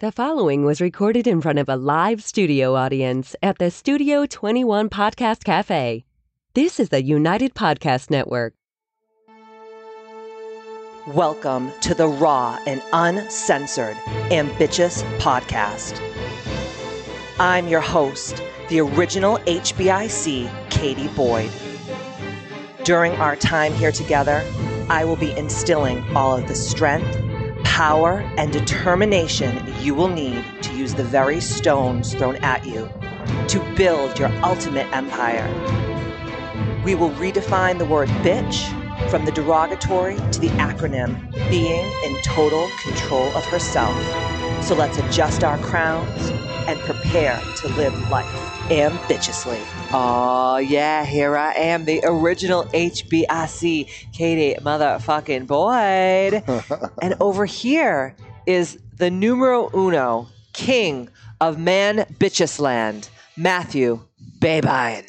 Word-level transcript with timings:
The 0.00 0.10
following 0.10 0.64
was 0.64 0.80
recorded 0.80 1.26
in 1.26 1.42
front 1.42 1.58
of 1.58 1.68
a 1.68 1.76
live 1.76 2.22
studio 2.24 2.74
audience 2.74 3.36
at 3.42 3.58
the 3.58 3.70
Studio 3.70 4.24
21 4.24 4.88
Podcast 4.88 5.44
Cafe. 5.44 6.06
This 6.54 6.80
is 6.80 6.88
the 6.88 7.02
United 7.02 7.52
Podcast 7.52 8.08
Network. 8.08 8.54
Welcome 11.08 11.70
to 11.82 11.92
the 11.92 12.08
raw 12.08 12.58
and 12.66 12.82
uncensored 12.94 13.94
Ambitchious 14.30 15.02
Podcast. 15.18 16.00
I'm 17.38 17.68
your 17.68 17.82
host, 17.82 18.42
the 18.70 18.80
original 18.80 19.36
HBIC, 19.40 20.70
Katie 20.70 21.08
Boyd. 21.08 21.50
During 22.84 23.12
our 23.16 23.36
time 23.36 23.74
here 23.74 23.92
together, 23.92 24.42
I 24.88 25.04
will 25.04 25.16
be 25.16 25.32
instilling 25.32 26.02
all 26.16 26.34
of 26.34 26.48
the 26.48 26.54
strength, 26.54 27.18
power, 27.70 28.18
and 28.36 28.52
determination 28.52 29.64
you 29.80 29.94
will 29.94 30.08
need 30.08 30.44
to 30.60 30.74
use 30.74 30.92
the 30.92 31.04
very 31.04 31.40
stones 31.40 32.12
thrown 32.14 32.34
at 32.38 32.66
you 32.66 32.90
to 33.46 33.60
build 33.76 34.18
your 34.18 34.28
ultimate 34.44 34.92
empire. 34.92 35.46
We 36.84 36.96
will 36.96 37.10
redefine 37.10 37.78
the 37.78 37.84
word 37.84 38.08
bitch 38.24 38.68
from 39.08 39.24
the 39.24 39.30
derogatory 39.30 40.16
to 40.16 40.40
the 40.40 40.48
acronym 40.58 41.30
being 41.48 41.88
in 42.04 42.20
total 42.24 42.68
control 42.82 43.28
of 43.36 43.44
herself. 43.46 43.94
So 44.64 44.74
let's 44.74 44.98
adjust 44.98 45.44
our 45.44 45.56
crowns 45.58 46.30
and 46.66 46.78
prepare 46.80 47.40
to 47.58 47.68
live 47.68 47.94
life 48.10 48.49
ambitiously. 48.70 49.60
Oh, 49.92 50.58
yeah, 50.58 51.04
here 51.04 51.36
I 51.36 51.52
am, 51.54 51.84
the 51.84 52.00
original 52.04 52.64
HBIC, 52.64 54.12
Katie 54.12 54.60
motherfucking 54.60 55.46
Boyd. 55.46 56.44
and 57.02 57.14
over 57.20 57.44
here 57.46 58.14
is 58.46 58.78
the 58.96 59.10
numero 59.10 59.70
uno, 59.74 60.28
king 60.52 61.08
of 61.40 61.58
man 61.58 62.06
bitches 62.18 62.60
land, 62.60 63.08
Matthew 63.40 64.00
Babine. 64.38 65.04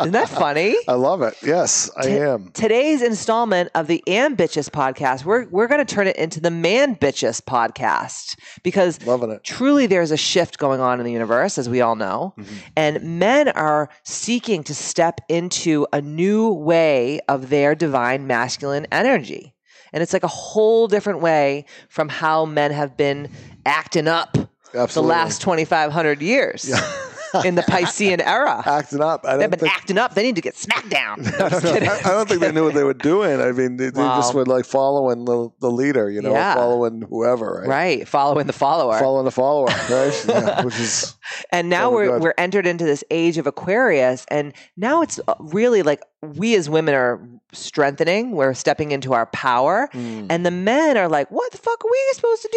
Isn't 0.00 0.12
that 0.12 0.28
funny? 0.28 0.74
I 0.88 0.94
love 0.94 1.22
it. 1.22 1.34
Yes, 1.42 1.88
I 1.96 2.02
T- 2.02 2.18
am. 2.18 2.50
Today's 2.52 3.00
installment 3.00 3.70
of 3.76 3.86
the 3.86 4.02
Ambitchious 4.08 4.68
podcast, 4.68 5.24
we're 5.24 5.46
we're 5.48 5.68
going 5.68 5.84
to 5.84 5.94
turn 5.94 6.06
it 6.08 6.16
into 6.16 6.40
the 6.40 6.48
Manbitchious 6.50 7.40
podcast 7.40 8.36
because 8.64 9.04
Loving 9.06 9.30
it. 9.30 9.44
truly 9.44 9.86
there's 9.86 10.10
a 10.10 10.16
shift 10.16 10.58
going 10.58 10.80
on 10.80 10.98
in 10.98 11.06
the 11.06 11.12
universe, 11.12 11.58
as 11.58 11.68
we 11.68 11.80
all 11.80 11.94
know, 11.96 12.34
Mm-hmm. 12.38 12.54
and 12.76 13.18
men 13.20 13.48
are 13.50 13.88
seeking 14.04 14.62
to 14.64 14.74
step 14.74 15.20
into 15.28 15.86
a 15.92 16.00
new 16.00 16.48
way 16.52 17.20
of 17.28 17.50
their 17.50 17.74
divine 17.76 18.26
masculine 18.26 18.86
energy, 18.92 19.54
and 19.92 20.02
it's 20.02 20.12
like 20.12 20.24
a 20.24 20.28
whole 20.28 20.88
different 20.88 21.20
way 21.20 21.66
from 21.88 22.08
how 22.08 22.44
men 22.46 22.70
have 22.72 22.96
been 22.96 23.28
acting 23.66 24.08
up 24.08 24.36
Absolutely. 24.74 24.92
the 24.94 25.18
last 25.18 25.40
2,500 25.42 26.22
years 26.22 26.64
in 27.44 27.54
the 27.54 27.62
Piscean 27.62 28.20
era. 28.24 28.62
Acting 28.66 29.00
up. 29.00 29.24
I 29.24 29.36
They've 29.36 29.50
been 29.50 29.58
think. 29.60 29.72
acting 29.72 29.98
up. 29.98 30.14
They 30.14 30.22
need 30.22 30.36
to 30.36 30.40
get 30.42 30.56
smacked 30.56 30.88
down. 30.90 31.22
No, 31.38 31.44
I'm 31.46 31.50
just 31.50 31.64
kidding. 31.64 31.88
I 31.88 32.00
don't 32.02 32.28
think 32.28 32.40
they 32.40 32.52
knew 32.52 32.64
what 32.64 32.74
they 32.74 32.82
were 32.84 32.94
doing. 32.94 33.40
I 33.40 33.52
mean, 33.52 33.76
they, 33.76 33.86
they 33.86 34.00
just 34.02 34.34
Wow. 34.34 34.40
were 34.40 34.46
like 34.46 34.64
following 34.64 35.24
the, 35.24 35.50
the 35.60 35.70
leader, 35.70 36.10
you 36.10 36.20
know, 36.22 36.32
Yeah. 36.32 36.54
following 36.54 37.02
whoever, 37.08 37.60
right? 37.62 37.68
Right, 37.68 38.08
following 38.08 38.46
the 38.46 38.52
follower. 38.52 38.98
Following 38.98 39.24
the 39.24 39.30
follower, 39.30 39.66
right? 39.66 40.24
yeah, 40.28 40.64
which 40.64 40.78
is 40.78 41.14
and 41.52 41.68
now 41.68 41.90
we're 41.90 42.18
we're 42.18 42.34
entered 42.36 42.66
into 42.66 42.84
this 42.84 43.04
age 43.10 43.38
of 43.38 43.46
Aquarius, 43.46 44.26
and 44.28 44.52
now 44.76 45.02
it's 45.02 45.20
uh, 45.28 45.34
really 45.38 45.82
like 45.82 46.00
we 46.22 46.54
as 46.54 46.68
women 46.68 46.94
are 46.94 47.20
strengthening. 47.52 48.32
We're 48.32 48.54
stepping 48.54 48.90
into 48.92 49.14
our 49.14 49.26
power, 49.26 49.88
mm, 49.92 50.26
and 50.28 50.44
the 50.44 50.50
men 50.50 50.96
are 50.96 51.08
like, 51.08 51.30
"What 51.30 51.50
the 51.52 51.58
fuck 51.58 51.84
are 51.84 51.90
we 51.90 51.98
supposed 52.14 52.42
to 52.42 52.48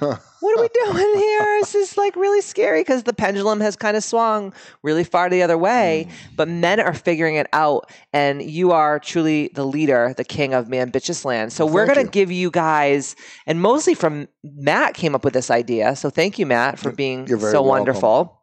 do? 0.00 0.16
What 0.40 0.56
are 0.56 0.62
we 0.62 0.68
doing 0.68 1.18
here? 1.18 1.58
This 1.60 1.74
is 1.74 1.96
like 1.96 2.14
really 2.14 2.40
scary 2.42 2.82
because 2.82 3.02
the 3.02 3.12
pendulum 3.12 3.60
has 3.60 3.74
kind 3.74 3.96
of 3.96 4.04
swung 4.04 4.52
really 4.84 5.02
far 5.02 5.28
the 5.28 5.42
other 5.42 5.58
way. 5.58 6.06
Mm. 6.08 6.36
But 6.36 6.46
men 6.48 6.78
are 6.78 6.94
figuring 6.94 7.34
it 7.34 7.48
out, 7.52 7.90
and 8.12 8.40
you 8.40 8.70
are 8.70 9.00
truly 9.00 9.50
the 9.54 9.66
leader, 9.66 10.14
the 10.16 10.22
king 10.22 10.54
of 10.54 10.68
Manbitchious 10.68 11.24
land. 11.24 11.52
So 11.52 11.64
Well, 11.64 11.74
we're 11.74 11.86
gonna 11.86 12.02
you. 12.02 12.08
give 12.08 12.30
you 12.30 12.52
guys, 12.52 13.16
and 13.48 13.60
mostly 13.60 13.94
from 13.94 14.28
Matt 14.44 14.94
came 14.94 15.16
up 15.16 15.24
with 15.24 15.34
this 15.34 15.50
idea. 15.50 15.96
So 15.96 16.08
thank 16.08 16.38
you, 16.38 16.46
Matt, 16.46 16.78
for 16.78 16.92
being 16.92 17.26
so 17.26 17.36
welcome. 17.36 17.66
wonderful 17.66 18.37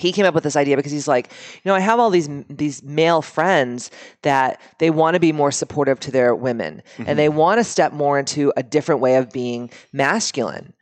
he 0.00 0.12
came 0.12 0.26
up 0.26 0.34
with 0.34 0.44
this 0.44 0.56
idea 0.56 0.76
because 0.76 0.92
he's 0.92 1.06
like, 1.08 1.30
you 1.62 1.68
know, 1.68 1.74
I 1.74 1.80
have 1.80 2.00
all 2.00 2.10
these 2.10 2.28
these 2.48 2.82
male 2.82 3.22
friends 3.22 3.90
that 4.22 4.60
they 4.78 4.90
want 4.90 5.14
to 5.14 5.20
be 5.20 5.32
more 5.32 5.52
supportive 5.52 6.00
to 6.00 6.10
their 6.10 6.34
women 6.34 6.82
Mm-hmm. 6.96 7.04
and 7.08 7.18
they 7.18 7.28
want 7.28 7.58
to 7.58 7.64
step 7.64 7.92
more 7.92 8.18
into 8.18 8.52
a 8.56 8.62
different 8.62 9.00
way 9.00 9.16
of 9.16 9.30
being 9.30 9.70
masculine. 9.92 10.72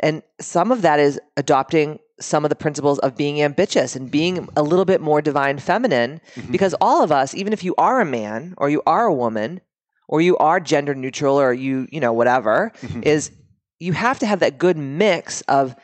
And 0.00 0.22
some 0.40 0.70
of 0.72 0.82
that 0.82 1.00
is 1.00 1.18
adopting 1.36 1.98
some 2.20 2.44
of 2.44 2.48
the 2.50 2.56
principles 2.56 2.98
of 3.00 3.16
being 3.16 3.40
ambitchious 3.42 3.94
and 3.96 4.10
being 4.10 4.48
a 4.56 4.62
little 4.62 4.84
bit 4.84 5.00
more 5.00 5.20
divine 5.22 5.58
feminine 5.58 6.20
Mm-hmm. 6.34 6.52
because 6.52 6.74
all 6.80 7.02
of 7.02 7.10
us, 7.12 7.34
even 7.34 7.52
if 7.52 7.62
you 7.64 7.74
are 7.78 8.00
a 8.00 8.04
man 8.04 8.54
or 8.58 8.68
you 8.70 8.82
are 8.86 9.06
a 9.06 9.14
woman 9.14 9.60
or 10.08 10.20
you 10.20 10.36
are 10.38 10.58
gender 10.60 10.94
neutral 10.94 11.36
or 11.40 11.52
you, 11.52 11.86
you 11.92 12.00
know, 12.00 12.12
whatever, 12.12 12.72
Mhm. 12.82 13.02
is 13.04 13.30
you 13.78 13.92
have 13.92 14.18
to 14.18 14.26
have 14.26 14.40
that 14.40 14.58
good 14.58 14.76
mix 14.76 15.42
of 15.42 15.76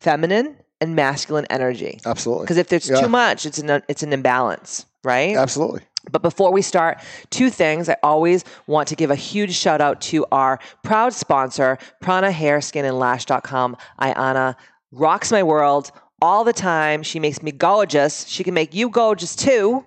feminine 0.00 0.56
and 0.82 0.96
masculine 0.96 1.46
energy. 1.48 2.00
absolutely. 2.04 2.44
Because 2.44 2.58
if 2.58 2.68
there's 2.68 2.88
Yeah. 2.90 3.00
too 3.00 3.08
much, 3.08 3.46
it's 3.46 3.58
an 3.58 3.82
it's 3.88 4.02
an 4.02 4.12
imbalance, 4.12 4.84
right? 5.04 5.36
Absolutely. 5.36 5.82
But 6.10 6.22
before 6.22 6.50
we 6.52 6.62
start, 6.62 6.98
two 7.30 7.48
things. 7.48 7.88
I 7.88 7.96
always 8.02 8.44
want 8.66 8.88
to 8.88 8.96
give 8.96 9.10
a 9.12 9.14
huge 9.30 9.54
shout 9.54 9.80
out 9.80 10.00
to 10.10 10.26
our 10.32 10.58
proud 10.82 11.12
sponsor, 11.12 11.78
Prana 12.00 12.32
Hair, 12.32 12.60
Skin, 12.60 12.84
and 12.84 12.98
Lash.com. 12.98 13.76
Ayana 14.00 14.56
rocks 14.90 15.30
my 15.30 15.44
world 15.44 15.92
all 16.20 16.42
the 16.42 16.52
time. 16.52 17.04
She 17.04 17.20
makes 17.20 17.40
me 17.42 17.52
gorgeous. 17.52 18.26
She 18.26 18.42
can 18.42 18.54
make 18.54 18.74
you 18.74 18.88
gorgeous 18.88 19.36
too. 19.36 19.84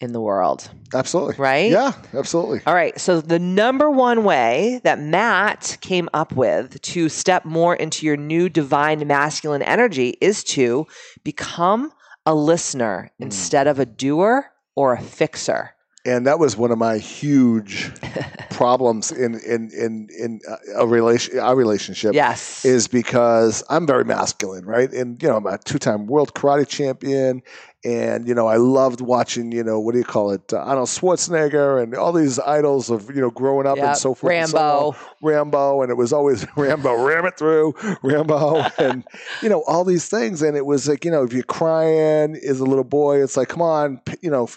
in 0.00 0.12
the 0.12 0.20
world, 0.20 0.70
Absolutely. 0.94 1.34
right? 1.36 1.70
Yeah. 1.70 1.92
Absolutely. 2.14 2.60
All 2.66 2.74
right. 2.74 2.98
So, 2.98 3.20
the 3.20 3.38
number 3.38 3.90
one 3.90 4.24
way 4.24 4.80
that 4.82 4.98
Matt 4.98 5.76
came 5.82 6.08
up 6.14 6.34
with 6.34 6.80
to 6.82 7.08
step 7.08 7.44
more 7.44 7.76
into 7.76 8.06
your 8.06 8.16
new 8.16 8.48
divine 8.48 9.06
masculine 9.06 9.62
energy 9.62 10.16
is 10.20 10.42
to 10.44 10.86
become 11.22 11.92
a 12.24 12.34
listener 12.34 13.10
mm. 13.20 13.24
instead 13.24 13.66
of 13.66 13.78
a 13.78 13.86
doer 13.86 14.50
or 14.74 14.94
a 14.94 15.02
fixer. 15.02 15.74
And 16.04 16.26
that 16.26 16.38
was 16.38 16.56
one 16.56 16.70
of 16.70 16.78
my 16.78 16.98
huge 16.98 17.90
problems 18.50 19.12
in 19.12 19.34
in 19.40 19.70
in 19.70 20.08
in 20.18 20.40
uh, 20.48 20.56
a 20.76 20.86
relation 20.86 21.38
our 21.38 21.54
relationship. 21.54 22.14
Yes. 22.14 22.64
is 22.64 22.88
because 22.88 23.62
I'm 23.68 23.86
very 23.86 24.04
masculine, 24.04 24.64
right? 24.64 24.90
And 24.92 25.22
you 25.22 25.28
know, 25.28 25.36
I'm 25.36 25.46
a 25.46 25.58
two-time 25.58 26.06
world 26.06 26.34
karate 26.34 26.66
champion, 26.66 27.42
and 27.84 28.28
you 28.28 28.34
know, 28.34 28.46
I 28.46 28.56
loved 28.56 29.00
watching, 29.00 29.52
you 29.52 29.64
know, 29.64 29.80
what 29.80 29.92
do 29.92 29.98
you 29.98 30.04
call 30.04 30.32
it, 30.32 30.52
uh, 30.52 30.58
Arnold 30.58 30.88
Schwarzenegger, 30.88 31.82
and 31.82 31.94
all 31.94 32.12
these 32.12 32.38
idols 32.38 32.90
of 32.90 33.08
you 33.08 33.20
know 33.20 33.30
growing 33.30 33.66
up 33.66 33.76
Yep. 33.76 33.86
and 33.86 33.96
so 33.96 34.14
forth. 34.14 34.32
and 34.32 34.48
so 34.50 34.58
Rambo. 34.58 34.88
on. 34.90 34.96
Rambo, 35.22 35.82
and 35.82 35.90
it 35.90 35.96
was 35.96 36.12
always 36.12 36.46
Rambo, 36.56 36.94
ram 37.04 37.24
it 37.26 37.36
through, 37.38 37.74
Rambo, 38.02 38.64
and 38.78 39.04
you 39.42 39.48
know 39.48 39.62
all 39.66 39.84
these 39.84 40.08
things. 40.08 40.42
And 40.42 40.56
it 40.56 40.66
was 40.66 40.88
like, 40.88 41.04
you 41.04 41.10
know, 41.10 41.22
if 41.22 41.32
you're 41.32 41.42
crying 41.42 42.36
as 42.46 42.60
a 42.60 42.64
little 42.64 42.84
boy, 42.84 43.22
it's 43.22 43.36
like, 43.36 43.48
come 43.48 43.62
on, 43.62 44.00
you 44.20 44.30
know, 44.30 44.48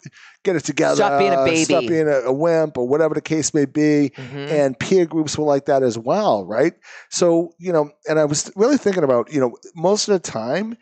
get 0.44 0.56
it 0.58 0.66
together, 0.66 0.98
Stop 0.98 1.20
being 1.20 1.34
a 1.34 1.46
baby. 1.46 1.64
Stop 1.64 1.86
being 1.88 2.08
a, 2.10 2.20
a 2.22 2.34
wimp, 2.34 2.78
or 2.78 2.88
whatever 2.88 3.14
the 3.14 3.22
case 3.22 3.54
may 3.54 3.66
be 3.66 4.12
Mhm. 4.18 4.50
and 4.52 4.78
peer 4.80 5.06
groups 5.06 5.38
were 5.38 5.46
like 5.46 5.66
that 5.68 5.84
as 5.84 5.98
well, 5.98 6.46
right? 6.46 6.74
So, 7.10 7.54
you 7.58 7.72
know, 7.72 7.92
and 8.10 8.20
I 8.20 8.26
was 8.26 8.52
really 8.58 8.78
thinking 8.78 9.04
about, 9.04 9.32
you 9.32 9.40
know, 9.40 9.56
most 9.76 10.08
of 10.10 10.14
the 10.14 10.20
time, 10.20 10.78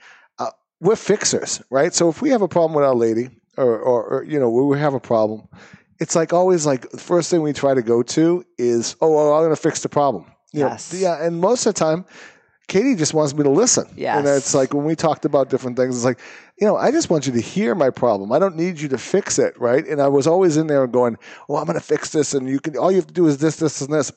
we're 0.82 0.96
fixers, 0.98 1.62
right? 1.70 1.94
So 1.94 2.10
if 2.10 2.22
we 2.22 2.30
have 2.32 2.42
a 2.42 2.48
problem 2.48 2.74
with 2.76 2.84
our 2.84 2.96
lady, 2.96 3.30
or, 3.58 3.78
or, 3.80 4.04
or 4.06 4.24
you 4.26 4.40
know, 4.40 4.50
we 4.50 4.78
have 4.80 4.94
a 4.94 5.00
problem, 5.00 5.48
it's 6.00 6.16
like 6.16 6.34
always 6.34 6.66
like 6.66 6.90
the 6.90 6.98
first 6.98 7.30
thing 7.30 7.42
we 7.42 7.54
try 7.54 7.74
to 7.74 7.82
go 7.84 8.02
to 8.04 8.44
is, 8.58 8.96
oh, 9.02 9.12
well, 9.16 9.34
I'm 9.34 9.42
going 9.44 9.56
to 9.56 9.62
fix 9.62 9.82
the 9.84 9.90
problem. 9.90 10.26
You 10.52 10.62
know, 10.62 10.68
Yes. 10.70 10.94
yeah, 10.94 11.24
and 11.24 11.40
most 11.40 11.66
of 11.66 11.74
the 11.76 11.80
time, 11.80 12.04
Katie 12.68 12.96
just 12.96 13.14
wants 13.14 13.34
me 13.34 13.44
to 13.44 13.50
listen. 13.50 13.86
Yes. 13.96 14.18
And 14.18 14.28
it's 14.28 14.54
like 14.56 14.74
when 14.74 14.86
we 14.86 14.96
talked 14.96 15.26
about 15.26 15.50
different 15.50 15.78
things, 15.78 15.96
it's 15.96 16.06
like, 16.06 16.20
you 16.60 16.66
know, 16.66 16.78
I 16.78 16.92
just 16.92 17.10
want 17.10 17.28
you 17.28 17.34
to 17.34 17.42
hear 17.42 17.76
my 17.76 17.90
problem. 17.90 18.32
I 18.32 18.40
don't 18.40 18.56
need 18.56 18.80
you 18.80 18.88
to 18.90 18.98
fix 18.98 19.38
it, 19.40 19.60
right? 19.60 19.86
And 19.86 20.02
I 20.02 20.08
was 20.08 20.26
always 20.26 20.58
in 20.58 20.68
there 20.68 20.88
going, 20.88 21.18
well, 21.48 21.58
I'm 21.60 21.66
going 21.66 21.78
to 21.78 21.86
fix 21.86 22.12
this, 22.12 22.34
and 22.34 22.48
you 22.48 22.60
can. 22.60 22.78
All 22.78 22.90
you 22.92 22.98
have 22.98 23.08
to 23.08 23.14
do 23.14 23.28
is 23.28 23.38
this, 23.40 23.58
this, 23.58 23.82
and 23.82 23.94
this. 23.94 24.12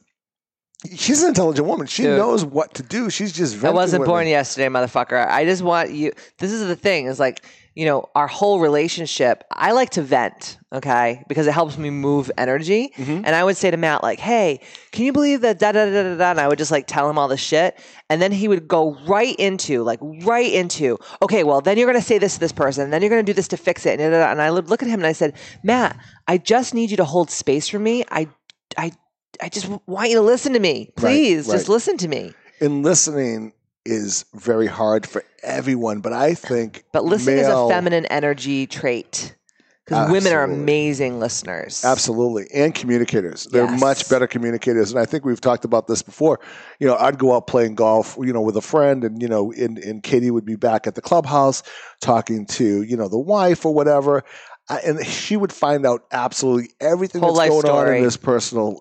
She's 0.97 1.23
an 1.23 1.29
intelligent 1.29 1.67
woman. 1.67 1.87
She 1.87 2.03
Dude. 2.03 2.19
knows 2.19 2.45
what 2.45 2.75
to 2.75 2.83
do. 2.83 3.09
She's 3.11 3.33
just. 3.33 3.63
I 3.65 3.71
wasn't 3.71 4.05
born 4.05 4.25
me. 4.25 4.31
yesterday, 4.31 4.69
motherfucker. 4.69 5.27
I 5.27 5.45
just 5.45 5.63
want 5.63 5.91
you. 5.91 6.13
This 6.39 6.53
is 6.53 6.67
the 6.67 6.77
thing. 6.77 7.07
Is 7.07 7.19
like 7.19 7.45
you 7.75 7.87
know 7.87 8.09
our 8.15 8.27
whole 8.27 8.61
relationship. 8.61 9.45
I 9.51 9.73
like 9.73 9.91
to 9.91 10.03
vent, 10.03 10.59
okay, 10.73 11.25
because 11.29 11.47
it 11.47 11.53
helps 11.53 11.79
me 11.79 11.91
move 11.91 12.31
energy. 12.37 12.93
Mm-hmm. 12.97 13.23
And 13.25 13.29
I 13.29 13.43
would 13.43 13.57
say 13.57 13.71
to 13.71 13.77
Matt, 13.77 14.03
like, 14.03 14.21
"Hey, 14.21 14.61
can 14.93 15.05
you 15.05 15.13
believe 15.13 15.41
that?" 15.41 15.59
Da 15.59 15.73
da 15.73 15.87
da 15.87 16.03
da 16.03 16.17
da. 16.17 16.31
And 16.31 16.41
I 16.41 16.49
would 16.49 16.59
just 16.59 16.71
like 16.71 16.87
tell 16.87 17.09
him 17.09 17.19
all 17.19 17.29
the 17.29 17.37
shit, 17.37 17.79
and 18.11 18.21
then 18.21 18.31
he 18.31 18.47
would 18.47 18.69
go 18.69 18.95
right 19.07 19.35
into 19.37 19.83
like 19.83 20.01
right 20.03 20.53
into. 20.53 20.99
Okay, 21.23 21.45
well, 21.45 21.61
then 21.61 21.79
you're 21.79 21.87
gonna 21.87 22.03
say 22.03 22.19
this 22.19 22.35
to 22.35 22.41
this 22.41 22.53
person, 22.53 22.85
and 22.85 22.93
then 22.93 23.01
you're 23.03 23.11
gonna 23.11 23.23
do 23.23 23.33
this 23.33 23.49
to 23.49 23.57
fix 23.57 23.87
it. 23.87 23.99
And, 23.99 24.01
da, 24.01 24.11
da, 24.11 24.27
da. 24.27 24.31
and 24.33 24.41
I 24.41 24.51
would 24.51 24.69
look 24.69 24.83
at 24.83 24.89
him 24.89 25.01
and 25.01 25.07
I 25.07 25.13
said, 25.13 25.35
Matt, 25.63 25.99
I 26.29 26.39
just 26.39 26.75
need 26.75 26.91
you 26.91 26.97
to 26.99 27.05
hold 27.05 27.31
space 27.31 27.69
for 27.69 27.79
me. 27.79 28.05
I, 28.11 28.29
I. 28.77 28.93
I 29.41 29.49
just 29.49 29.69
want 29.87 30.11
you 30.11 30.17
to 30.17 30.23
listen 30.23 30.53
to 30.53 30.61
me. 30.61 30.91
Please, 30.97 31.47
just 31.47 31.69
right. 31.69 31.73
listen 31.73 31.97
to 31.99 32.09
me. 32.09 32.33
And 32.61 32.83
listening 32.83 33.53
is 33.85 34.25
very 34.35 34.67
hard 34.67 35.07
for 35.07 35.25
everyone, 35.43 36.01
but 36.01 36.13
I 36.13 36.35
think. 36.35 36.85
But 36.93 37.05
listening 37.05 37.39
is 37.39 37.49
a 37.49 37.69
feminine 37.69 38.07
energy 38.07 38.67
trait. 38.67 39.37
Because 39.85 40.11
women 40.11 40.33
are 40.33 40.45
amazing 40.45 41.21
listeners. 41.21 41.85
Absolutely. 41.85 42.47
And 42.55 42.75
communicators. 42.75 43.45
They're 43.45 43.67
Yes. 43.67 43.79
much 43.79 44.09
better 44.09 44.27
communicators. 44.27 44.91
And 44.91 44.99
I 44.99 45.05
think 45.05 45.27
we've 45.27 45.43
talked 45.43 45.67
about 45.67 45.89
this 45.89 46.01
before. 46.01 46.41
You 46.81 46.87
know, 46.87 46.97
I'd 46.97 47.19
go 47.19 47.35
out 47.35 47.47
playing 47.47 47.75
golf, 47.75 48.17
you 48.19 48.33
know, 48.33 48.41
with 48.41 48.57
a 48.57 48.63
friend 48.63 49.05
and, 49.05 49.21
you 49.21 49.29
know, 49.29 49.53
and, 49.53 49.77
and 49.77 50.03
Katie 50.03 50.31
would 50.31 50.47
be 50.47 50.57
back 50.57 50.87
at 50.87 50.95
the 50.95 51.03
clubhouse 51.03 51.63
talking 52.01 52.47
to, 52.47 52.83
you 52.83 52.97
know, 52.97 53.09
the 53.09 53.19
wife 53.19 53.67
or 53.67 53.75
whatever. 53.75 54.25
Uh, 54.69 54.79
and 54.85 55.07
she 55.07 55.37
would 55.37 55.53
find 55.53 55.87
out 55.87 56.05
absolutely 56.13 56.71
everything 56.81 57.21
Whole 57.21 57.35
that's 57.35 57.51
going 57.51 57.67
on 57.89 57.95
in 57.95 58.03
this 58.03 58.17
personal, 58.17 58.79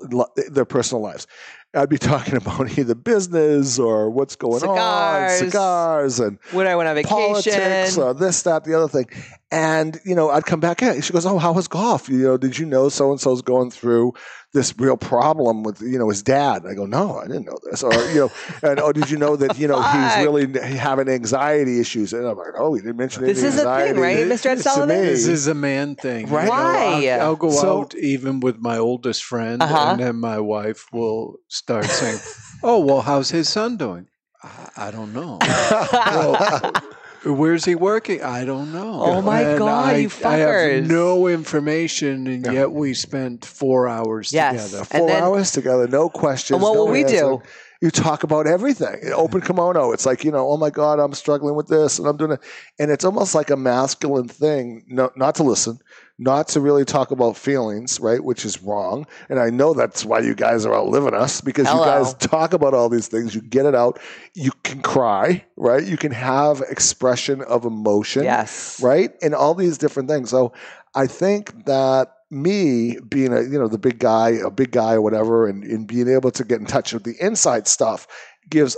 their 0.52 0.66
personal 0.66 1.02
lives. 1.02 1.28
I'd 1.76 1.90
be 1.90 1.98
talking 2.14 2.36
about 2.36 2.78
either 2.78 2.94
business 2.96 3.80
or 3.80 4.10
what's 4.10 4.36
going 4.36 4.60
Cigars. 4.60 5.42
on, 5.42 5.48
cigars 5.50 6.20
and 6.20 6.38
When 6.52 6.68
I 6.68 6.76
went 6.76 6.88
on 6.88 6.96
vacation. 6.96 7.18
politics 7.18 7.98
or 7.98 8.14
this, 8.14 8.44
that, 8.44 8.64
the 8.64 8.76
other 8.76 8.88
thing. 8.88 9.08
And, 9.54 10.00
you 10.04 10.16
know, 10.16 10.32
I'd 10.32 10.46
come 10.46 10.60
back 10.60 10.82
in. 10.82 11.00
She 11.02 11.14
goes, 11.14 11.28
Oh, 11.28 11.38
how 11.38 11.52
was 11.54 11.68
golf? 11.68 12.10
You 12.10 12.18
know, 12.24 12.38
did 12.38 12.58
you 12.58 12.66
know 12.66 12.90
so 12.90 13.12
and 13.12 13.22
so's 13.22 13.44
going 13.44 13.70
through 13.70 14.14
this 14.54 14.74
real 14.80 14.98
problem 14.98 15.62
with, 15.64 15.80
you 15.82 16.00
know, 16.00 16.10
his 16.10 16.24
dad? 16.24 16.66
I 16.66 16.74
go, 16.74 16.88
No, 16.88 17.20
I 17.20 17.28
didn't 17.28 17.46
know 17.46 17.58
this. 17.70 17.84
Or, 17.84 17.94
you 18.10 18.22
know, 18.22 18.32
and 18.70 18.80
oh, 18.80 18.92
did 18.92 19.12
you 19.12 19.18
know 19.18 19.36
that, 19.36 19.60
you 19.60 19.68
know, 19.68 19.80
he's 19.80 20.16
really 20.26 20.48
having 20.78 21.08
anxiety 21.08 21.80
issues? 21.80 22.14
And 22.14 22.26
I'm 22.26 22.36
like, 22.36 22.54
Oh, 22.58 22.74
he 22.74 22.82
didn't 22.82 22.98
mention 22.98 23.24
This 23.26 23.40
any 23.40 23.48
is 23.50 23.60
a 23.60 23.64
thing, 23.64 24.00
right, 24.00 24.18
Mr. 24.26 24.48
Ed 24.48 24.60
Sullivan? 24.62 24.88
This 24.90 25.28
is 25.28 25.46
a 25.48 25.54
man 25.54 25.96
thing. 25.98 26.28
you 26.30 26.34
Right. 26.36 26.46
know. 26.46 26.50
Why? 26.52 27.10
I'll, 27.12 27.22
I'll 27.22 27.36
go 27.36 27.52
So- 27.52 27.82
out 27.82 27.96
even 27.96 28.40
with 28.40 28.58
my 28.58 28.78
oldest 28.80 29.24
friend, 29.24 29.62
Uh-huh. 29.62 29.92
and 29.92 30.00
then 30.00 30.16
my 30.16 30.40
wife 30.40 30.86
will 30.92 31.36
start 31.48 31.86
saying, 31.86 32.18
"Oh, 32.64 32.80
well, 32.80 33.02
how's 33.02 33.30
his 33.30 33.50
son 33.50 33.78
doing?" 33.78 34.08
I, 34.42 34.88
I 34.88 34.92
don't 34.92 35.14
know. 35.14 35.38
Where's 37.26 37.64
he 37.66 37.76
working? 37.76 38.22
I 38.22 38.44
don't 38.44 38.74
know. 38.74 39.00
Oh 39.02 39.22
my 39.22 39.42
And 39.42 39.60
God, 39.60 39.94
I, 39.96 39.98
you 39.98 40.10
I 40.26 40.36
have 40.38 40.86
no 40.88 41.28
information, 41.28 42.28
and 42.28 42.46
yet 42.46 42.72
we 42.72 42.94
spent 42.94 43.46
four 43.46 43.88
hours 43.88 44.34
Yes. 44.34 44.66
together. 44.72 44.80
And 44.92 45.00
Four 45.00 45.08
then- 45.08 45.24
hours 45.24 45.52
together, 45.52 45.88
no 45.88 46.10
questions. 46.10 46.56
And 46.56 46.62
what 46.64 46.74
no 46.74 46.84
will 46.86 46.92
we 46.92 47.04
answer. 47.04 47.16
do? 47.18 47.42
You 47.84 47.92
talk 47.92 48.24
about 48.24 48.48
everything. 48.48 49.12
Open 49.12 49.42
kimono. 49.42 49.92
It's 49.92 50.06
like, 50.06 50.24
you 50.24 50.32
know, 50.32 50.48
oh 50.48 50.56
my 50.56 50.70
God, 50.70 51.00
I'm 51.00 51.12
struggling 51.12 51.54
with 51.54 51.68
this 51.68 52.00
and 52.00 52.08
I'm 52.08 52.16
doing 52.16 52.32
it. 52.32 52.40
And 52.80 52.90
it's 52.90 53.04
almost 53.04 53.36
like 53.36 53.50
a 53.50 53.58
masculine 53.58 54.30
thing, 54.30 54.86
no, 54.88 55.12
not 55.18 55.36
to 55.36 55.44
listen, 55.44 55.80
not 56.18 56.48
to 56.48 56.62
really 56.62 56.86
talk 56.86 57.12
about 57.12 57.36
feelings, 57.36 58.00
right? 58.00 58.24
Which 58.24 58.46
is 58.46 58.64
wrong. 58.64 59.06
And 59.28 59.38
I 59.38 59.50
know 59.50 59.74
that's 59.74 60.06
why 60.06 60.20
you 60.20 60.34
guys 60.34 60.66
are 60.66 60.74
outliving 60.74 61.14
us 61.14 61.42
because 61.42 61.68
Hello. 61.68 61.84
you 61.84 61.92
guys 61.92 62.14
talk 62.14 62.54
about 62.54 62.74
all 62.74 62.88
these 62.88 63.10
things. 63.10 63.36
You 63.36 63.42
get 63.42 63.66
it 63.66 63.76
out. 63.76 64.00
You 64.34 64.52
can 64.64 64.82
cry, 64.82 65.44
right? 65.58 65.84
You 65.84 65.98
can 65.98 66.14
have 66.14 66.62
expression 66.62 67.42
of 67.42 67.66
emotion 67.66 68.24
yes. 68.24 68.82
right? 68.82 69.12
And 69.22 69.36
all 69.36 69.56
these 69.56 69.78
different 69.78 70.08
things. 70.08 70.30
So 70.30 70.54
I 70.96 71.08
think 71.08 71.66
that 71.66 72.14
me 72.34 72.98
being 73.08 73.32
a 73.34 73.42
you 73.42 73.60
know 73.60 73.68
the 73.68 73.78
big 73.78 74.00
guy, 74.00 74.30
a 74.32 74.50
big 74.52 74.72
guy 74.72 74.94
or 74.94 75.02
whatever, 75.02 75.48
and, 75.48 75.64
and 75.64 75.88
being 75.88 76.08
able 76.10 76.32
to 76.32 76.44
get 76.44 76.60
in 76.60 76.66
touch 76.66 76.94
with 76.94 77.04
the 77.04 77.16
inside 77.20 77.68
stuff 77.68 78.08
gives. 78.50 78.76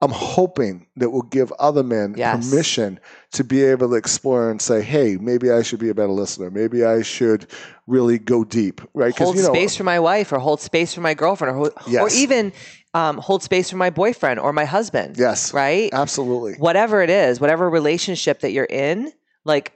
I'm 0.00 0.12
hoping 0.12 0.86
that 0.94 1.10
will 1.10 1.22
give 1.22 1.50
other 1.58 1.82
men 1.82 2.14
Yes. 2.16 2.48
permission 2.48 3.00
to 3.32 3.42
be 3.42 3.64
able 3.64 3.88
to 3.88 3.96
explore 3.96 4.48
and 4.48 4.62
say, 4.62 4.80
"Hey, 4.80 5.16
maybe 5.16 5.50
I 5.50 5.62
should 5.62 5.80
be 5.80 5.88
a 5.88 5.94
better 5.94 6.12
listener. 6.12 6.52
Maybe 6.52 6.84
I 6.84 7.02
should 7.02 7.48
really 7.88 8.16
go 8.20 8.44
deep." 8.44 8.80
Right? 8.94 9.16
Hold 9.18 9.34
you 9.34 9.42
know, 9.42 9.48
space 9.52 9.74
for 9.74 9.82
my 9.82 9.98
wife, 9.98 10.30
or 10.32 10.38
hold 10.38 10.60
space 10.60 10.94
for 10.94 11.00
my 11.00 11.14
girlfriend, 11.14 11.56
or, 11.56 11.58
hold, 11.58 11.72
or 11.98 12.10
even 12.10 12.52
um, 12.94 13.18
hold 13.18 13.42
space 13.42 13.70
for 13.70 13.76
my 13.76 13.90
boyfriend 13.90 14.38
or 14.38 14.52
my 14.52 14.64
husband. 14.64 15.16
yes, 15.18 15.52
Right? 15.52 15.90
absolutely. 15.92 16.54
Whatever 16.58 17.02
it 17.02 17.10
is, 17.10 17.40
whatever 17.40 17.68
relationship 17.68 18.38
that 18.40 18.52
you're 18.52 18.64
in, 18.70 19.12
like 19.44 19.72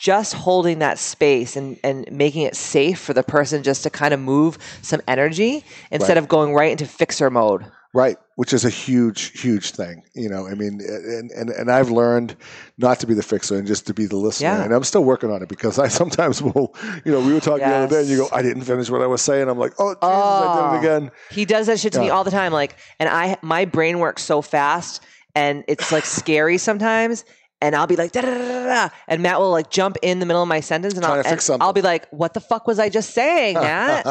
just 0.00 0.32
holding 0.32 0.78
that 0.78 0.98
space 0.98 1.56
and, 1.56 1.78
and 1.84 2.10
making 2.10 2.42
it 2.42 2.56
safe 2.56 2.98
for 2.98 3.12
the 3.12 3.22
person 3.22 3.62
just 3.62 3.82
to 3.82 3.90
kind 3.90 4.14
of 4.14 4.18
move 4.20 4.56
some 4.80 5.00
energy 5.06 5.62
instead 5.90 6.14
Right. 6.14 6.18
of 6.18 6.26
going 6.26 6.54
right 6.54 6.70
into 6.72 6.86
fixer 6.86 7.28
mode. 7.28 7.66
Right, 7.92 8.16
which 8.36 8.52
is 8.52 8.64
a 8.64 8.70
huge, 8.70 9.38
huge 9.40 9.72
thing. 9.72 10.04
You 10.14 10.28
know, 10.28 10.46
I 10.46 10.54
mean, 10.54 10.80
and, 10.80 11.30
and 11.32 11.50
and 11.50 11.70
I've 11.70 11.90
learned 11.90 12.36
not 12.78 13.00
to 13.00 13.06
be 13.08 13.14
the 13.14 13.22
fixer 13.22 13.58
and 13.58 13.66
just 13.66 13.84
to 13.88 13.94
be 13.94 14.06
the 14.06 14.16
listener. 14.16 14.48
Yeah. 14.50 14.62
And 14.62 14.72
I'm 14.72 14.84
still 14.84 15.02
working 15.02 15.28
on 15.30 15.42
it 15.42 15.48
because 15.48 15.76
I 15.78 15.88
sometimes 15.88 16.40
will, 16.48 16.72
you 17.04 17.10
know, 17.10 17.20
we 17.20 17.34
were 17.34 17.40
talking 17.40 17.66
the 17.68 17.74
other 17.74 17.88
day 17.96 18.00
and 18.02 18.08
you 18.08 18.16
go, 18.18 18.28
I 18.32 18.42
didn't 18.42 18.62
finish 18.62 18.88
what 18.90 19.02
I 19.02 19.06
was 19.08 19.22
saying. 19.22 19.48
I'm 19.48 19.58
like, 19.58 19.72
oh, 19.80 19.94
Jesus, 19.94 19.98
I 20.02 20.08
Oh. 20.08 20.52
did 20.54 20.58
it 20.60 20.62
ah. 20.62 20.78
again. 20.78 21.10
He 21.32 21.44
does 21.44 21.66
that 21.66 21.80
shit 21.80 21.92
to 21.94 22.00
me 22.00 22.10
all 22.10 22.22
the 22.22 22.30
time. 22.30 22.52
Like, 22.52 22.76
and 23.00 23.08
I, 23.08 23.36
my 23.42 23.64
brain 23.64 23.98
works 23.98 24.22
so 24.22 24.40
fast 24.40 25.02
and 25.34 25.64
it's 25.66 25.90
like 25.90 26.04
scary 26.06 26.58
sometimes. 26.58 27.24
And 27.60 27.76
I'll 27.76 27.86
be 27.86 27.96
like, 27.96 28.12
da 28.12 28.22
da 28.22 28.30
da 28.30 28.64
da. 28.64 28.88
And 29.06 29.22
Matt 29.22 29.38
will 29.38 29.50
like 29.50 29.70
jump 29.70 29.98
in 30.02 30.18
the 30.18 30.26
middle 30.26 30.42
of 30.42 30.48
my 30.48 30.60
sentence 30.60 30.94
and, 30.94 31.04
I'll, 31.04 31.22
and 31.24 31.40
I'll 31.60 31.72
be 31.72 31.82
like, 31.82 32.08
what 32.08 32.32
the 32.32 32.40
fuck 32.40 32.66
was 32.66 32.78
I 32.78 32.88
just 32.88 33.10
saying, 33.10 33.54
Matt? 33.60 34.06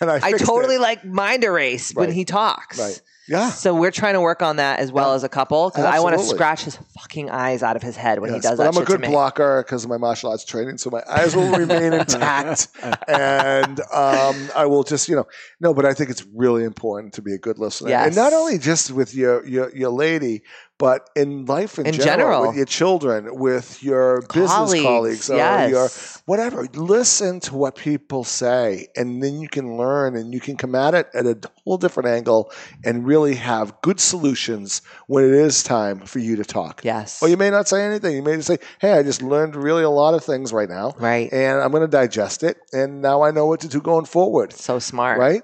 and 0.00 0.10
I, 0.10 0.20
I 0.22 0.32
totally 0.32 0.76
it. 0.76 0.80
like 0.80 1.04
mind 1.04 1.44
erase 1.44 1.92
when 1.94 2.10
he 2.12 2.24
talks. 2.24 2.78
Right. 2.78 3.02
Yeah. 3.28 3.50
So 3.50 3.74
we're 3.74 3.90
trying 3.90 4.14
to 4.14 4.20
work 4.20 4.42
on 4.42 4.56
that 4.56 4.80
as 4.80 4.92
well 4.92 5.14
as 5.14 5.24
a 5.24 5.28
couple 5.28 5.70
because 5.70 5.84
I 5.84 6.00
want 6.00 6.18
to 6.18 6.24
scratch 6.24 6.64
his 6.64 6.76
fucking 6.98 7.30
eyes 7.30 7.62
out 7.62 7.76
of 7.76 7.82
his 7.82 7.96
head 7.96 8.18
when 8.20 8.34
he 8.34 8.40
does 8.40 8.58
but 8.58 8.64
that 8.64 8.74
I'm 8.76 8.82
a 8.82 8.84
good 8.84 9.00
blocker 9.00 9.62
because 9.62 9.84
of 9.84 9.90
my 9.90 9.96
martial 9.96 10.30
arts 10.30 10.44
training, 10.44 10.78
so 10.78 10.90
my 10.90 11.02
eyes 11.08 11.34
will 11.34 11.50
remain 11.56 11.92
intact, 11.94 12.68
and 13.08 13.80
um, 13.80 14.50
I 14.54 14.66
will 14.66 14.82
just, 14.82 15.08
you 15.08 15.16
know, 15.16 15.26
no. 15.60 15.72
But 15.72 15.86
I 15.86 15.94
think 15.94 16.10
it's 16.10 16.24
really 16.34 16.64
important 16.64 17.14
to 17.14 17.22
be 17.22 17.32
a 17.32 17.38
good 17.38 17.58
listener, 17.58 17.92
and 17.92 18.14
not 18.14 18.32
only 18.32 18.58
just 18.58 18.90
with 18.90 19.14
your 19.14 19.46
your 19.46 19.74
your 19.74 19.90
lady, 19.90 20.42
but 20.78 21.08
in 21.14 21.46
life 21.46 21.78
in, 21.78 21.86
In 21.86 21.94
general, 21.94 22.04
general. 22.04 22.46
with 22.48 22.56
your 22.56 22.66
children, 22.66 23.28
with 23.38 23.82
your 23.82 24.22
business 24.22 24.50
Colleagues, 24.50 24.82
colleagues, 24.82 25.30
or 25.30 25.36
yes. 25.36 25.70
your 25.70 25.88
whatever, 26.26 26.66
listen 26.74 27.40
to 27.40 27.54
what 27.54 27.76
people 27.76 28.24
say, 28.24 28.88
and 28.96 29.22
then 29.22 29.40
you 29.40 29.48
can 29.48 29.76
learn 29.76 30.16
and 30.16 30.34
you 30.34 30.40
can 30.40 30.56
come 30.56 30.74
at 30.74 30.94
it 30.94 31.08
at 31.14 31.26
a 31.26 31.38
whole 31.64 31.78
different 31.78 32.08
angle 32.08 32.50
and 32.84 33.06
really 33.06 33.13
have 33.22 33.80
good 33.82 34.00
solutions 34.00 34.82
when 35.06 35.24
it 35.24 35.30
is 35.32 35.62
time 35.62 36.00
for 36.00 36.18
you 36.18 36.36
to 36.36 36.44
talk. 36.44 36.82
Yes. 36.84 37.22
Or 37.22 37.28
you 37.28 37.36
may 37.36 37.50
not 37.50 37.68
say 37.68 37.84
anything. 37.84 38.14
You 38.16 38.22
may 38.22 38.36
just 38.36 38.48
say, 38.48 38.58
"Hey, 38.80 38.92
I 38.92 39.02
just 39.02 39.22
learned 39.22 39.56
really 39.56 39.82
a 39.84 39.90
lot 39.90 40.14
of 40.14 40.24
things 40.24 40.52
right 40.52 40.68
now, 40.68 40.94
right. 40.98 41.32
and 41.32 41.60
I'm 41.62 41.70
going 41.70 41.82
to 41.82 41.88
digest 41.88 42.42
it, 42.42 42.56
and 42.72 43.00
now 43.02 43.22
I 43.22 43.30
know 43.30 43.46
what 43.46 43.60
to 43.60 43.68
do 43.68 43.80
going 43.80 44.04
forward." 44.06 44.52
So 44.52 44.78
smart. 44.78 45.18
Right? 45.18 45.42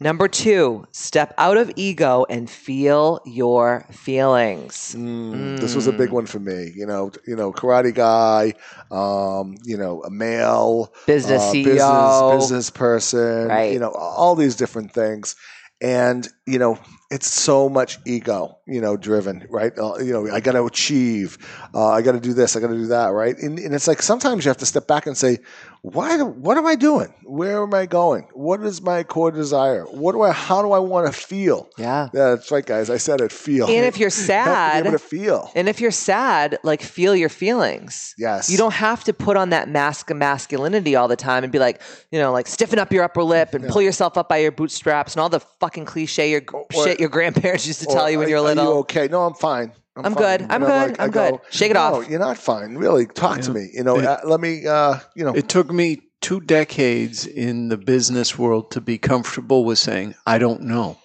Number 0.00 0.28
two, 0.28 0.86
step 0.92 1.34
out 1.38 1.56
of 1.56 1.72
ego 1.74 2.24
and 2.30 2.48
feel 2.48 3.20
your 3.26 3.84
feelings. 3.90 4.94
Mm, 4.96 5.58
This 5.58 5.74
was 5.74 5.88
a 5.88 5.92
big 5.92 6.10
one 6.10 6.24
for 6.26 6.38
me. 6.38 6.70
You 6.72 6.86
know, 6.86 7.10
you 7.26 7.34
know, 7.34 7.52
karate 7.52 7.92
guy, 7.92 8.54
um, 8.92 9.56
you 9.64 9.76
know, 9.76 10.02
a 10.04 10.10
male 10.10 10.92
Business 11.06 11.42
uh, 11.42 11.52
CEO. 11.52 11.64
business, 11.64 12.30
business 12.44 12.70
person, 12.70 13.48
Right. 13.48 13.72
you 13.72 13.80
know, 13.80 13.90
all 13.90 14.36
these 14.36 14.54
different 14.54 14.92
things. 14.92 15.34
And, 15.80 16.26
you 16.44 16.58
know, 16.58 16.78
it's 17.10 17.30
so 17.30 17.68
much 17.68 17.98
ego, 18.04 18.58
you 18.66 18.80
know, 18.80 18.96
driven, 18.96 19.46
right? 19.48 19.72
Uh, 19.78 19.98
you 19.98 20.12
know, 20.12 20.28
I 20.30 20.40
got 20.40 20.52
to 20.52 20.64
achieve, 20.64 21.38
uh, 21.72 21.90
I 21.90 22.02
got 22.02 22.12
to 22.12 22.20
do 22.20 22.34
this, 22.34 22.56
I 22.56 22.60
got 22.60 22.68
to 22.68 22.74
do 22.74 22.88
that, 22.88 23.08
right? 23.08 23.38
And, 23.38 23.58
and 23.58 23.74
it's 23.74 23.86
like 23.86 24.02
sometimes 24.02 24.44
you 24.44 24.48
have 24.48 24.58
to 24.58 24.66
step 24.66 24.88
back 24.88 25.06
and 25.06 25.16
say, 25.16 25.38
why? 25.82 26.20
What 26.22 26.56
am 26.58 26.66
I 26.66 26.74
doing? 26.74 27.12
Where 27.24 27.62
am 27.62 27.72
I 27.74 27.86
going? 27.86 28.26
What 28.32 28.62
is 28.62 28.82
my 28.82 29.02
core 29.04 29.30
desire? 29.30 29.84
What 29.84 30.12
do 30.12 30.22
I? 30.22 30.32
How 30.32 30.62
do 30.62 30.72
I 30.72 30.78
want 30.78 31.06
to 31.06 31.12
feel? 31.12 31.68
Yeah. 31.78 32.08
Yeah, 32.12 32.30
that's 32.34 32.50
right, 32.50 32.64
guys. 32.64 32.90
I 32.90 32.96
said 32.96 33.20
it. 33.20 33.32
Feel. 33.32 33.66
And 33.66 33.84
if 33.84 33.98
you're 33.98 34.08
You 34.08 34.10
have 34.10 34.14
to 34.14 34.22
be 34.22 34.26
sad, 34.26 34.86
able 34.86 34.92
to 34.92 34.98
feel. 34.98 35.50
and 35.54 35.68
if 35.68 35.80
you're 35.80 35.90
sad, 35.90 36.58
like 36.62 36.82
feel 36.82 37.14
your 37.14 37.28
feelings. 37.28 38.14
Yes. 38.18 38.50
You 38.50 38.58
don't 38.58 38.74
have 38.74 39.04
to 39.04 39.12
put 39.12 39.36
on 39.36 39.50
that 39.50 39.68
mask 39.68 40.10
of 40.10 40.16
masculinity 40.16 40.96
all 40.96 41.08
the 41.08 41.16
time 41.16 41.44
and 41.44 41.52
be 41.52 41.58
like, 41.58 41.80
you 42.10 42.18
know, 42.18 42.32
like 42.32 42.46
stiffen 42.48 42.78
up 42.78 42.92
your 42.92 43.04
upper 43.04 43.22
lip 43.22 43.54
and 43.54 43.66
pull 43.68 43.82
yourself 43.82 44.16
up 44.18 44.28
by 44.28 44.38
your 44.38 44.52
bootstraps 44.52 45.14
and 45.14 45.20
all 45.20 45.28
the 45.28 45.40
fucking 45.60 45.84
cliche 45.84 46.30
your 46.30 46.42
Or- 46.52 46.66
shit 46.84 46.98
your 47.00 47.08
grandparents 47.08 47.66
used 47.66 47.80
to 47.80 47.86
tell 47.86 48.10
you 48.10 48.18
when 48.18 48.28
you're 48.28 48.38
are 48.38 48.42
little. 48.42 48.64
you 48.64 48.70
okay? 48.80 49.08
No, 49.08 49.22
I'm 49.24 49.34
fine. 49.34 49.72
I'm 50.04 50.14
fine." 50.14 50.38
good. 50.40 50.46
I'm 50.50 50.60
good. 50.60 51.00
I 51.00 51.04
I'm 51.04 51.10
good. 51.10 51.40
Shake 51.50 51.70
it 51.70 51.74
no, 51.74 51.80
off. 51.80 52.08
You're 52.08 52.18
not 52.20 52.38
fine. 52.38 52.76
Really, 52.76 53.06
talk 53.06 53.40
to 53.42 53.52
me. 53.52 53.70
You 53.72 53.84
know, 53.84 53.98
Yeah. 54.00 54.12
uh, 54.12 54.20
let 54.24 54.40
me. 54.40 54.66
Uh, 54.66 54.98
you 55.14 55.24
know, 55.24 55.34
It 55.34 55.48
took 55.48 55.72
me 55.72 56.02
two 56.20 56.40
decades 56.40 57.26
in 57.26 57.68
the 57.68 57.76
business 57.76 58.38
world 58.38 58.70
to 58.72 58.80
be 58.80 58.98
comfortable 58.98 59.64
with 59.64 59.78
saying, 59.78 60.14
I 60.26 60.38
don't 60.38 60.62
know. 60.62 60.98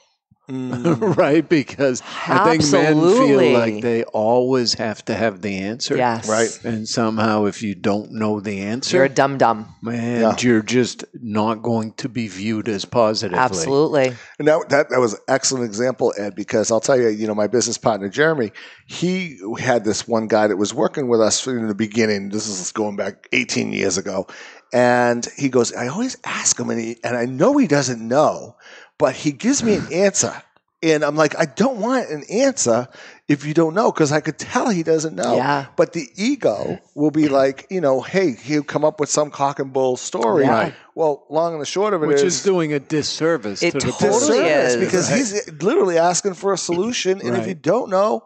Mm, 0.50 1.16
right? 1.18 1.48
Because 1.48 2.02
I 2.28 2.58
think 2.58 2.72
men 2.72 3.00
feel 3.00 3.54
like 3.54 3.82
they 3.82 4.04
always 4.06 4.74
have 4.76 5.04
to 5.06 5.16
have 5.16 5.42
the 5.42 5.60
answer. 5.60 5.96
Yes. 5.98 6.28
Right. 6.30 6.60
And 6.64 6.88
somehow, 6.88 7.46
if 7.46 7.62
you 7.64 7.76
don't 7.76 8.12
know 8.14 8.40
the 8.40 8.62
answer, 8.62 8.98
You're 8.98 9.06
a 9.06 9.10
dum 9.10 9.38
dum. 9.38 9.74
man, 9.82 10.22
Yeah. 10.22 10.36
you're 10.40 10.62
just 10.62 11.06
not 11.14 11.62
going 11.62 11.94
to 11.94 12.10
be 12.10 12.28
viewed 12.28 12.68
as 12.70 12.86
positively. 12.86 13.40
Absolutely. 13.40 14.14
and 14.40 14.48
that, 14.48 14.70
that 14.70 14.90
that 14.90 15.00
was 15.00 15.14
an 15.14 15.20
excellent 15.28 15.66
example, 15.66 16.14
Ed. 16.18 16.36
Because 16.36 16.72
I'll 16.72 16.80
tell 16.82 17.00
you, 17.00 17.10
you 17.10 17.28
know, 17.28 17.36
my 17.36 17.48
business 17.48 17.78
partner 17.78 18.10
Jeremy, 18.10 18.52
he 18.88 19.38
had 19.60 19.84
this 19.86 20.08
one 20.08 20.28
guy 20.28 20.48
that 20.48 20.58
was 20.58 20.74
working 20.74 21.08
with 21.08 21.22
us 21.22 21.46
in 21.48 21.68
the 21.68 21.76
beginning. 21.76 22.30
This 22.30 22.48
is 22.48 22.72
going 22.72 22.96
back 22.96 23.28
18 23.32 23.72
years 23.74 23.98
ago, 23.98 24.28
and 24.74 25.28
he 25.38 25.50
goes, 25.50 25.74
I 25.74 25.88
always 25.88 26.18
ask 26.24 26.60
him, 26.60 26.70
and 26.70 26.80
he, 26.80 26.98
and 27.04 27.16
I 27.16 27.26
know 27.26 27.58
he 27.58 27.68
doesn't 27.68 28.06
know, 28.06 28.56
but 29.00 29.16
he 29.16 29.32
gives 29.32 29.64
me 29.64 29.76
an 29.76 29.92
answer. 29.92 30.34
And 30.82 31.02
I'm 31.06 31.16
like, 31.16 31.34
I 31.40 31.46
don't 31.46 31.80
want 31.80 32.10
an 32.10 32.24
answer 32.30 32.90
if 33.30 33.46
you 33.46 33.54
don't 33.54 33.74
know, 33.74 33.90
because 33.90 34.12
I 34.12 34.20
could 34.20 34.38
tell 34.38 34.70
he 34.70 34.84
doesn't 34.84 35.16
know. 35.16 35.38
Yeah. 35.38 35.68
But 35.78 35.94
the 35.94 36.10
ego 36.18 36.78
will 36.94 37.10
be 37.10 37.30
like, 37.30 37.68
you 37.70 37.80
know, 37.80 38.02
hey, 38.02 38.34
he'll 38.34 38.64
come 38.64 38.84
up 38.84 39.00
with 39.00 39.08
some 39.10 39.32
cock 39.32 39.60
and 39.60 39.72
bull 39.72 39.96
story. 39.96 40.44
Yeah. 40.44 40.52
Right. 40.52 40.74
Well, 40.94 41.26
long 41.30 41.54
and 41.54 41.62
the 41.62 41.66
short 41.66 41.94
of 41.94 42.04
it 42.04 42.08
Which 42.08 42.18
is, 42.18 42.36
is 42.36 42.44
doing 42.44 42.74
a 42.74 42.82
disservice 42.82 43.64
It 43.64 43.72
to 43.72 43.80
the 43.80 43.94
totally 43.94 44.40
disservice 44.40 44.74
is. 44.74 44.80
because 44.86 45.10
Right. 45.10 45.18
he's 45.20 45.64
literally 45.64 45.98
asking 45.98 46.34
for 46.34 46.52
a 46.52 46.58
solution. 46.58 47.22
And 47.22 47.38
if 47.38 47.48
you 47.48 47.56
don't 47.56 47.90
know, 47.90 48.24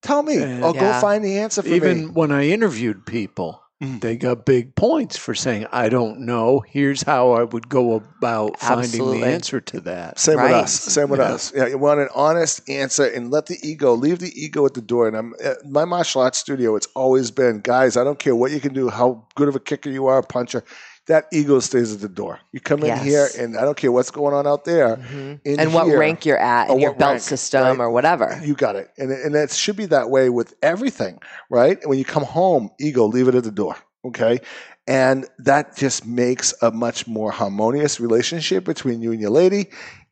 tell 0.00 0.22
me 0.22 0.42
I'll 0.42 0.74
Yeah. 0.74 0.94
go 0.94 1.00
find 1.02 1.22
the 1.22 1.40
answer 1.40 1.60
for 1.60 1.68
you. 1.68 1.74
Even 1.74 2.06
me. 2.06 2.10
when 2.10 2.32
I 2.32 2.48
interviewed 2.48 3.04
people, 3.04 3.62
Mm. 3.80 4.00
they 4.00 4.16
got 4.16 4.44
big 4.44 4.74
points 4.74 5.16
for 5.16 5.36
saying, 5.36 5.66
I 5.70 5.88
don't 5.88 6.20
know. 6.26 6.64
Here's 6.66 7.02
how 7.02 7.30
I 7.32 7.44
would 7.44 7.68
go 7.68 7.92
about 7.94 8.58
finding 8.58 9.20
the 9.20 9.24
answer 9.24 9.60
to 9.60 9.80
that. 9.82 10.18
Same 10.18 10.38
Right. 10.38 10.50
with 10.50 10.64
us. 10.64 10.72
Same 10.72 11.08
with 11.08 11.20
Yeah. 11.20 11.26
us. 11.26 11.52
Yeah, 11.54 11.66
you 11.68 11.78
want 11.78 12.00
an 12.00 12.08
honest 12.12 12.68
answer 12.68 13.04
and 13.04 13.30
let 13.30 13.46
the 13.46 13.56
ego 13.62 13.92
leave 13.94 14.18
the 14.18 14.32
ego 14.34 14.66
at 14.66 14.74
the 14.74 14.80
door. 14.80 15.06
And 15.06 15.16
I'm 15.16 15.32
at 15.40 15.64
my 15.64 15.84
martial 15.84 16.22
arts 16.22 16.38
studio. 16.38 16.74
It's 16.74 16.88
always 16.96 17.30
been, 17.30 17.60
guys. 17.60 17.96
I 17.96 18.02
don't 18.02 18.18
care 18.18 18.34
what 18.34 18.50
you 18.50 18.58
can 18.58 18.74
do, 18.74 18.88
how 18.88 19.26
good 19.36 19.46
of 19.46 19.54
a 19.54 19.60
kicker 19.60 19.90
you 19.90 20.06
are, 20.08 20.18
a 20.18 20.22
puncher. 20.24 20.64
That 21.08 21.26
ego 21.32 21.58
stays 21.60 21.92
at 21.94 22.00
the 22.00 22.08
door. 22.08 22.38
You 22.52 22.60
come 22.60 22.80
in 22.80 22.86
Yes. 22.86 23.02
here, 23.04 23.28
and 23.38 23.56
I 23.58 23.62
don't 23.62 23.76
care 23.76 23.90
what's 23.90 24.10
going 24.10 24.34
on 24.34 24.46
out 24.46 24.64
there. 24.64 24.96
Mhm. 24.96 25.40
In 25.44 25.58
And 25.60 25.74
what 25.74 25.86
here, 25.86 25.98
rank 25.98 26.24
you're 26.26 26.38
at 26.38 26.70
in 26.70 26.78
your 26.80 26.92
belt 26.92 27.12
rank, 27.12 27.22
system 27.22 27.62
right? 27.64 27.80
or 27.80 27.90
whatever. 27.90 28.38
You 28.44 28.54
got 28.54 28.76
it. 28.76 28.90
And, 28.98 29.10
and 29.10 29.34
it 29.34 29.50
should 29.50 29.76
be 29.76 29.86
that 29.86 30.10
way 30.10 30.28
with 30.28 30.54
everything, 30.62 31.18
right? 31.50 31.78
When 31.88 31.98
you 31.98 32.04
come 32.04 32.24
home, 32.24 32.70
ego, 32.78 33.06
leave 33.06 33.26
it 33.28 33.34
at 33.34 33.42
the 33.44 33.50
door. 33.50 33.76
Okay. 34.06 34.40
And 34.86 35.26
that 35.40 35.76
just 35.76 36.06
makes 36.06 36.54
a 36.62 36.70
much 36.70 37.06
more 37.06 37.30
harmonious 37.30 38.00
relationship 38.00 38.64
between 38.64 39.02
you 39.02 39.10
and 39.12 39.20
your 39.20 39.30
lady. 39.30 39.68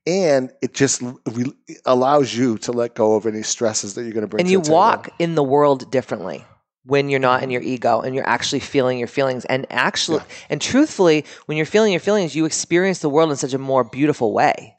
And 0.07 0.50
it 0.62 0.73
just 0.75 1.03
re- 1.03 1.53
allows 1.85 2.35
you 2.35 2.59
to 2.59 2.73
let 2.73 2.95
go 2.95 3.15
of 3.17 3.26
any 3.26 3.43
stresses 3.43 3.95
that 3.95 4.03
you're 4.05 4.12
going 4.12 4.23
to 4.23 4.29
bring 4.29 4.41
and 4.41 4.50
you 4.50 4.61
walk 4.61 5.09
in 5.19 5.35
the 5.35 5.43
world 5.43 5.91
differently 5.91 6.45
when 6.87 7.09
you're 7.09 7.21
not 7.21 7.43
in 7.43 7.50
your 7.50 7.62
ego 7.62 8.00
and 8.00 8.14
you're 8.14 8.28
actually 8.28 8.61
feeling 8.61 8.99
your 8.99 9.09
feelings 9.09 9.45
and 9.47 9.66
actually 9.71 10.21
and 10.49 10.61
truthfully 10.61 11.25
when 11.47 11.57
you're 11.57 11.66
feeling 11.66 11.93
your 11.93 12.00
feelings 12.00 12.35
you 12.37 12.45
experience 12.45 13.00
the 13.00 13.09
world 13.11 13.31
in 13.31 13.37
such 13.37 13.52
a 13.55 13.59
more 13.59 13.83
beautiful 13.85 14.33
way 14.33 14.75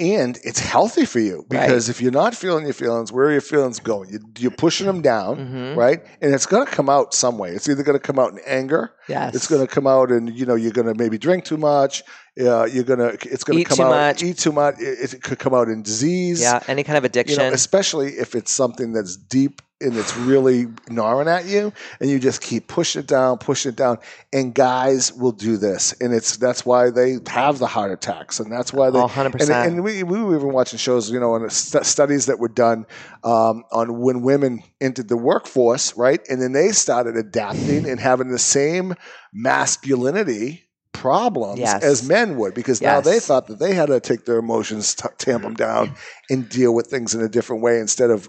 and 0.00 0.38
it's 0.42 0.58
healthy 0.58 1.04
for 1.04 1.20
you 1.20 1.36
Right. 1.48 1.60
because 1.66 1.88
if 1.88 2.00
you're 2.02 2.10
not 2.10 2.34
feeling 2.34 2.64
your 2.64 2.74
feelings, 2.74 3.12
where 3.12 3.26
are 3.28 3.32
your 3.32 3.40
feelings 3.40 3.78
going? 3.78 4.10
You, 4.10 4.18
you're 4.38 4.50
pushing 4.50 4.86
them 4.88 5.02
down, 5.02 5.36
Mhm. 5.38 5.76
right? 5.76 6.00
And 6.20 6.34
it's 6.34 6.46
going 6.46 6.66
to 6.66 6.70
come 6.70 6.88
out 6.88 7.14
some 7.14 7.38
way. 7.38 7.50
It's 7.50 7.68
either 7.68 7.84
going 7.84 7.96
to 7.98 8.02
come 8.04 8.18
out 8.18 8.32
in 8.32 8.40
anger, 8.44 8.90
yes 9.08 9.34
it's 9.36 9.46
going 9.46 9.64
to 9.64 9.72
come 9.72 9.86
out 9.86 10.10
and 10.10 10.36
you 10.36 10.46
know 10.46 10.56
you're 10.56 10.72
going 10.72 10.88
to 10.88 10.94
maybe 10.94 11.16
drink 11.16 11.44
too 11.44 11.56
much. 11.56 12.02
Uh, 12.40 12.64
you're 12.64 12.82
going 12.84 12.98
to 12.98 13.10
it's 13.32 13.44
going 13.44 13.56
to 13.58 13.60
Eat 13.60 13.68
come 13.68 13.76
too 13.76 13.82
out 13.84 13.90
much. 13.90 14.22
eat 14.24 14.38
too 14.38 14.52
much. 14.52 14.74
It, 14.80 15.14
it 15.14 15.22
could 15.22 15.38
come 15.38 15.54
out 15.54 15.68
in 15.68 15.82
disease. 15.82 16.40
yeah 16.40 16.60
any 16.66 16.82
kind 16.82 16.96
of 16.98 17.04
You 17.04 17.08
addiction 17.08 17.38
know, 17.38 17.52
especially 17.54 18.08
if 18.24 18.34
it's 18.34 18.50
something 18.50 18.92
that's 18.92 19.16
deep 19.16 19.62
and 19.82 19.96
it's 19.96 20.16
really 20.16 20.66
gnawing 20.88 21.28
at 21.28 21.44
you, 21.46 21.72
and 22.00 22.08
you 22.08 22.18
just 22.18 22.40
keep 22.40 22.68
pushing 22.68 23.00
it 23.00 23.06
down, 23.08 23.38
pushing 23.38 23.70
it 23.70 23.76
down. 23.76 23.98
And 24.32 24.54
guys 24.54 25.12
will 25.12 25.32
do 25.32 25.56
this, 25.56 25.92
and 26.00 26.14
it's 26.14 26.36
that's 26.38 26.64
why 26.64 26.90
they 26.90 27.18
have 27.26 27.58
the 27.58 27.66
heart 27.66 27.90
attacks, 27.92 28.40
and 28.40 28.50
that's 28.50 28.72
why 28.72 28.90
they 28.90 28.98
Oh, 29.00 29.08
100%. 29.08 29.40
and, 29.40 29.50
and 29.50 29.84
we, 29.84 30.02
we 30.02 30.22
were 30.22 30.36
even 30.36 30.52
watching 30.52 30.78
shows, 30.78 31.10
you 31.10 31.20
know, 31.20 31.34
and 31.34 31.52
st- 31.52 31.84
studies 31.84 32.26
that 32.26 32.38
were 32.38 32.48
done 32.48 32.86
um, 33.24 33.64
on 33.72 34.00
when 34.00 34.22
women 34.22 34.62
entered 34.80 35.08
the 35.08 35.16
workforce, 35.16 35.96
right? 35.96 36.20
And 36.30 36.40
then 36.40 36.52
they 36.52 36.70
started 36.72 37.16
adapting 37.16 37.88
and 37.88 38.00
having 38.00 38.28
the 38.28 38.38
same 38.38 38.94
masculinity 39.32 40.64
problems 40.92 41.58
Yes. 41.58 41.82
as 41.82 42.06
men 42.06 42.36
would 42.36 42.54
because 42.54 42.80
now 42.82 43.00
they 43.00 43.18
thought 43.18 43.46
that 43.48 43.58
they 43.58 43.74
had 43.74 43.86
to 43.86 43.98
take 43.98 44.24
their 44.24 44.38
emotions, 44.38 44.94
t- 44.94 45.08
tamp 45.18 45.42
them 45.42 45.54
down, 45.54 45.94
and 46.30 46.48
deal 46.48 46.74
with 46.74 46.86
things 46.86 47.14
in 47.14 47.22
a 47.22 47.28
different 47.28 47.62
way 47.62 47.80
instead 47.80 48.10
of 48.10 48.28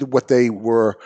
what 0.00 0.28
they 0.28 0.50
were 0.50 0.98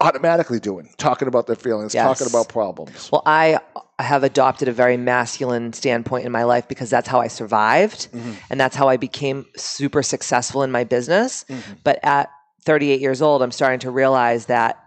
automatically 0.00 0.60
doing, 0.60 0.88
talking 0.96 1.28
about 1.28 1.46
their 1.46 1.56
feelings, 1.56 1.94
Yes. 1.94 2.18
talking 2.18 2.32
about 2.32 2.48
problems. 2.48 3.08
well 3.12 3.22
i 3.26 3.58
have 3.98 4.24
adopted 4.24 4.66
a 4.68 4.72
very 4.72 4.96
masculine 4.96 5.72
standpoint 5.72 6.24
in 6.26 6.32
my 6.32 6.42
life 6.42 6.66
because 6.66 6.90
that's 6.90 7.06
how 7.08 7.20
i 7.20 7.28
survived 7.28 8.08
Mhm. 8.12 8.34
and 8.50 8.60
that's 8.60 8.74
how 8.74 8.88
i 8.88 8.96
became 8.96 9.46
super 9.56 10.02
successful 10.02 10.64
in 10.64 10.72
my 10.72 10.82
business 10.82 11.44
Mhm. 11.48 11.60
but 11.84 12.00
at 12.02 12.28
38 12.64 13.00
years 13.00 13.22
old 13.22 13.42
i'm 13.42 13.52
starting 13.52 13.78
to 13.80 13.90
realize 13.92 14.46
that 14.46 14.81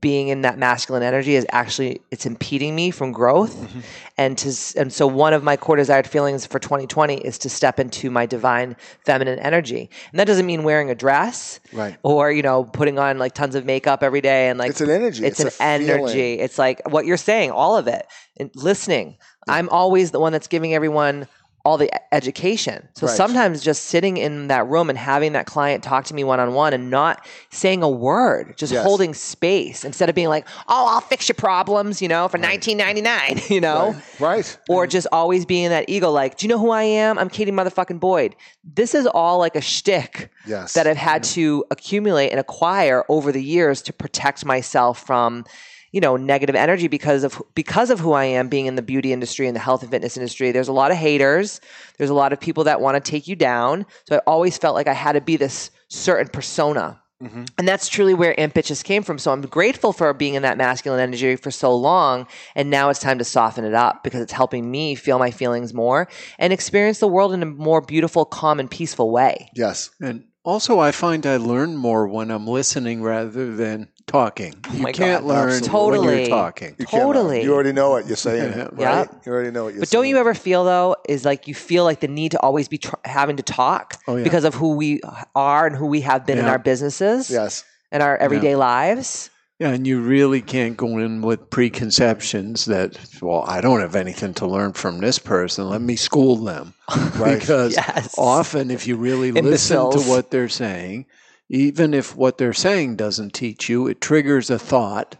being 0.00 0.28
in 0.28 0.42
that 0.42 0.58
masculine 0.58 1.02
energy 1.02 1.34
is 1.34 1.46
actually 1.50 2.00
it's 2.10 2.24
impeding 2.24 2.74
me 2.74 2.90
from 2.90 3.12
growth 3.12 3.54
Mhm. 3.54 3.82
and 4.16 4.38
to 4.38 4.54
and 4.80 4.92
so 4.92 5.06
one 5.06 5.32
of 5.32 5.42
my 5.42 5.56
core 5.56 5.76
desired 5.76 6.06
feelings 6.06 6.46
for 6.46 6.58
2020 6.58 7.16
is 7.16 7.36
to 7.38 7.50
step 7.50 7.78
into 7.78 8.10
my 8.10 8.24
divine 8.24 8.76
feminine 9.04 9.38
energy 9.40 9.90
and 10.10 10.18
that 10.20 10.26
doesn't 10.26 10.46
mean 10.46 10.62
wearing 10.62 10.88
a 10.90 10.94
dress 10.94 11.60
Right. 11.72 11.96
or 12.02 12.30
you 12.32 12.42
know 12.42 12.64
putting 12.64 12.98
on 12.98 13.18
like 13.18 13.34
tons 13.34 13.54
of 13.54 13.64
makeup 13.66 14.02
every 14.02 14.20
day 14.20 14.48
and 14.48 14.58
like 14.58 14.70
it's 14.70 14.80
an 14.80 14.90
energy. 14.90 15.26
it's, 15.26 15.40
a 15.40 15.46
an 15.62 15.80
feeling. 15.82 16.00
energy 16.00 16.32
it's 16.40 16.58
like 16.58 16.80
what 16.88 17.04
you're 17.04 17.16
saying 17.16 17.50
all 17.50 17.76
of 17.76 17.86
it 17.86 18.06
and 18.38 18.50
listening 18.54 19.16
i'm 19.48 19.68
always 19.68 20.10
the 20.12 20.20
one 20.20 20.32
that's 20.32 20.46
giving 20.48 20.72
everyone 20.74 21.26
all 21.64 21.76
the 21.78 21.90
education. 22.12 22.88
So 22.94 23.06
Right. 23.06 23.16
sometimes 23.16 23.62
just 23.62 23.84
sitting 23.84 24.16
in 24.16 24.48
that 24.48 24.66
room 24.66 24.90
and 24.90 24.98
having 24.98 25.32
that 25.34 25.46
client 25.46 25.84
talk 25.84 26.04
to 26.06 26.14
me 26.14 26.24
one 26.24 26.40
on 26.40 26.54
one 26.54 26.72
and 26.72 26.90
not 26.90 27.24
saying 27.50 27.82
a 27.82 27.88
word, 27.88 28.56
just 28.56 28.72
Yes. 28.72 28.82
holding 28.82 29.14
space 29.14 29.84
instead 29.84 30.08
of 30.08 30.14
being 30.14 30.28
like, 30.28 30.46
"Oh, 30.68 30.86
I'll 30.88 31.00
fix 31.00 31.28
your 31.28 31.34
problems," 31.36 32.02
you 32.02 32.08
know, 32.08 32.26
for 32.28 32.38
19.99, 32.38 33.40
you 33.48 33.60
know? 33.60 33.94
Right. 34.18 34.58
Or 34.68 34.86
just 34.86 35.06
always 35.12 35.44
being 35.46 35.64
in 35.64 35.70
that 35.70 35.84
ego, 35.88 36.10
like, 36.10 36.36
do 36.36 36.46
you 36.46 36.48
know 36.48 36.58
who 36.58 36.70
I 36.70 36.82
am? 36.82 37.18
I'm 37.18 37.28
Katie 37.28 37.52
motherfucking 37.52 38.00
Boyd. 38.00 38.34
This 38.64 38.94
is 38.94 39.06
all 39.06 39.38
like 39.38 39.54
a 39.56 39.60
shtick 39.60 40.30
Yes. 40.46 40.72
that 40.74 40.86
I've 40.88 40.96
had 40.96 41.22
to 41.24 41.64
accumulate 41.70 42.30
and 42.30 42.40
acquire 42.40 43.04
over 43.08 43.30
the 43.30 43.42
years 43.42 43.82
to 43.82 43.92
protect 43.92 44.44
myself 44.44 44.98
from, 45.04 45.44
you 45.92 46.00
know, 46.00 46.16
negative 46.16 46.56
energy 46.56 46.88
because 46.88 47.22
of 47.22 47.40
because 47.54 47.90
of 47.90 48.00
who 48.00 48.12
I 48.12 48.24
am 48.24 48.48
being 48.48 48.66
in 48.66 48.74
the 48.74 48.82
beauty 48.82 49.12
industry 49.12 49.46
and 49.46 49.54
the 49.54 49.60
health 49.60 49.82
and 49.82 49.90
fitness 49.90 50.16
industry. 50.16 50.50
There's 50.50 50.68
a 50.68 50.72
lot 50.72 50.90
of 50.90 50.96
haters. 50.96 51.60
There's 51.98 52.10
a 52.10 52.14
lot 52.14 52.32
of 52.32 52.40
people 52.40 52.64
that 52.64 52.80
want 52.80 53.02
to 53.02 53.10
take 53.10 53.28
you 53.28 53.36
down. 53.36 53.86
So 54.08 54.16
I 54.16 54.18
always 54.20 54.58
felt 54.58 54.74
like 54.74 54.88
I 54.88 54.94
had 54.94 55.12
to 55.12 55.20
be 55.20 55.36
this 55.36 55.70
certain 55.88 56.28
persona. 56.28 56.98
Mm-hmm. 57.22 57.44
And 57.56 57.68
that's 57.68 57.88
truly 57.88 58.14
where 58.14 58.38
Ambitchious 58.40 58.82
came 58.82 59.02
from. 59.04 59.18
So 59.18 59.30
I'm 59.30 59.42
grateful 59.42 59.92
for 59.92 60.12
being 60.12 60.34
in 60.34 60.42
that 60.42 60.58
masculine 60.58 60.98
energy 60.98 61.36
for 61.36 61.52
so 61.52 61.74
long. 61.74 62.26
And 62.56 62.68
now 62.68 62.88
it's 62.88 62.98
time 62.98 63.18
to 63.18 63.24
soften 63.24 63.64
it 63.64 63.74
up 63.74 64.02
because 64.02 64.20
it's 64.20 64.32
helping 64.32 64.70
me 64.70 64.96
feel 64.96 65.20
my 65.20 65.30
feelings 65.30 65.72
more 65.72 66.08
and 66.38 66.52
experience 66.52 66.98
the 66.98 67.06
world 67.06 67.32
in 67.32 67.42
a 67.42 67.46
more 67.46 67.80
beautiful, 67.80 68.24
calm, 68.24 68.58
and 68.58 68.68
peaceful 68.68 69.10
way. 69.12 69.50
Yes. 69.54 69.90
And 70.00 70.24
also, 70.44 70.78
I 70.80 70.90
find 70.90 71.24
I 71.26 71.36
learn 71.36 71.76
more 71.76 72.06
when 72.08 72.30
I'm 72.30 72.46
listening 72.46 73.02
rather 73.02 73.54
than 73.54 73.88
talking. 74.06 74.54
Oh 74.68 74.72
you 74.72 74.78
Oh 74.80 74.82
my 74.82 74.92
can't 74.92 75.22
God, 75.22 75.28
learn 75.28 75.50
when 75.50 75.60
Totally. 75.62 76.20
you're 76.22 76.28
talking. 76.28 76.74
You 76.78 76.86
can't, 76.86 77.02
Totally. 77.02 77.42
You 77.44 77.54
already 77.54 77.72
know 77.72 77.90
what 77.90 78.06
You're 78.08 78.16
saying. 78.28 78.52
Yeah. 78.52 78.62
Right? 78.72 78.78
Yeah. 78.78 79.04
You 79.24 79.32
already 79.32 79.50
know 79.52 79.64
what 79.64 79.74
you're 79.74 79.76
saying. 79.76 79.80
But 79.80 79.88
saying. 79.88 80.02
don't 80.02 80.08
you 80.08 80.16
ever 80.18 80.34
feel 80.34 80.64
though 80.64 80.96
is 81.08 81.24
like 81.24 81.46
you 81.46 81.54
feel 81.54 81.84
like 81.84 82.00
the 82.00 82.08
need 82.08 82.32
to 82.32 82.40
always 82.40 82.66
be 82.68 82.78
tr- 82.78 82.96
having 83.04 83.36
to 83.36 83.42
talk 83.42 83.98
Oh, 84.08 84.16
yeah. 84.16 84.24
because 84.24 84.44
of 84.44 84.54
who 84.54 84.74
we 84.76 85.00
are 85.36 85.66
and 85.66 85.76
who 85.76 85.86
we 85.86 86.00
have 86.00 86.26
been 86.26 86.38
in 86.38 86.46
our 86.46 86.58
businesses 86.58 87.30
Yes. 87.30 87.64
and 87.92 88.02
our 88.02 88.16
everyday 88.16 88.56
lives. 88.56 89.30
Yeah, 89.62 89.74
and 89.74 89.86
you 89.86 90.00
really 90.00 90.42
can't 90.42 90.76
go 90.76 90.98
in 90.98 91.22
with 91.22 91.48
preconceptions 91.48 92.64
that, 92.64 92.98
well, 93.22 93.44
I 93.46 93.60
don't 93.60 93.78
have 93.80 93.94
anything 93.94 94.34
to 94.34 94.46
learn 94.48 94.72
from 94.72 94.98
this 94.98 95.20
person. 95.20 95.68
Let 95.70 95.80
me 95.80 95.94
school 95.94 96.34
them. 96.34 96.74
Right. 97.16 97.38
Because 97.38 97.76
Yes. 97.76 98.16
often, 98.18 98.72
if 98.72 98.88
you 98.88 98.96
really 98.96 99.30
listen 99.30 99.76
to 99.76 100.00
what 100.00 100.32
they're 100.32 100.48
saying, 100.48 101.06
even 101.48 101.94
if 101.94 102.16
what 102.16 102.38
they're 102.38 102.52
saying 102.52 102.96
doesn't 102.96 103.34
teach 103.34 103.68
you, 103.68 103.86
it 103.86 104.00
triggers 104.00 104.50
a 104.50 104.58
thought 104.58 105.14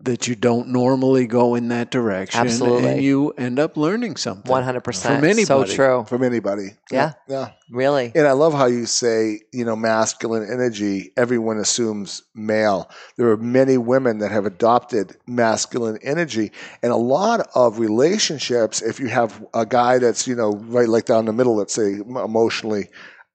that 0.00 0.26
you 0.28 0.34
don't 0.34 0.68
normally 0.68 1.26
go 1.26 1.54
in 1.54 1.68
that 1.68 1.90
direction. 1.90 2.40
Absolutely. 2.40 2.88
And 2.88 3.02
you 3.02 3.30
end 3.30 3.58
up 3.58 3.76
learning 3.76 4.16
something. 4.16 4.50
One 4.50 4.62
hundred 4.62 4.82
percent. 4.82 5.16
From 5.16 5.24
anybody. 5.24 5.44
So 5.44 5.56
anybody. 5.58 5.74
true. 5.74 6.04
From 6.08 6.22
anybody. 6.22 6.68
Yeah. 6.90 7.12
Yeah. 7.28 7.50
Really. 7.70 8.12
And 8.14 8.26
I 8.26 8.32
love 8.32 8.52
how 8.52 8.66
you 8.66 8.86
say, 8.86 9.40
you 9.52 9.64
know, 9.64 9.76
masculine 9.76 10.42
energy, 10.42 11.12
everyone 11.16 11.58
assumes 11.58 12.22
male. 12.34 12.90
There 13.16 13.30
are 13.30 13.36
many 13.36 13.78
women 13.78 14.18
that 14.18 14.30
have 14.32 14.44
adopted 14.44 15.16
masculine 15.26 15.98
energy. 16.02 16.52
And 16.82 16.92
a 16.92 16.96
lot 16.96 17.48
of 17.54 17.78
relationships, 17.78 18.82
if 18.82 19.00
you 19.00 19.08
have 19.08 19.44
a 19.54 19.66
guy 19.66 19.98
that's, 19.98 20.26
you 20.26 20.34
know, 20.34 20.52
right 20.66 20.88
like 20.88 21.06
down 21.06 21.24
the 21.24 21.32
middle, 21.32 21.56
let's 21.56 21.74
say 21.74 21.94
emotionally, 21.94 22.88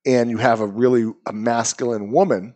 and 0.05 0.29
you 0.29 0.37
have 0.37 0.61
a 0.61 0.67
really 0.67 1.11
a 1.27 1.33
masculine 1.33 2.11
woman, 2.11 2.55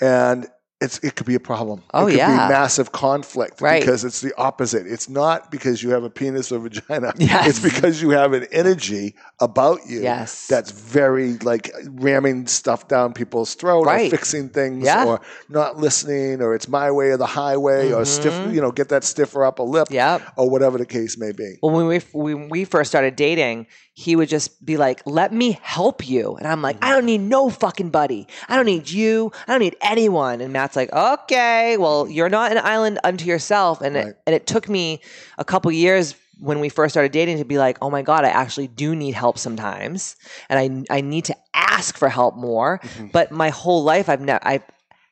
and 0.00 0.46
it's, 0.84 0.98
it 0.98 1.16
could 1.16 1.26
be 1.26 1.34
a 1.34 1.40
problem. 1.40 1.82
Oh, 1.92 2.06
it 2.06 2.10
could 2.12 2.18
yeah. 2.18 2.46
be 2.48 2.52
massive 2.52 2.92
conflict 2.92 3.60
Right. 3.60 3.80
because 3.80 4.04
it's 4.04 4.20
the 4.20 4.32
opposite. 4.36 4.86
It's 4.86 5.08
not 5.08 5.50
because 5.50 5.82
you 5.82 5.90
have 5.90 6.04
a 6.04 6.10
penis 6.10 6.52
or 6.52 6.58
vagina. 6.60 7.12
Yes. 7.18 7.48
It's 7.48 7.60
because 7.60 8.02
you 8.02 8.10
have 8.10 8.32
an 8.32 8.46
energy 8.52 9.14
about 9.40 9.80
you 9.88 10.00
Yes. 10.02 10.46
that's 10.46 10.70
very 10.70 11.38
like 11.38 11.72
ramming 11.88 12.46
stuff 12.46 12.86
down 12.88 13.12
people's 13.14 13.54
throat 13.54 13.86
Right. 13.86 14.06
or 14.12 14.16
fixing 14.16 14.48
things 14.50 14.84
Yeah. 14.84 15.04
or 15.06 15.20
not 15.48 15.78
listening 15.78 16.40
or 16.42 16.54
it's 16.54 16.68
my 16.68 16.90
way 16.90 17.08
or 17.10 17.16
the 17.16 17.26
highway 17.26 17.92
or 17.92 18.04
stiff 18.04 18.34
you 18.54 18.60
know 18.60 18.70
get 18.70 18.88
that 18.90 19.04
stiffer 19.04 19.44
upper 19.44 19.62
lip 19.62 19.88
Yep. 19.90 20.22
or 20.36 20.50
whatever 20.50 20.78
the 20.78 20.86
case 20.86 21.16
may 21.18 21.32
be 21.32 21.56
Well, 21.62 21.72
when 21.74 21.86
we 21.86 21.98
when 22.12 22.48
we 22.50 22.64
first 22.64 22.90
started 22.90 23.16
dating, 23.16 23.66
he 23.96 24.16
would 24.16 24.28
just 24.28 24.64
be 24.64 24.76
like, 24.76 25.02
"Let 25.06 25.32
me 25.32 25.58
help 25.62 26.08
you," 26.08 26.34
and 26.34 26.48
I'm 26.48 26.60
like, 26.62 26.76
Mm-hmm. 26.76 26.84
"I 26.84 26.92
don't 26.94 27.04
need 27.06 27.20
no 27.20 27.48
fucking 27.48 27.90
buddy. 27.90 28.26
I 28.48 28.56
don't 28.56 28.66
need 28.66 28.90
you. 28.90 29.30
I 29.46 29.52
don't 29.52 29.60
need 29.60 29.76
anyone." 29.80 30.40
And 30.40 30.52
Matt's 30.52 30.73
like, 30.76 30.92
"Okay, 30.92 31.76
well, 31.76 32.08
you're 32.08 32.28
not 32.28 32.52
an 32.52 32.58
island 32.58 32.98
unto 33.04 33.24
yourself." 33.26 33.80
And 33.80 33.94
Right. 33.94 34.06
it, 34.08 34.18
and 34.26 34.34
it 34.34 34.46
took 34.46 34.68
me 34.68 35.00
a 35.38 35.44
couple 35.44 35.70
years 35.72 36.14
when 36.40 36.58
we 36.60 36.68
first 36.68 36.92
started 36.92 37.12
dating 37.12 37.38
to 37.38 37.44
be 37.44 37.58
like, 37.58 37.78
"Oh 37.80 37.90
my 37.90 38.02
god, 38.02 38.24
I 38.24 38.28
actually 38.28 38.66
do 38.68 38.94
need 38.96 39.14
help 39.14 39.38
sometimes, 39.38 40.16
and 40.48 40.86
I 40.90 40.96
I 40.96 41.00
need 41.00 41.24
to 41.26 41.36
ask 41.54 41.96
for 41.96 42.08
help 42.08 42.36
more." 42.36 42.80
Mm-hmm. 42.82 43.06
But 43.08 43.30
my 43.30 43.50
whole 43.50 43.84
life, 43.84 44.08
I've 44.08 44.20
never 44.20 44.40
I 44.46 44.60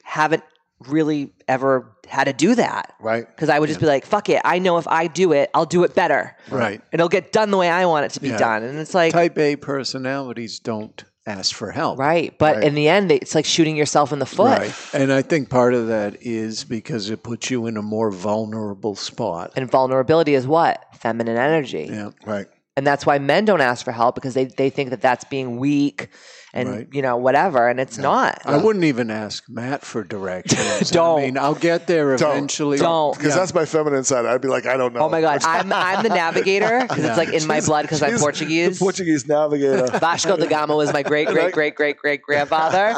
haven't 0.03 0.43
really 0.89 1.33
ever 1.47 1.97
had 2.09 2.25
to 2.25 2.33
do 2.33 2.57
that 2.57 2.93
right 2.99 3.25
because 3.29 3.49
I 3.49 3.61
would 3.61 3.69
just 3.69 3.79
be 3.79 3.87
like, 3.87 4.05
"Fuck 4.05 4.29
it, 4.29 4.41
I 4.45 4.59
know 4.59 4.79
if 4.79 4.89
I 4.89 5.07
do 5.07 5.33
it, 5.33 5.49
I'll 5.55 5.65
do 5.65 5.85
it 5.85 5.95
better." 5.95 6.37
Right. 6.51 6.81
And 6.93 6.95
it'll 7.01 7.09
get 7.09 7.31
done 7.31 7.53
the 7.53 7.57
way 7.57 7.71
I 7.71 7.87
want 7.87 8.07
it 8.07 8.11
to 8.13 8.21
be 8.21 8.31
Yeah. 8.31 8.39
done. 8.39 8.63
And 8.65 8.79
it's 8.81 8.93
like, 8.93 9.13
Type 9.13 9.39
A 9.39 9.55
personalities 9.57 10.59
don't 10.59 11.05
ask 11.27 11.55
for 11.55 11.71
help. 11.71 11.99
right. 11.99 12.37
But 12.39 12.57
Right. 12.57 12.65
in 12.65 12.75
the 12.75 12.89
end, 12.89 13.13
it's 13.13 13.35
like 13.35 13.45
shooting 13.45 13.77
yourself 13.77 14.13
in 14.13 14.19
the 14.19 14.27
foot. 14.27 14.59
Right. 14.59 14.75
And 14.93 15.13
I 15.13 15.23
think 15.23 15.51
part 15.51 15.73
of 15.75 15.87
that 15.89 16.17
is 16.21 16.65
because 16.65 17.11
it 17.11 17.23
puts 17.23 17.51
you 17.51 17.67
in 17.67 17.77
a 17.77 17.83
more 17.83 18.11
vulnerable 18.11 18.97
spot. 18.97 19.53
And 19.57 19.71
vulnerability 19.71 20.35
is 20.35 20.47
what? 20.47 20.85
Feminine 20.99 21.37
energy. 21.37 21.89
Yeah. 21.91 22.11
right 22.27 22.47
And 22.77 22.87
that's 22.87 23.05
why 23.07 23.19
men 23.19 23.45
don't 23.45 23.61
ask 23.61 23.85
for 23.85 23.93
help 23.93 24.15
because 24.17 24.35
they, 24.35 24.47
they 24.47 24.71
think 24.71 24.91
that 24.91 25.01
that's 25.01 25.25
being 25.25 25.59
weak 25.59 26.09
and, 26.55 26.69
Right. 26.69 26.89
you 26.93 27.01
know, 27.03 27.17
whatever. 27.17 27.67
And 27.69 27.81
it's 27.81 27.97
not. 27.99 28.41
I 28.45 28.57
wouldn't 28.59 28.85
even 28.85 29.11
ask 29.11 29.45
Matt 29.49 29.83
for 29.85 30.05
directions. 30.05 30.91
Don't. 30.91 31.21
I 31.21 31.23
mean, 31.25 31.39
I'll 31.39 31.55
get 31.55 31.87
there 31.87 32.17
Don't. 32.17 32.31
eventually. 32.31 32.79
Don't. 32.79 33.17
because 33.17 33.33
Yeah. 33.35 33.39
that's 33.41 33.55
my 33.55 33.65
feminine 33.65 34.05
side 34.05 34.27
i'd 34.27 34.41
be 34.43 34.49
like 34.49 34.67
i 34.67 34.77
don't 34.77 34.93
know 34.93 35.01
Oh 35.01 35.09
my 35.09 35.21
God. 35.21 35.41
I'm, 35.45 35.73
I'm 35.73 36.03
the 36.03 36.09
navigator 36.11 36.81
because 36.83 36.99
Yeah. 36.99 37.09
it's 37.11 37.19
like 37.19 37.29
in 37.33 37.47
my 37.47 37.61
blood 37.61 37.83
because 37.83 38.03
I'm 38.03 38.19
Portuguese. 38.19 38.79
the 38.79 38.85
portuguese 38.85 39.27
navigator 39.27 39.87
Vasco 39.99 40.37
da 40.37 40.47
Gama 40.47 40.77
was 40.77 40.93
my 40.93 41.03
great, 41.03 41.29
great, 41.29 41.53
great, 41.53 41.75
great, 41.75 41.97
great 41.97 42.23
grandfather. 42.23 42.95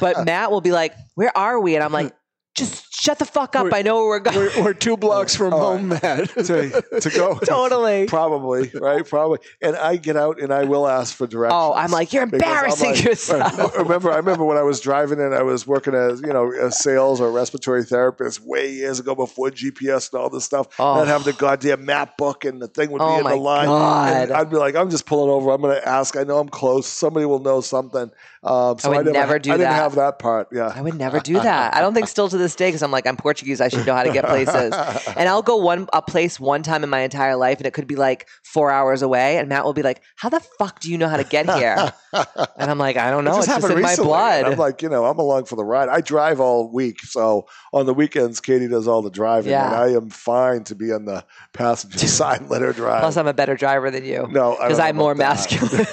But 0.00 0.24
Matt 0.24 0.50
will 0.50 0.60
be 0.60 0.72
like, 0.72 0.92
Where 1.14 1.36
are 1.36 1.60
we? 1.60 1.74
And 1.76 1.84
I'm 1.84 1.92
like, 1.92 2.12
Just 2.56 2.87
shut 3.00 3.18
the 3.18 3.24
fuck 3.24 3.54
up. 3.56 3.72
I 3.72 3.82
know 3.82 3.96
where 3.96 4.06
we're 4.06 4.18
going. 4.20 4.36
We're, 4.56 4.62
we're 4.64 4.74
two 4.74 4.96
blocks 4.96 5.34
from 5.34 5.52
Oh, 5.58 5.58
home, 5.76 5.88
Matt. 5.88 6.28
to, 6.34 6.82
to 7.00 7.10
go 7.10 7.38
Totally. 7.38 8.06
probably 8.06 8.70
right 8.74 9.06
probably 9.06 9.38
and 9.62 9.76
i 9.76 9.96
get 9.96 10.16
out 10.16 10.40
and 10.40 10.52
i 10.52 10.64
will 10.64 10.86
ask 10.86 11.14
for 11.16 11.26
directions 11.26 11.54
Oh, 11.58 11.72
I'm 11.74 11.90
like, 11.90 12.12
you're 12.12 12.22
embarrassing 12.24 12.90
like- 12.92 13.04
yourself. 13.04 13.74
I 13.76 13.82
remember, 13.82 14.10
I 14.10 14.16
remember 14.16 14.44
when 14.44 14.56
I 14.58 14.62
was 14.62 14.80
driving 14.80 15.20
and 15.20 15.34
I 15.34 15.42
was 15.42 15.66
working 15.66 15.94
as 15.94 16.20
you 16.20 16.28
know 16.32 16.52
a 16.52 16.70
sales 16.70 17.20
or 17.20 17.30
respiratory 17.32 17.84
therapist 17.84 18.40
way 18.44 18.70
years 18.72 19.00
ago 19.00 19.14
before 19.14 19.50
GPS 19.50 20.12
and 20.12 20.20
all 20.20 20.28
this 20.30 20.44
stuff. 20.44 20.68
Oh. 20.78 20.94
And 21.00 21.02
I'd 21.08 21.12
have 21.12 21.24
the 21.24 21.32
goddamn 21.32 21.84
map 21.84 22.16
book 22.16 22.44
and 22.44 22.60
the 22.60 22.68
thing 22.68 22.90
would 22.90 23.00
Oh 23.00 23.14
be 23.14 23.18
in 23.18 23.24
my 23.24 23.30
the 23.32 23.36
line. 23.36 23.66
God. 23.66 24.12
And 24.24 24.32
I'd 24.32 24.50
be 24.50 24.56
like, 24.56 24.74
I'm 24.74 24.90
just 24.90 25.06
pulling 25.06 25.30
over. 25.30 25.50
I'm 25.50 25.60
going 25.60 25.74
to 25.80 25.88
ask. 25.88 26.16
I 26.16 26.24
know 26.24 26.38
I'm 26.38 26.48
close. 26.48 26.86
Somebody 26.86 27.26
will 27.26 27.38
know 27.40 27.60
something. 27.60 28.10
Um, 28.42 28.78
so 28.78 28.92
I 28.92 28.98
would 28.98 29.06
never, 29.06 29.18
never 29.18 29.38
do 29.38 29.50
I 29.52 29.56
didn't 29.56 29.70
that. 29.70 29.74
have 29.74 29.94
that 29.96 30.18
part. 30.18 30.48
Yeah. 30.52 30.72
I 30.74 30.80
would 30.80 30.94
never 30.94 31.18
do 31.20 31.34
that. 31.34 31.74
I 31.74 31.80
don't 31.80 31.94
think 31.94 32.06
still 32.08 32.28
to 32.28 32.38
this 32.38 32.54
day 32.54 32.68
because 32.68 32.82
I'm 32.88 32.92
like 32.92 33.06
I'm 33.06 33.16
Portuguese. 33.16 33.60
I 33.60 33.68
should 33.68 33.86
know 33.86 33.94
how 33.94 34.02
to 34.02 34.12
get 34.12 34.24
places. 34.24 34.72
And 35.16 35.28
I'll 35.28 35.42
go 35.42 35.56
one 35.56 35.88
a 35.92 36.00
place 36.02 36.40
one 36.40 36.62
time 36.62 36.82
in 36.82 36.90
my 36.90 37.00
entire 37.00 37.36
life, 37.36 37.58
and 37.58 37.66
it 37.66 37.74
could 37.74 37.86
be 37.86 37.96
like 37.96 38.26
four 38.42 38.70
hours 38.70 39.02
away. 39.02 39.36
And 39.36 39.48
Matt 39.48 39.64
will 39.64 39.74
be 39.74 39.82
like, 39.82 40.00
"How 40.16 40.28
the 40.30 40.40
fuck 40.58 40.80
do 40.80 40.90
you 40.90 40.96
know 40.98 41.08
how 41.08 41.18
to 41.18 41.24
get 41.24 41.48
here?" 41.50 41.92
And 42.56 42.70
I'm 42.70 42.78
like, 42.78 42.96
"I 42.96 43.10
don't 43.10 43.24
know. 43.24 43.34
It 43.34 43.38
It's 43.38 43.46
just 43.46 43.60
just 43.60 43.62
happened 43.68 43.78
in 43.78 43.82
my 43.82 43.96
blood." 43.96 44.44
and 44.44 44.52
I'm 44.54 44.58
like, 44.58 44.80
you 44.80 44.88
know, 44.88 45.04
I'm 45.04 45.18
along 45.18 45.44
for 45.44 45.56
the 45.56 45.64
ride. 45.64 45.90
I 45.90 46.00
drive 46.00 46.40
all 46.40 46.72
week, 46.72 47.00
so 47.02 47.46
on 47.72 47.84
the 47.84 47.92
weekends, 47.92 48.40
Katie 48.40 48.66
does 48.68 48.88
all 48.88 49.02
the 49.02 49.10
driving, 49.10 49.50
Yeah. 49.50 49.66
and 49.66 49.74
I 49.76 49.88
am 49.94 50.08
fine 50.08 50.64
to 50.64 50.74
be 50.74 50.90
on 50.90 51.04
the 51.04 51.24
passenger 51.52 51.98
side. 52.06 52.48
Let 52.48 52.62
her 52.62 52.72
drive. 52.72 53.00
Plus, 53.00 53.16
I'm 53.18 53.26
a 53.26 53.34
better 53.34 53.56
driver 53.56 53.90
than 53.90 54.04
you. 54.06 54.26
No, 54.30 54.56
because 54.58 54.78
I'm 54.78 54.96
more 54.96 55.14
that. 55.14 55.18
masculine. 55.18 55.70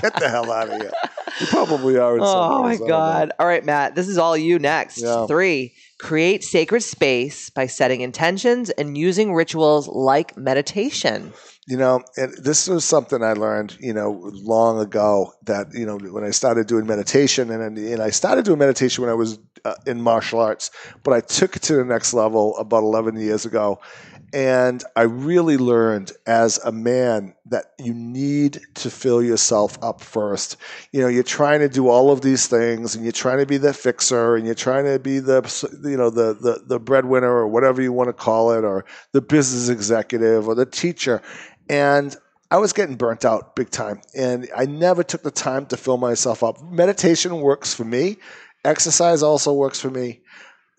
Get 0.00 0.14
the 0.20 0.28
hell 0.30 0.50
out 0.52 0.68
of 0.68 0.80
here. 0.80 0.92
You 1.40 1.46
probably 1.48 1.98
are. 1.98 2.14
In 2.16 2.20
some 2.24 2.28
Oh 2.52 2.62
my 2.62 2.76
god! 2.76 3.32
All 3.38 3.46
right, 3.46 3.64
Matt. 3.64 3.94
This 3.96 4.06
is 4.08 4.18
all 4.18 4.36
you 4.36 4.58
next. 4.60 4.98
Yeah. 4.98 5.26
Three. 5.26 5.74
Create 6.00 6.42
sacred 6.42 6.82
space 6.82 7.50
by 7.50 7.66
setting 7.66 8.00
intentions 8.00 8.70
and 8.70 8.96
using 8.96 9.34
rituals 9.34 9.86
like 9.88 10.36
meditation. 10.36 11.32
You 11.68 11.76
know, 11.76 12.02
and 12.16 12.32
this 12.42 12.68
was 12.68 12.84
something 12.84 13.22
I 13.22 13.34
learned, 13.34 13.76
you 13.78 13.92
know, 13.92 14.18
long 14.32 14.80
ago. 14.80 15.32
That 15.44 15.68
you 15.72 15.86
know, 15.86 15.98
when 15.98 16.24
I 16.24 16.30
started 16.30 16.66
doing 16.66 16.86
meditation, 16.86 17.50
and 17.50 17.78
and 17.78 18.02
I 18.02 18.10
started 18.10 18.44
doing 18.44 18.58
meditation 18.58 19.02
when 19.02 19.10
I 19.10 19.14
was 19.14 19.38
uh, 19.64 19.74
in 19.86 20.00
martial 20.00 20.40
arts, 20.40 20.70
but 21.04 21.12
I 21.12 21.20
took 21.20 21.54
it 21.56 21.62
to 21.64 21.76
the 21.76 21.84
next 21.84 22.14
level 22.14 22.56
about 22.56 22.82
eleven 22.82 23.20
years 23.20 23.44
ago, 23.44 23.78
and 24.32 24.84
I 24.96 25.02
really 25.02 25.56
learned 25.56 26.12
as 26.26 26.58
a 26.58 26.72
man 26.72 27.34
that 27.46 27.66
you 27.78 27.94
need 27.94 28.60
to 28.76 28.90
fill 28.90 29.22
yourself 29.22 29.78
up 29.82 30.00
first. 30.00 30.56
You 30.92 31.00
know, 31.00 31.08
you're 31.08 31.22
trying 31.22 31.60
to 31.60 31.68
do 31.68 31.88
all 31.88 32.10
of 32.10 32.20
these 32.20 32.46
things, 32.46 32.94
and 32.94 33.04
you're 33.04 33.12
trying 33.12 33.38
to 33.38 33.46
be 33.46 33.56
the 33.56 33.72
fixer, 33.72 34.36
and 34.36 34.46
you're 34.46 34.54
trying 34.54 34.84
to 34.84 34.98
be 34.98 35.18
the, 35.18 35.42
you 35.84 35.96
know, 35.96 36.10
the 36.10 36.34
the, 36.34 36.62
the 36.66 36.78
breadwinner 36.78 37.30
or 37.30 37.48
whatever 37.48 37.82
you 37.82 37.92
want 37.92 38.08
to 38.08 38.12
call 38.12 38.52
it, 38.52 38.64
or 38.64 38.84
the 39.12 39.20
business 39.20 39.68
executive 39.68 40.48
or 40.48 40.54
the 40.54 40.66
teacher, 40.66 41.22
and 41.68 42.16
I 42.50 42.58
was 42.58 42.72
getting 42.72 42.96
burnt 42.96 43.24
out 43.24 43.54
big 43.54 43.70
time, 43.70 44.00
and 44.14 44.48
I 44.56 44.66
never 44.66 45.02
took 45.02 45.22
the 45.22 45.30
time 45.30 45.66
to 45.66 45.76
fill 45.76 45.98
myself 45.98 46.42
up. 46.42 46.62
Meditation 46.62 47.40
works 47.40 47.74
for 47.74 47.84
me. 47.84 48.18
Exercise 48.64 49.22
also 49.22 49.52
works 49.52 49.80
for 49.80 49.90
me 49.90 50.20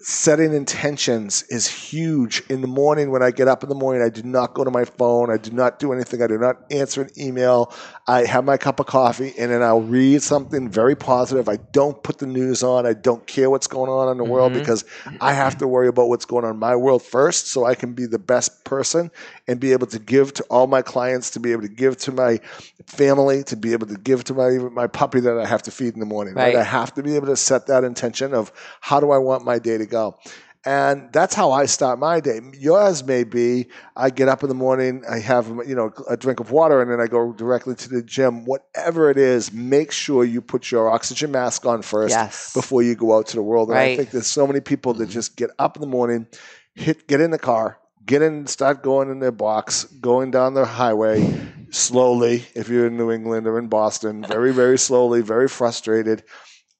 setting 0.03 0.53
intentions 0.53 1.43
is 1.49 1.67
huge. 1.67 2.43
In 2.49 2.61
the 2.61 2.67
morning 2.67 3.11
when 3.11 3.21
i 3.21 3.31
get 3.31 3.47
up 3.47 3.63
in 3.63 3.69
the 3.69 3.75
morning 3.75 4.01
i 4.01 4.09
do 4.09 4.23
not 4.23 4.53
go 4.53 4.63
to 4.63 4.71
my 4.71 4.85
phone. 4.85 5.29
I 5.29 5.37
do 5.37 5.51
not 5.51 5.79
do 5.79 5.93
anything. 5.93 6.21
I 6.21 6.27
do 6.27 6.37
not 6.37 6.57
answer 6.71 7.01
an 7.01 7.09
email. 7.17 7.73
I 8.07 8.25
have 8.25 8.43
my 8.43 8.57
cup 8.57 8.79
of 8.79 8.87
coffee 8.87 9.33
and 9.37 9.51
then 9.51 9.61
i'll 9.61 9.81
read 9.81 10.21
something 10.21 10.69
very 10.69 10.95
positive. 10.95 11.47
I 11.47 11.57
don't 11.57 12.01
put 12.03 12.19
the 12.19 12.27
news 12.27 12.63
on. 12.63 12.85
I 12.85 12.93
don't 12.93 13.25
care 13.27 13.49
what's 13.49 13.67
going 13.67 13.89
on 13.89 14.09
in 14.09 14.17
the 14.17 14.23
mm-hmm. 14.23 14.31
world 14.31 14.53
because 14.53 14.85
i 15.19 15.33
have 15.33 15.57
to 15.57 15.67
worry 15.67 15.87
about 15.87 16.07
what's 16.09 16.25
going 16.25 16.45
on 16.45 16.51
in 16.51 16.59
my 16.59 16.75
world 16.75 17.01
first 17.01 17.47
so 17.47 17.65
i 17.65 17.75
can 17.75 17.93
be 17.93 18.05
the 18.05 18.19
best 18.19 18.63
person 18.63 19.11
and 19.47 19.59
be 19.59 19.71
able 19.71 19.87
to 19.87 19.99
give 19.99 20.33
to 20.33 20.43
all 20.43 20.67
my 20.67 20.81
clients 20.81 21.29
to 21.31 21.39
be 21.39 21.51
able 21.51 21.61
to 21.61 21.67
give 21.67 21.97
to 21.97 22.11
my 22.11 22.39
family 22.87 23.43
to 23.43 23.55
be 23.55 23.73
able 23.73 23.87
to 23.87 23.95
give 23.95 24.23
to 24.25 24.33
my 24.33 24.49
my 24.69 24.87
puppy 24.87 25.19
that 25.19 25.37
i 25.37 25.45
have 25.45 25.61
to 25.63 25.71
feed 25.71 25.93
in 25.93 25.99
the 25.99 26.05
morning 26.05 26.33
right, 26.33 26.55
right? 26.55 26.61
i 26.61 26.63
have 26.63 26.93
to 26.93 27.03
be 27.03 27.15
able 27.15 27.27
to 27.27 27.37
set 27.37 27.67
that 27.67 27.83
intention 27.83 28.33
of 28.33 28.51
how 28.81 28.99
do 28.99 29.11
i 29.11 29.17
want 29.17 29.43
my 29.45 29.59
day 29.59 29.77
to 29.77 29.85
go. 29.85 30.17
And 30.63 31.11
that's 31.11 31.33
how 31.33 31.51
I 31.51 31.65
start 31.65 31.97
my 31.97 32.19
day. 32.19 32.39
Yours 32.53 33.03
may 33.03 33.23
be 33.23 33.65
I 33.95 34.11
get 34.11 34.27
up 34.27 34.43
in 34.43 34.49
the 34.49 34.55
morning, 34.55 35.03
I 35.09 35.17
have 35.17 35.47
you 35.67 35.73
know 35.73 35.91
a 36.07 36.15
drink 36.15 36.39
of 36.39 36.51
water, 36.51 36.81
and 36.81 36.91
then 36.91 37.01
I 37.01 37.07
go 37.07 37.33
directly 37.33 37.73
to 37.73 37.89
the 37.89 38.03
gym. 38.03 38.45
Whatever 38.45 39.09
it 39.09 39.17
is, 39.17 39.51
make 39.51 39.91
sure 39.91 40.23
you 40.23 40.39
put 40.39 40.69
your 40.69 40.87
oxygen 40.87 41.31
mask 41.31 41.65
on 41.65 41.81
first 41.81 42.11
yes. 42.11 42.53
before 42.53 42.83
you 42.83 42.93
go 42.93 43.17
out 43.17 43.25
to 43.27 43.37
the 43.37 43.41
world. 43.41 43.69
And 43.69 43.77
right. 43.77 43.93
I 43.93 43.95
think 43.95 44.11
there's 44.11 44.27
so 44.27 44.45
many 44.45 44.59
people 44.59 44.93
that 44.95 45.05
mm-hmm. 45.05 45.13
just 45.13 45.35
get 45.35 45.49
up 45.57 45.77
in 45.77 45.81
the 45.81 45.87
morning, 45.87 46.27
hit, 46.75 47.07
get 47.07 47.21
in 47.21 47.31
the 47.31 47.39
car, 47.39 47.79
get 48.05 48.21
in, 48.21 48.47
start 48.47 48.83
going 48.83 49.09
in 49.09 49.19
their 49.19 49.31
box, 49.31 49.85
going 49.85 50.31
down 50.31 50.53
the 50.53 50.65
highway 50.65 51.39
slowly. 51.71 52.45
If 52.55 52.69
you're 52.69 52.87
in 52.87 52.97
New 52.97 53.11
England 53.11 53.47
or 53.47 53.57
in 53.57 53.67
Boston, 53.67 54.23
very 54.23 54.53
very 54.53 54.77
slowly, 54.77 55.21
very 55.21 55.47
frustrated 55.47 56.23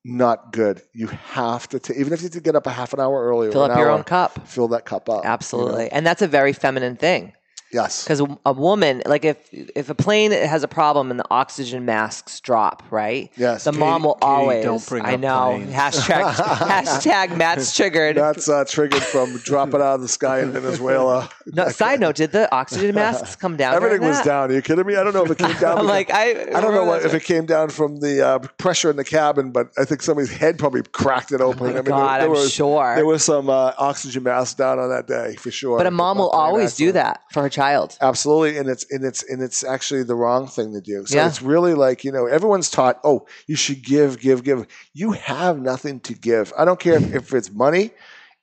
not 0.04 0.52
good. 0.52 0.82
You 0.94 1.08
have 1.08 1.68
to, 1.70 1.80
t- 1.80 1.94
even 1.94 2.14
if 2.14 2.22
you 2.22 2.26
have 2.26 2.34
to 2.34 2.42
get 2.42 2.56
up 2.56 2.66
a 2.66 2.72
half 2.72 2.94
an 2.94 3.00
hour 3.00 3.24
earlier, 3.24 3.52
fill 3.52 3.64
up 3.64 3.78
your 3.78 3.90
hour, 3.90 3.98
own 3.98 4.04
cup. 4.04 4.48
Fill 4.48 4.70
that 4.70 4.86
cup 4.86 5.10
up. 5.10 5.26
Absolutely, 5.26 5.84
you 5.84 5.90
know? 5.90 5.90
and 5.94 6.06
that's 6.08 6.22
a 6.22 6.28
very 6.28 6.54
feminine 6.54 6.96
thing. 6.96 7.34
Yes. 7.74 8.04
Because 8.04 8.22
a 8.46 8.54
woman, 8.54 9.02
like 9.06 9.24
if 9.24 9.38
if 9.52 9.90
a 9.90 9.96
plane 9.96 10.32
has 10.32 10.64
a 10.64 10.68
problem 10.68 11.10
and 11.10 11.20
the 11.20 11.26
oxygen 11.32 11.86
masks 11.86 12.40
drop, 12.42 12.84
right? 12.92 13.32
Yes. 13.38 13.64
The 13.64 13.72
mom 13.72 14.04
will 14.04 14.16
Katie, 14.16 14.26
always. 14.26 14.64
don't 14.64 14.88
bring 14.88 15.06
I 15.06 15.14
up 15.14 15.20
know. 15.20 15.52
planes. 15.56 15.74
Hashtag 15.74 16.34
hashtag 16.34 17.38
Matt's 17.38 17.76
triggered. 17.76 18.18
That's 18.18 18.50
uh, 18.50 18.66
triggered 18.68 19.04
from 19.04 19.38
dropping 19.38 19.76
out 19.76 19.96
of 19.96 20.02
the 20.02 20.08
sky 20.08 20.42
in 20.42 20.52
Venezuela. 20.52 21.30
No, 21.54 21.68
side 21.70 22.00
note: 22.00 22.16
Did 22.16 22.32
the 22.32 22.54
oxygen 22.54 22.96
masks 22.96 23.36
come 23.36 23.58
down? 23.58 23.74
Everything 23.76 24.02
was 24.02 24.18
that? 24.18 24.26
down. 24.26 24.52
Are 24.52 24.54
you 24.54 24.62
kidding 24.62 24.86
me? 24.86 24.96
I 24.96 25.04
don't 25.04 25.14
know 25.14 25.26
if 25.26 25.32
it 25.32 25.38
came 25.38 25.58
down. 25.58 25.78
I'm 25.80 25.88
like 25.88 26.10
I. 26.12 26.32
I 26.56 26.62
don't 26.62 26.74
know 26.74 26.86
what, 26.86 27.04
if 27.04 27.14
it 27.14 27.24
came 27.24 27.46
down 27.46 27.70
from 27.70 28.00
the 28.00 28.26
uh, 28.26 28.40
pressure 28.58 28.90
in 28.90 28.96
the 28.96 29.04
cabin, 29.04 29.52
but 29.52 29.70
I 29.78 29.84
think 29.84 30.02
somebody's 30.02 30.32
head 30.32 30.58
probably 30.58 30.84
cracked 30.84 31.32
it 31.32 31.42
open. 31.42 31.68
Oh 31.68 31.70
I 31.70 31.74
mean, 31.74 31.84
God, 31.84 32.12
there, 32.12 32.20
there 32.20 32.28
I'm 32.28 32.32
was, 32.32 32.54
sure 32.54 32.96
there 32.96 33.06
was 33.06 33.24
some 33.26 33.50
uh, 33.50 33.74
oxygen 33.78 34.24
masks 34.24 34.54
down 34.54 34.80
on 34.80 34.90
that 34.90 35.08
day 35.08 35.36
for 35.36 35.52
sure. 35.52 35.78
But 35.78 35.88
a 35.88 35.92
mom 35.92 36.20
will 36.20 36.30
always 36.30 36.76
do 36.76 36.92
that 36.94 37.22
for 37.32 37.42
her 37.42 37.50
child. 37.50 37.61
Absolutely 38.02 38.58
and 38.58 38.70
it's 38.70 38.86
and 38.92 39.04
it's 39.04 39.24
and 39.30 39.42
it's 39.42 39.64
actually 39.64 40.04
the 40.04 40.16
wrong 40.16 40.48
thing 40.48 40.74
to 40.74 40.82
do. 40.82 41.06
So 41.06 41.18
Yeah. 41.18 41.28
it's 41.28 41.42
really 41.42 41.74
like 41.74 42.04
you 42.04 42.12
know 42.12 42.26
everyone's 42.26 42.70
taught, 42.70 43.00
oh, 43.04 43.28
you 43.48 43.56
should 43.56 43.84
give, 43.84 44.20
give, 44.20 44.44
give. 44.44 44.68
You 44.94 45.12
have 45.12 45.60
nothing 45.60 46.00
to 46.02 46.14
give. 46.14 46.54
I 46.58 46.66
don't 46.66 46.80
care 46.80 46.96
if, 46.96 47.14
if 47.14 47.34
it's 47.34 47.52
money, 47.52 47.92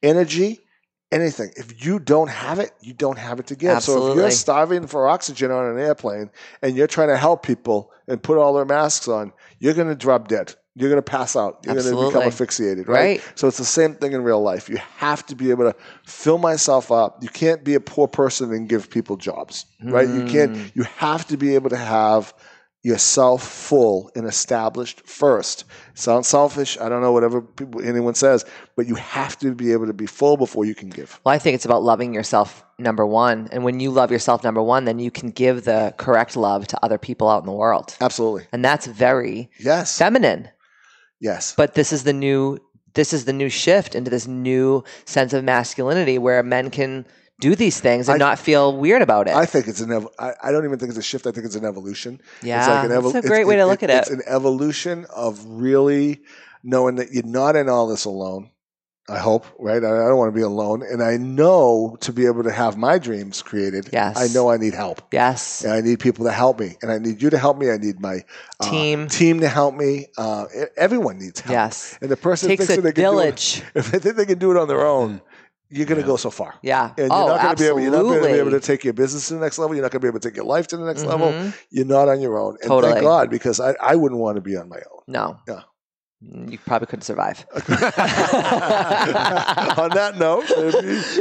energy, 0.03 0.61
anything. 1.11 1.51
If 1.57 1.85
you 1.85 1.99
don't 1.99 2.31
have 2.31 2.59
it, 2.59 2.73
you 2.81 2.93
don't 2.93 3.19
have 3.19 3.41
it 3.41 3.47
to 3.49 3.57
give. 3.57 3.83
So 3.83 4.09
if 4.09 4.17
you're 4.17 4.31
starving 4.31 4.87
for 4.87 5.09
oxygen 5.09 5.51
on 5.51 5.67
an 5.67 5.79
airplane 5.79 6.31
and 6.63 6.77
you're 6.77 6.87
trying 6.87 7.09
to 7.09 7.17
help 7.17 7.43
people 7.43 7.91
and 8.07 8.23
put 8.23 8.39
all 8.39 8.55
their 8.55 8.65
masks 8.65 9.09
on, 9.09 9.33
you're 9.59 9.75
going 9.75 9.89
to 9.89 9.95
drop 9.95 10.29
dead. 10.29 10.55
You're 10.79 10.91
going 10.91 11.03
to 11.03 11.11
pass 11.11 11.35
out. 11.37 11.61
You're 11.65 11.75
going 11.75 11.87
to 11.87 12.07
become 12.07 12.23
asphyxiated, 12.23 12.89
right? 12.89 12.95
Right. 13.21 13.33
So 13.35 13.49
it's 13.49 13.59
the 13.59 13.65
same 13.65 13.95
thing 13.95 14.13
in 14.13 14.23
real 14.23 14.41
life. 14.43 14.69
You 14.69 14.77
have 14.97 15.27
to 15.27 15.35
be 15.35 15.51
able 15.51 15.65
to 15.71 15.77
fill 16.05 16.39
myself 16.39 16.93
up. 16.93 17.23
You 17.23 17.29
can't 17.29 17.65
be 17.65 17.75
a 17.75 17.81
poor 17.81 18.07
person 18.07 18.53
and 18.53 18.69
give 18.69 18.89
people 18.89 19.17
jobs, 19.17 19.67
right? 19.83 20.09
You 20.09 20.25
can't. 20.25 20.57
Hmm. 20.57 20.67
You 20.75 20.85
have 20.85 21.27
to 21.29 21.37
be 21.37 21.55
able 21.57 21.71
to 21.71 21.77
have 21.77 22.33
yourself 22.85 23.43
full 23.43 24.11
and 24.15 24.25
established 24.27 25.05
first. 25.05 25.65
Sounds 25.95 26.29
selfish. 26.29 26.79
I 26.81 26.89
don't 26.89 27.03
know 27.03 27.11
whatever 27.13 27.43
people, 27.43 27.83
anyone 27.85 28.15
says, 28.15 28.45
but 28.77 28.87
you 28.87 28.95
have 28.95 29.37
to 29.41 29.53
be 29.55 29.73
able 29.73 29.87
to 29.87 29.93
be 29.93 30.07
full 30.07 30.37
before 30.37 30.65
you 30.65 30.77
can 30.77 30.89
give. 30.89 31.21
Well, 31.25 31.35
I 31.35 31.39
think 31.39 31.57
it's 31.57 31.65
about 31.65 31.83
loving 31.83 32.15
yourself 32.15 32.65
number 32.79 33.05
one, 33.05 33.49
and 33.51 33.65
when 33.65 33.81
you 33.81 33.91
love 33.91 34.13
yourself 34.13 34.45
number 34.45 34.63
one, 34.63 34.85
then 34.85 35.01
you 35.01 35.11
can 35.11 35.31
give 35.31 35.65
the 35.65 35.93
correct 35.99 36.37
love 36.37 36.69
to 36.69 36.85
other 36.85 36.99
people 36.99 37.29
out 37.29 37.41
in 37.43 37.47
the 37.47 37.53
world, 37.53 37.97
Absolutely. 38.01 38.47
and 38.53 38.65
that's 38.65 38.87
very 38.87 39.51
Yes. 39.59 39.99
feminine. 39.99 40.49
Yes. 41.21 41.55
But 41.57 41.75
this 41.75 41.93
is 41.93 42.05
the 42.05 42.13
new 42.13 42.59
this 42.95 43.13
is 43.13 43.25
the 43.27 43.33
new 43.33 43.49
shift 43.49 43.95
into 43.95 44.11
this 44.11 44.27
new 44.27 44.83
sense 45.05 45.33
of 45.33 45.45
masculinity 45.45 46.19
where 46.19 46.43
men 46.43 46.71
can 46.71 47.07
do 47.41 47.55
these 47.55 47.79
things 47.81 48.09
and 48.09 48.21
I- 48.21 48.27
not 48.27 48.39
feel 48.39 48.77
weird 48.77 49.03
about 49.03 49.29
it. 49.29 49.35
I 49.37 49.47
think 49.47 49.69
it's 49.69 49.81
an. 49.81 49.93
Ev- 49.93 50.09
I, 50.19 50.33
I 50.43 50.51
don't 50.53 50.65
even 50.65 50.79
think 50.79 50.89
it's 50.91 50.99
a 50.99 51.03
shift. 51.03 51.27
I 51.27 51.31
think 51.31 51.47
it's 51.47 51.55
an 51.55 51.65
evolution. 51.65 52.21
Yeah, 52.43 52.59
it's 52.59 52.69
like 52.69 52.85
an 52.85 52.91
that's 52.91 53.15
a 53.15 53.19
it's- 53.19 53.29
great 53.29 53.47
way 53.47 53.57
to 53.57 53.67
look 53.67 53.83
at 53.83 53.91
it. 53.91 53.99
It's 53.99 54.11
an 54.11 54.23
evolution 54.27 55.07
of 55.15 55.45
really 55.47 56.23
knowing 56.65 56.97
that 56.97 57.13
you're 57.13 57.23
not 57.25 57.55
in 57.57 57.69
all 57.69 57.87
this 57.87 58.05
alone. 58.05 58.51
I 59.09 59.19
hope, 59.19 59.47
right? 59.59 59.83
I, 59.83 59.89
I 59.89 60.09
don't 60.09 60.19
want 60.19 60.33
to 60.33 60.37
be 60.37 60.43
alone, 60.43 60.83
and 60.83 61.03
I 61.03 61.17
know 61.17 61.97
to 62.01 62.13
be 62.13 62.27
able 62.27 62.43
to 62.45 62.53
have 62.53 62.77
my 62.77 62.99
dreams 62.99 63.41
created. 63.41 63.89
Yes. 63.93 64.17
I 64.19 64.33
know 64.35 64.51
I 64.51 64.59
need 64.59 64.75
help. 64.75 65.03
yes. 65.13 65.65
And 65.65 65.73
I 65.73 65.81
need 65.81 65.99
people 66.01 66.27
to 66.27 66.33
help 66.33 66.61
me, 66.61 66.77
and 66.83 66.93
I 66.93 66.99
need 66.99 67.23
you 67.23 67.31
to 67.31 67.39
help 67.39 67.57
me. 67.57 67.71
I 67.71 67.79
need 67.79 68.01
my 68.01 68.25
uh, 68.61 68.71
Team. 68.71 69.09
team 69.09 69.41
to 69.41 69.49
help 69.49 69.75
me. 69.75 70.09
Uh, 70.19 70.47
everyone 70.77 71.19
needs 71.19 71.41
help. 71.41 71.53
Yes. 71.53 71.99
And 72.03 72.11
the 72.11 72.17
person 72.17 72.49
Takes 72.49 72.67
thinks 72.67 72.73
a 72.75 72.83
that 72.83 72.95
they 72.95 73.03
can 73.03 73.13
do 73.13 73.21
it, 73.21 73.65
if 73.75 73.91
they 73.91 73.99
think 73.99 74.17
they 74.17 74.27
can 74.27 74.39
do 74.39 74.51
it 74.51 74.57
on 74.59 74.69
their 74.69 74.87
own, 74.87 75.23
you're 75.71 75.87
going 75.87 76.01
to 76.01 76.07
go 76.07 76.17
so 76.17 76.31
far. 76.31 76.55
Yeah. 76.63 76.91
And 76.97 77.09
you're 77.09 77.13
oh, 77.13 77.29
not 77.29 77.43
going 77.43 77.57
to 77.57 77.63
be 77.63 77.67
able. 77.67 77.81
You're 77.81 77.91
not 77.91 78.03
going 78.03 78.23
to 78.23 78.29
be 78.29 78.39
able 78.39 78.51
to 78.53 78.61
take 78.61 78.85
your 78.85 78.95
business 78.95 79.29
to 79.29 79.35
the 79.35 79.41
next 79.41 79.59
level. 79.59 79.75
You're 79.75 79.83
not 79.83 79.91
going 79.91 80.01
to 80.01 80.05
be 80.05 80.09
able 80.09 80.21
to 80.21 80.29
take 80.29 80.37
your 80.37 80.47
life 80.47 80.67
to 80.69 80.77
the 80.77 80.85
next 80.87 81.05
level. 81.05 81.29
Mhm. 81.29 81.55
You're 81.71 81.85
not 81.87 82.09
on 82.09 82.21
your 82.21 82.39
own. 82.39 82.57
And 82.63 82.69
Totally. 82.69 82.95
thank 82.95 83.05
God, 83.05 83.31
because 83.31 83.61
I, 83.61 83.75
I 83.81 83.95
wouldn't 83.97 84.21
want 84.21 84.37
to 84.37 84.41
be 84.41 84.57
on 84.57 84.69
my 84.69 84.77
own. 84.77 85.03
No. 85.07 85.39
Yeah. 85.47 85.63
You 86.21 86.59
probably 86.59 86.87
couldn't 86.87 87.05
survive. 87.05 87.47
on 87.55 87.61
that 89.91 90.15
note, 90.19 90.45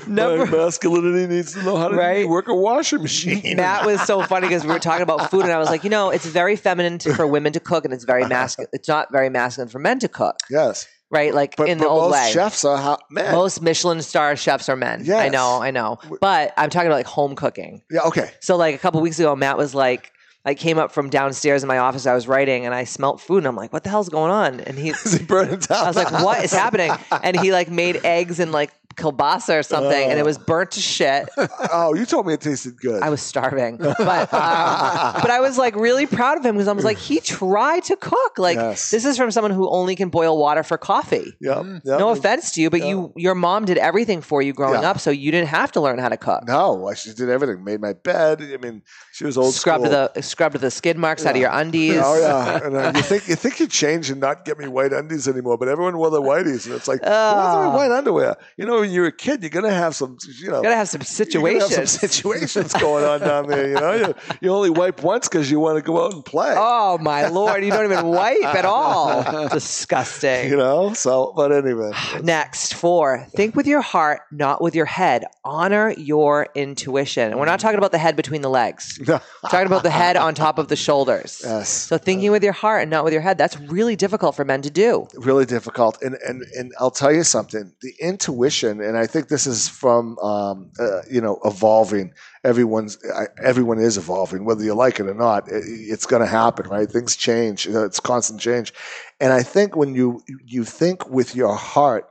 maybe 0.08 0.12
Number- 0.12 0.46
masculinity 0.58 1.28
needs 1.34 1.54
to 1.54 1.62
know 1.64 1.78
how 1.78 1.90
to 1.90 1.96
Right. 1.96 2.28
work 2.28 2.48
a 2.48 2.56
washing 2.56 3.02
machine. 3.04 3.58
Matt 3.58 3.86
was 3.86 4.02
so 4.02 4.24
funny 4.24 4.48
because 4.48 4.64
we 4.66 4.72
were 4.72 4.80
talking 4.80 5.04
about 5.04 5.30
food, 5.30 5.44
and 5.44 5.52
I 5.52 5.60
was 5.60 5.70
like, 5.70 5.84
you 5.84 5.90
know, 5.92 6.10
it's 6.10 6.26
very 6.26 6.56
feminine 6.56 6.98
to, 7.00 7.14
for 7.14 7.28
women 7.28 7.54
to 7.54 7.60
cook, 7.60 7.86
and 7.86 7.94
it's 7.94 8.06
very 8.06 8.26
masculine. 8.26 8.70
It's 8.74 8.88
not 8.88 9.12
very 9.12 9.30
masculine 9.30 9.70
for 9.70 9.80
men 9.80 10.00
to 10.00 10.08
cook, 10.08 10.38
yes, 10.50 10.88
right? 11.12 11.34
Like 11.34 11.56
but, 11.58 11.70
in 11.70 11.78
the 11.78 11.86
but 11.86 11.92
old 11.92 12.12
most 12.12 12.14
way. 12.14 12.32
chefs 12.34 12.66
are 12.66 12.78
how, 12.78 12.98
men. 13.10 13.32
Most 13.32 13.62
Michelin 13.62 14.02
star 14.02 14.36
chefs 14.36 14.68
are 14.70 14.76
men. 14.76 15.10
I 15.12 15.30
know, 15.30 15.62
I 15.62 15.72
know. 15.72 16.00
But 16.22 16.54
I'm 16.58 16.70
talking 16.70 16.88
about 16.88 16.98
like 16.98 17.06
home 17.08 17.36
cooking. 17.36 17.82
yeah, 17.92 18.02
okay. 18.02 18.32
So 18.42 18.56
like 18.58 18.74
a 18.76 18.78
couple 18.80 19.00
weeks 19.02 19.20
ago, 19.20 19.36
Matt 19.36 19.58
was 19.58 19.74
like, 19.76 20.12
I 20.48 20.56
came 20.56 20.80
up 20.80 20.94
from 20.94 21.10
downstairs 21.10 21.62
in 21.62 21.68
my 21.68 21.78
office. 21.78 22.06
I 22.06 22.14
was 22.14 22.26
writing, 22.26 22.66
and 22.66 22.74
I 22.74 22.86
smelt 22.86 23.20
food, 23.20 23.40
and 23.40 23.48
I'm 23.48 23.58
like, 23.58 23.74
"What 23.74 23.84
the 23.84 23.90
hell's 23.90 24.08
going 24.08 24.32
on?" 24.32 24.62
And 24.62 24.80
he, 24.80 24.90
Is 25.06 25.16
it 25.16 25.28
burning 25.28 25.60
down? 25.60 25.84
I 25.84 25.88
was 25.88 25.98
like, 25.98 26.10
"What 26.10 26.42
is 26.42 26.54
happening?" 26.54 26.90
And 27.22 27.38
he 27.38 27.52
like 27.52 27.70
made 27.70 28.00
eggs 28.06 28.40
and 28.40 28.54
like 28.54 28.72
kielbasa 28.98 29.60
or 29.60 29.64
something, 29.64 30.10
and 30.10 30.20
it 30.20 30.26
was 30.26 30.38
burnt 30.38 30.72
to 30.72 30.80
shit. 30.82 31.30
oh, 31.72 31.94
you 31.94 32.06
told 32.06 32.26
me 32.28 32.34
it 32.34 32.42
tasted 32.42 32.80
good. 32.80 33.02
I 33.04 33.10
was 33.10 33.22
starving, 33.22 33.78
but 33.78 34.34
um, 34.34 35.14
but 35.22 35.30
I 35.32 35.40
was 35.40 35.58
like 35.58 35.76
really 35.76 36.06
proud 36.06 36.38
of 36.38 36.46
him 36.46 36.56
because 36.56 36.68
I 36.68 36.74
was 36.74 36.84
like, 36.86 36.98
he 36.98 37.20
tried 37.20 37.84
to 37.86 37.96
cook. 37.96 38.38
Like 38.38 38.58
Yes. 38.58 38.90
this 38.92 39.06
is 39.06 39.18
from 39.18 39.32
someone 39.32 39.52
who 39.52 39.70
only 39.70 39.96
can 39.96 40.10
boil 40.10 40.38
water 40.38 40.64
for 40.64 40.78
coffee. 40.78 41.34
Yep, 41.40 41.58
Mm. 41.58 41.82
yep. 41.86 42.00
No 42.00 42.10
offense 42.10 42.52
to 42.54 42.62
you, 42.62 42.70
but 42.70 42.82
you 42.86 43.14
your 43.16 43.36
mom 43.36 43.66
did 43.66 43.78
everything 43.78 44.22
for 44.22 44.42
you 44.42 44.54
growing 44.54 44.82
Yeah. 44.82 44.90
up, 44.92 45.00
so 45.00 45.10
you 45.12 45.32
didn't 45.32 45.50
have 45.50 45.72
to 45.74 45.82
learn 45.82 46.00
how 46.00 46.10
to 46.10 46.18
cook. 46.18 46.48
No, 46.48 46.92
she 46.96 47.14
did 47.14 47.30
everything. 47.30 47.64
Made 47.64 47.80
my 47.82 47.94
bed. 47.94 48.42
I 48.42 48.58
mean, 48.58 48.82
she 49.14 49.26
was 49.26 49.38
old 49.38 49.54
Scrubbed 49.54 49.86
school. 49.86 50.10
the 50.14 50.22
scrubbed 50.22 50.58
the 50.60 50.72
skid 50.72 50.98
marks 50.98 51.26
out 51.26 51.36
of 51.36 51.42
your 51.42 51.52
undies. 51.52 52.02
Oh 52.04 52.20
yeah, 52.20 52.60
and 52.66 52.76
uh, 52.76 52.92
you 52.96 53.02
think 53.02 53.28
you 53.28 53.36
think 53.36 53.60
you 53.60 53.68
change 53.68 54.10
and 54.10 54.20
not 54.20 54.44
get 54.46 54.58
me 54.58 54.68
white 54.68 54.92
undies 54.94 55.28
anymore, 55.28 55.58
but 55.58 55.68
everyone 55.68 55.98
wore 55.98 56.10
the 56.10 56.22
whiteies, 56.22 56.66
and 56.66 56.74
it's 56.76 56.88
like, 56.88 57.02
where's 57.02 57.12
my 57.14 57.68
white 57.76 57.92
underwear? 57.92 58.36
You 58.58 58.66
know, 58.66 58.82
when 58.88 58.96
you're 58.96 59.08
a 59.08 59.12
kid, 59.12 59.42
you're 59.44 59.50
gonna 59.50 59.74
have 59.74 59.96
some, 59.96 60.18
you 60.40 60.50
know, 60.50 60.58
You 60.58 60.64
gotta 60.64 60.76
have 60.76 60.88
some 60.90 61.00
you're 61.00 61.06
have 61.06 61.08
situations. 61.08 61.92
some 61.92 62.10
situations 62.10 62.74
going 62.74 63.04
on 63.04 63.20
down 63.20 63.48
there. 63.48 63.68
You 63.68 63.76
know, 63.76 63.94
you, 63.94 64.16
you 64.42 64.50
only 64.50 64.70
wipe 64.70 65.04
once 65.04 65.28
because 65.28 65.52
you 65.52 65.60
want 65.60 65.76
to 65.78 65.82
go 65.82 66.06
out 66.06 66.14
and 66.14 66.24
play. 66.24 66.54
Oh 66.58 66.98
my 67.00 67.28
lord, 67.28 67.64
you 67.66 67.72
don't 67.72 67.84
even 67.86 68.08
wipe 68.08 68.44
at 68.46 68.64
all. 68.66 69.50
Disgusting. 69.50 70.50
You 70.50 70.56
know, 70.58 70.94
so 70.94 71.34
but 71.36 71.52
anyway, 71.52 71.92
Next, 72.24 72.74
four, 72.74 73.26
think 73.36 73.56
with 73.56 73.68
your 73.68 73.82
heart, 73.82 74.22
not 74.32 74.62
with 74.62 74.74
your 74.76 74.86
head. 74.86 75.26
Honor 75.44 75.94
your 75.98 76.48
intuition. 76.56 77.30
And 77.32 77.40
we're 77.40 77.46
not 77.46 77.60
talking 77.60 77.78
about 77.78 77.92
the 77.92 77.98
head 77.98 78.16
between 78.16 78.42
the 78.42 78.50
legs. 78.50 78.98
We're 79.08 79.20
talking 79.50 79.68
about 79.68 79.84
the 79.84 79.90
head 79.90 80.16
on 80.18 80.34
top 80.36 80.58
of 80.60 80.68
the 80.68 80.76
shoulders. 80.76 81.42
yes, 81.44 81.70
So 81.70 81.98
thinking 81.98 82.32
with 82.32 82.44
your 82.44 82.54
heart 82.54 82.82
and 82.84 82.92
not 82.92 83.04
with 83.04 83.14
your 83.14 83.22
head, 83.22 83.38
that's 83.38 83.60
really 83.60 83.96
difficult 83.96 84.36
for 84.36 84.46
men 84.46 84.62
to 84.62 84.70
do. 84.70 85.08
really 85.16 85.46
difficult. 85.46 86.02
And 86.02 86.16
and 86.28 86.44
and 86.58 86.72
I'll 86.80 86.92
tell 86.92 87.14
you 87.14 87.24
something. 87.24 87.74
The 87.82 87.94
intuition 88.00 88.77
and 88.82 88.98
I 88.98 89.08
think 89.08 89.28
this 89.28 89.48
is 89.48 89.68
from 89.70 90.18
um, 90.20 90.72
uh, 90.80 91.02
you 91.10 91.22
know 91.22 91.40
evolving. 91.46 92.14
Everyone's 92.44 92.98
I- 93.14 93.28
everyone 93.44 93.80
is 93.80 93.98
evolving, 93.98 94.46
whether 94.46 94.64
you 94.64 94.74
like 94.74 95.00
it 95.00 95.08
or 95.08 95.14
not. 95.14 95.48
It, 95.50 95.64
it's 95.66 96.06
going 96.06 96.22
to 96.22 96.28
happen, 96.28 96.68
right? 96.70 96.90
Things 96.90 97.16
change. 97.16 97.68
It's 97.68 98.00
constant 98.00 98.40
change, 98.42 98.74
and 99.20 99.34
I 99.34 99.44
think 99.44 99.76
when 99.76 99.96
you 99.96 100.22
you 100.46 100.64
think 100.64 101.10
with 101.10 101.36
your 101.36 101.56
heart, 101.56 102.10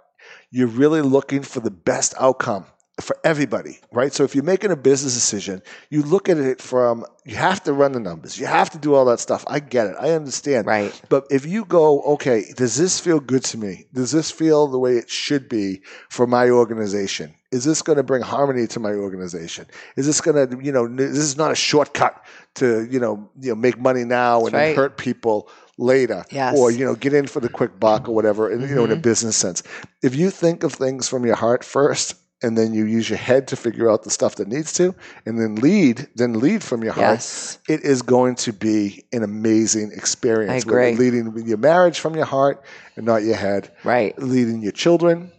you're 0.51 0.67
really 0.69 1.03
looking 1.03 1.43
for 1.43 1.61
the 1.61 1.71
best 1.71 2.15
outcome 2.19 2.67
for 3.01 3.17
everybody, 3.25 3.79
right? 3.93 4.13
So 4.13 4.25
if 4.25 4.35
you're 4.35 4.45
making 4.45 4.71
a 4.71 4.77
business 4.77 5.15
decision, 5.15 5.63
you 5.91 6.03
look 6.03 6.29
at 6.29 6.39
it 6.39 6.63
from 6.63 7.05
you 7.27 7.37
have 7.37 7.63
to 7.65 7.73
run 7.73 7.93
the 7.93 8.01
numbers, 8.01 8.39
you 8.39 8.47
have 8.47 8.71
to 8.71 8.79
do 8.79 8.95
all 8.95 9.05
that 9.07 9.21
stuff. 9.21 9.45
I 9.49 9.61
get 9.61 9.89
it, 9.89 9.97
I 10.01 10.13
understand. 10.13 10.67
Right. 10.67 10.99
But 11.11 11.27
if 11.31 11.45
you 11.45 11.67
go, 11.67 12.01
okay, 12.03 12.47
does 12.57 12.77
this 12.77 12.99
feel 12.99 13.21
good 13.21 13.45
to 13.45 13.59
me? 13.59 13.87
Does 13.93 14.13
this 14.13 14.31
feel 14.31 14.67
the 14.67 14.79
way 14.79 14.97
it 14.97 15.11
should 15.11 15.49
be 15.49 15.83
for 16.09 16.27
my 16.27 16.49
organization? 16.49 17.35
Is 17.53 17.65
this 17.65 17.83
going 17.83 17.97
to 17.97 18.03
bring 18.03 18.23
harmony 18.23 18.67
to 18.69 18.81
my 18.81 18.93
organization? 18.93 19.67
Is 19.97 20.07
this 20.07 20.21
going 20.21 20.49
to, 20.49 20.65
you 20.65 20.73
know, 20.73 20.89
this 20.89 21.19
is 21.19 21.37
not 21.37 21.51
a 21.51 21.55
shortcut 21.55 22.25
to, 22.57 22.89
you 22.91 22.99
know, 22.99 23.31
you 23.41 23.51
know, 23.51 23.55
make 23.55 23.79
money 23.79 24.05
now 24.05 24.39
and 24.39 24.47
That's 24.47 24.53
then 24.53 24.69
right. 24.69 24.77
hurt 24.77 24.97
people 24.97 25.49
later, 25.79 26.25
Yes. 26.31 26.57
or 26.57 26.71
you 26.71 26.85
know, 26.85 26.95
get 26.95 27.13
in 27.13 27.27
for 27.27 27.41
the 27.41 27.49
quick 27.51 27.79
buck 27.79 28.09
or 28.09 28.15
whatever. 28.15 28.51
And, 28.51 28.69
You 28.69 28.75
know, 28.75 28.85
in 28.85 28.91
a 28.91 28.95
mm-hmm. 28.95 29.03
business 29.03 29.37
sense, 29.37 29.63
if 30.03 30.15
you 30.15 30.31
think 30.31 30.65
of 30.65 30.73
things 30.73 31.09
from 31.09 31.27
your 31.27 31.37
heart 31.37 31.63
first. 31.63 32.15
And 32.43 32.57
then 32.57 32.75
you 32.75 32.85
use 32.85 33.09
your 33.09 33.19
head 33.19 33.49
to 33.49 33.57
figure 33.57 33.91
out 33.91 34.03
the 34.03 34.11
stuff 34.11 34.35
that 34.37 34.49
needs 34.49 34.73
to, 34.75 34.95
and 35.25 35.41
then 35.41 35.55
lead, 35.57 36.07
then 36.17 36.35
lead 36.35 36.63
from 36.63 36.85
your 36.85 36.93
heart 36.93 37.15
Yes. 37.15 37.59
it 37.67 37.83
is 37.83 38.03
going 38.03 38.35
to 38.37 38.53
be 38.53 39.05
an 39.13 39.23
amazing 39.23 39.91
experience. 39.95 40.53
I 40.53 40.57
agree. 40.57 40.95
Leading 40.97 41.33
with 41.33 41.49
your 41.49 41.57
marriage 41.57 41.99
from 41.99 42.15
your 42.15 42.27
heart 42.27 42.63
and 42.95 43.07
not 43.07 43.23
your 43.23 43.37
head. 43.37 43.73
Right. 43.85 44.19
Leading 44.19 44.61
your 44.61 44.73
children 44.73 45.33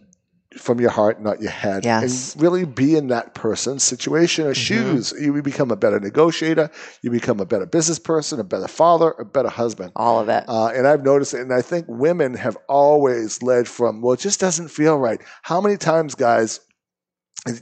from 0.56 0.80
your 0.80 0.90
heart, 0.90 1.20
not 1.22 1.40
your 1.40 1.50
head. 1.52 1.84
Yes. 1.84 2.34
And 2.34 2.42
really 2.42 2.64
be 2.64 2.96
in 2.96 3.08
that 3.08 3.34
person's 3.34 3.84
situation 3.84 4.46
or 4.46 4.54
shoes. 4.54 5.12
You 5.12 5.40
become 5.42 5.70
a 5.70 5.76
better 5.76 6.00
negotiator. 6.00 6.70
You 7.02 7.10
become 7.10 7.38
a 7.38 7.44
better 7.46 7.66
business 7.66 7.98
person, 8.00 8.40
a 8.40 8.44
better 8.44 8.66
father, 8.66 9.14
a 9.18 9.24
better 9.24 9.50
husband. 9.50 9.92
All 9.94 10.18
of 10.18 10.28
it. 10.28 10.44
Uh, 10.48 10.68
and 10.68 10.86
I've 10.86 11.04
noticed 11.04 11.34
it, 11.34 11.40
and 11.42 11.52
I 11.52 11.62
think 11.62 11.86
women 11.88 12.34
have 12.34 12.56
always 12.68 13.40
led 13.42 13.68
from, 13.68 14.00
well, 14.00 14.14
it 14.14 14.20
just 14.20 14.40
doesn't 14.40 14.68
feel 14.68 14.98
right. 14.98 15.20
How 15.42 15.60
many 15.60 15.76
times, 15.76 16.14
guys, 16.16 16.60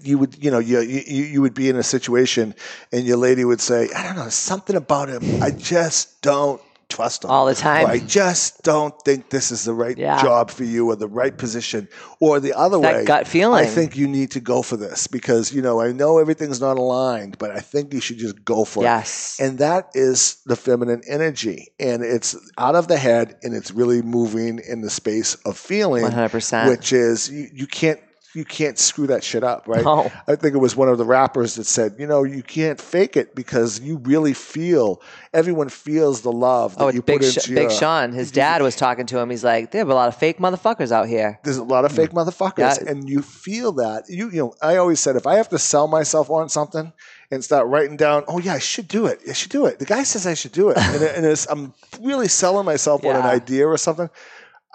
you 0.03 0.19
would, 0.19 0.43
you 0.43 0.51
know, 0.51 0.59
you, 0.59 0.81
you, 0.81 1.25
you 1.25 1.43
would 1.43 1.55
be 1.55 1.69
in 1.69 1.77
a 1.77 1.83
situation 1.83 2.55
and 2.93 3.05
your 3.05 3.17
lady 3.17 3.45
would 3.45 3.61
say, 3.61 3.89
I 3.95 4.03
don't 4.05 4.17
know, 4.17 4.29
something 4.29 4.77
about 4.77 5.09
him. 5.09 5.43
I 5.43 5.51
just 5.51 6.23
don't 6.23 6.61
trust 6.89 7.25
him. 7.25 7.31
All 7.31 7.47
the 7.47 7.55
time. 7.55 7.87
Or 7.87 7.91
I 7.91 7.99
just 7.99 8.63
don't 8.63 8.95
think 9.03 9.31
this 9.31 9.51
is 9.51 9.65
the 9.65 9.75
right 9.75 9.97
Yeah. 9.99 10.23
job 10.23 10.51
for 10.51 10.65
you 10.65 10.89
or 10.91 10.97
the 10.97 11.09
right 11.09 11.37
position. 11.37 11.89
Or 12.21 12.41
the 12.41 12.53
other 12.55 12.79
That 12.81 12.95
way, 12.95 13.05
gut 13.05 13.27
feeling. 13.27 13.65
I 13.65 13.67
think 13.67 13.97
you 13.97 14.07
need 14.07 14.31
to 14.33 14.41
go 14.41 14.63
for 14.63 14.77
this 14.77 15.07
because, 15.07 15.53
you 15.53 15.63
know, 15.63 15.81
I 15.81 15.93
know 15.93 16.19
everything's 16.19 16.61
not 16.61 16.79
aligned, 16.79 17.39
but 17.39 17.51
I 17.51 17.59
think 17.61 17.93
you 17.93 18.01
should 18.01 18.19
just 18.19 18.45
go 18.45 18.65
for 18.65 18.81
it. 18.83 18.87
Yes. 18.87 19.39
And 19.41 19.59
that 19.59 19.91
is 19.95 20.37
the 20.47 20.57
feminine 20.57 21.03
energy. 21.09 21.73
And 21.79 22.03
it's 22.03 22.37
out 22.57 22.77
of 22.77 22.89
the 22.89 22.99
head 22.99 23.37
and 23.43 23.55
it's 23.55 23.73
really 23.73 24.01
moving 24.03 24.61
in 24.67 24.81
the 24.81 24.91
space 24.91 25.35
of 25.45 25.59
feeling, 25.59 26.05
100%. 26.05 26.69
which 26.69 26.93
is 26.93 27.29
you, 27.29 27.49
you 27.53 27.67
can't 27.67 28.01
you 28.37 28.45
can't 28.45 28.79
screw 28.79 29.07
that 29.07 29.25
shit 29.25 29.43
up, 29.43 29.67
right? 29.67 29.83
No. 29.83 30.13
I 30.29 30.37
think 30.37 30.55
it 30.55 30.59
was 30.59 30.77
one 30.77 30.89
of 30.91 30.99
the 30.99 31.05
rappers 31.07 31.55
that 31.55 31.65
said, 31.65 31.97
you 31.99 32.07
know, 32.07 32.23
you 32.23 32.43
can't 32.43 32.79
fake 32.79 33.17
it 33.17 33.35
because 33.35 33.81
you 33.81 33.97
really 33.97 34.35
feel 34.35 35.01
everyone 35.33 35.71
feels 35.71 36.21
the 36.21 36.31
love 36.31 36.77
that 36.77 36.85
Oh, 36.85 36.89
you 36.89 37.01
Big, 37.01 37.21
put 37.21 37.33
Sh- 37.33 37.49
into 37.49 37.55
Big 37.55 37.71
Sean. 37.71 38.13
His 38.13 38.31
dad 38.31 38.61
was 38.61 38.77
talking 38.77 39.07
to 39.07 39.19
him. 39.19 39.31
He's 39.31 39.43
like, 39.43 39.71
"There 39.71 39.83
are 39.85 39.91
a 39.91 39.95
lot 39.95 40.09
of 40.09 40.17
fake 40.17 40.39
motherfuckers 40.39 40.93
out 40.93 41.09
here." 41.09 41.41
There's 41.45 41.57
a 41.57 41.65
lot 41.65 41.87
of 41.87 41.93
fake 41.93 42.11
mm. 42.11 42.25
motherfuckers, 42.25 42.83
Yeah. 42.83 42.91
and 42.91 43.09
you 43.09 43.23
feel 43.23 43.73
that. 43.73 44.05
You 44.09 44.31
you 44.31 44.39
know, 44.39 44.55
I 44.61 44.77
always 44.77 45.01
said 45.01 45.17
if 45.17 45.27
I 45.27 45.37
have 45.37 45.49
to 45.49 45.59
sell 45.59 45.89
myself 45.89 46.31
on 46.31 46.49
something 46.51 46.93
and 47.31 47.43
start 47.43 47.67
writing 47.69 47.97
down, 47.97 48.25
oh 48.29 48.39
yeah, 48.39 48.55
I 48.55 48.59
should 48.59 48.87
do 48.89 49.07
it. 49.07 49.21
I 49.29 49.33
should 49.33 49.51
do 49.51 49.67
it. 49.67 49.79
The 49.79 49.85
guy 49.87 50.03
says 50.05 50.27
I 50.27 50.35
should 50.35 50.53
do 50.53 50.69
it, 50.71 50.77
and, 50.79 51.03
and 51.03 51.27
it's, 51.27 51.47
I'm 51.47 51.73
really 52.01 52.29
selling 52.29 52.67
myself 52.67 53.05
on 53.05 53.17
an 53.17 53.23
idea 53.23 53.67
or 53.67 53.77
something. 53.79 54.11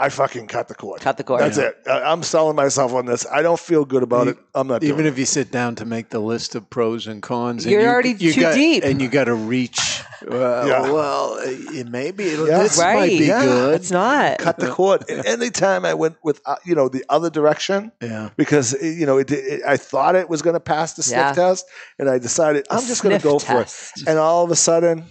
I 0.02 0.10
fucking 0.10 0.48
cut 0.48 0.68
the 0.68 0.74
cord. 0.74 1.00
Cut 1.02 1.18
the 1.18 1.24
cord. 1.24 1.42
That's 1.42 1.58
it. 1.58 1.78
I- 1.86 2.02
I'm 2.12 2.24
selling 2.24 2.56
myself 2.56 2.94
on 2.94 3.06
this. 3.06 3.26
I 3.32 3.42
don't 3.44 3.60
feel 3.60 3.86
good 3.86 4.02
about 4.04 4.26
You- 4.26 4.32
it. 4.32 4.38
I'm 4.56 4.68
not 4.68 4.84
Even 4.84 4.98
doing 4.98 5.08
if 5.14 5.20
you 5.20 5.26
sit 5.26 5.52
down 5.52 5.76
to 5.76 5.86
make 5.86 6.10
the 6.10 6.20
list 6.20 6.56
of 6.56 6.70
pros 6.70 7.06
and 7.08 7.22
cons, 7.22 7.66
and 7.66 7.72
You're 7.72 7.82
you- 7.84 7.88
already 7.88 8.14
you 8.18 8.34
too 8.34 8.42
got- 8.42 8.56
deep. 8.56 8.84
and 8.84 9.00
you 9.02 9.08
got 9.10 9.26
to 9.26 9.36
reach. 9.36 9.80
Well, 10.28 10.68
Yeah. 10.68 10.82
well, 10.92 11.40
uh, 11.40 11.84
maybe 11.90 12.26
it'll, 12.30 12.48
Yeah. 12.48 12.62
this 12.62 12.78
Right. 12.78 12.94
might 12.94 13.08
be 13.10 13.26
Yeah. 13.26 13.44
good. 13.44 13.74
It's 13.74 13.90
not. 13.90 14.38
cut 14.38 14.60
the 14.60 14.70
cord. 14.70 15.04
And 15.10 15.26
anytime 15.26 15.84
I 15.84 15.96
went 15.96 16.18
with 16.24 16.42
uh, 16.46 16.58
you 16.64 16.76
know 16.76 16.90
the 16.90 17.04
other 17.10 17.32
direction, 17.32 17.92
Yeah. 18.04 18.30
because 18.38 18.74
you 18.84 19.08
know 19.08 19.18
it, 19.18 19.32
it, 19.32 19.62
I 19.68 19.78
thought 19.78 20.16
it 20.16 20.30
was 20.30 20.44
going 20.44 20.54
to 20.54 20.60
pass 20.60 20.94
the 20.94 21.02
sniff 21.02 21.18
Yeah. 21.18 21.34
test, 21.34 21.66
and 21.98 22.08
I 22.08 22.20
decided 22.20 22.68
I'm 22.70 22.86
just 22.86 23.02
going 23.02 23.18
to 23.18 23.24
go 23.24 23.40
test. 23.40 23.48
for 23.96 24.02
it. 24.02 24.08
And 24.08 24.20
all 24.20 24.44
of 24.44 24.52
a 24.52 24.56
sudden, 24.56 25.06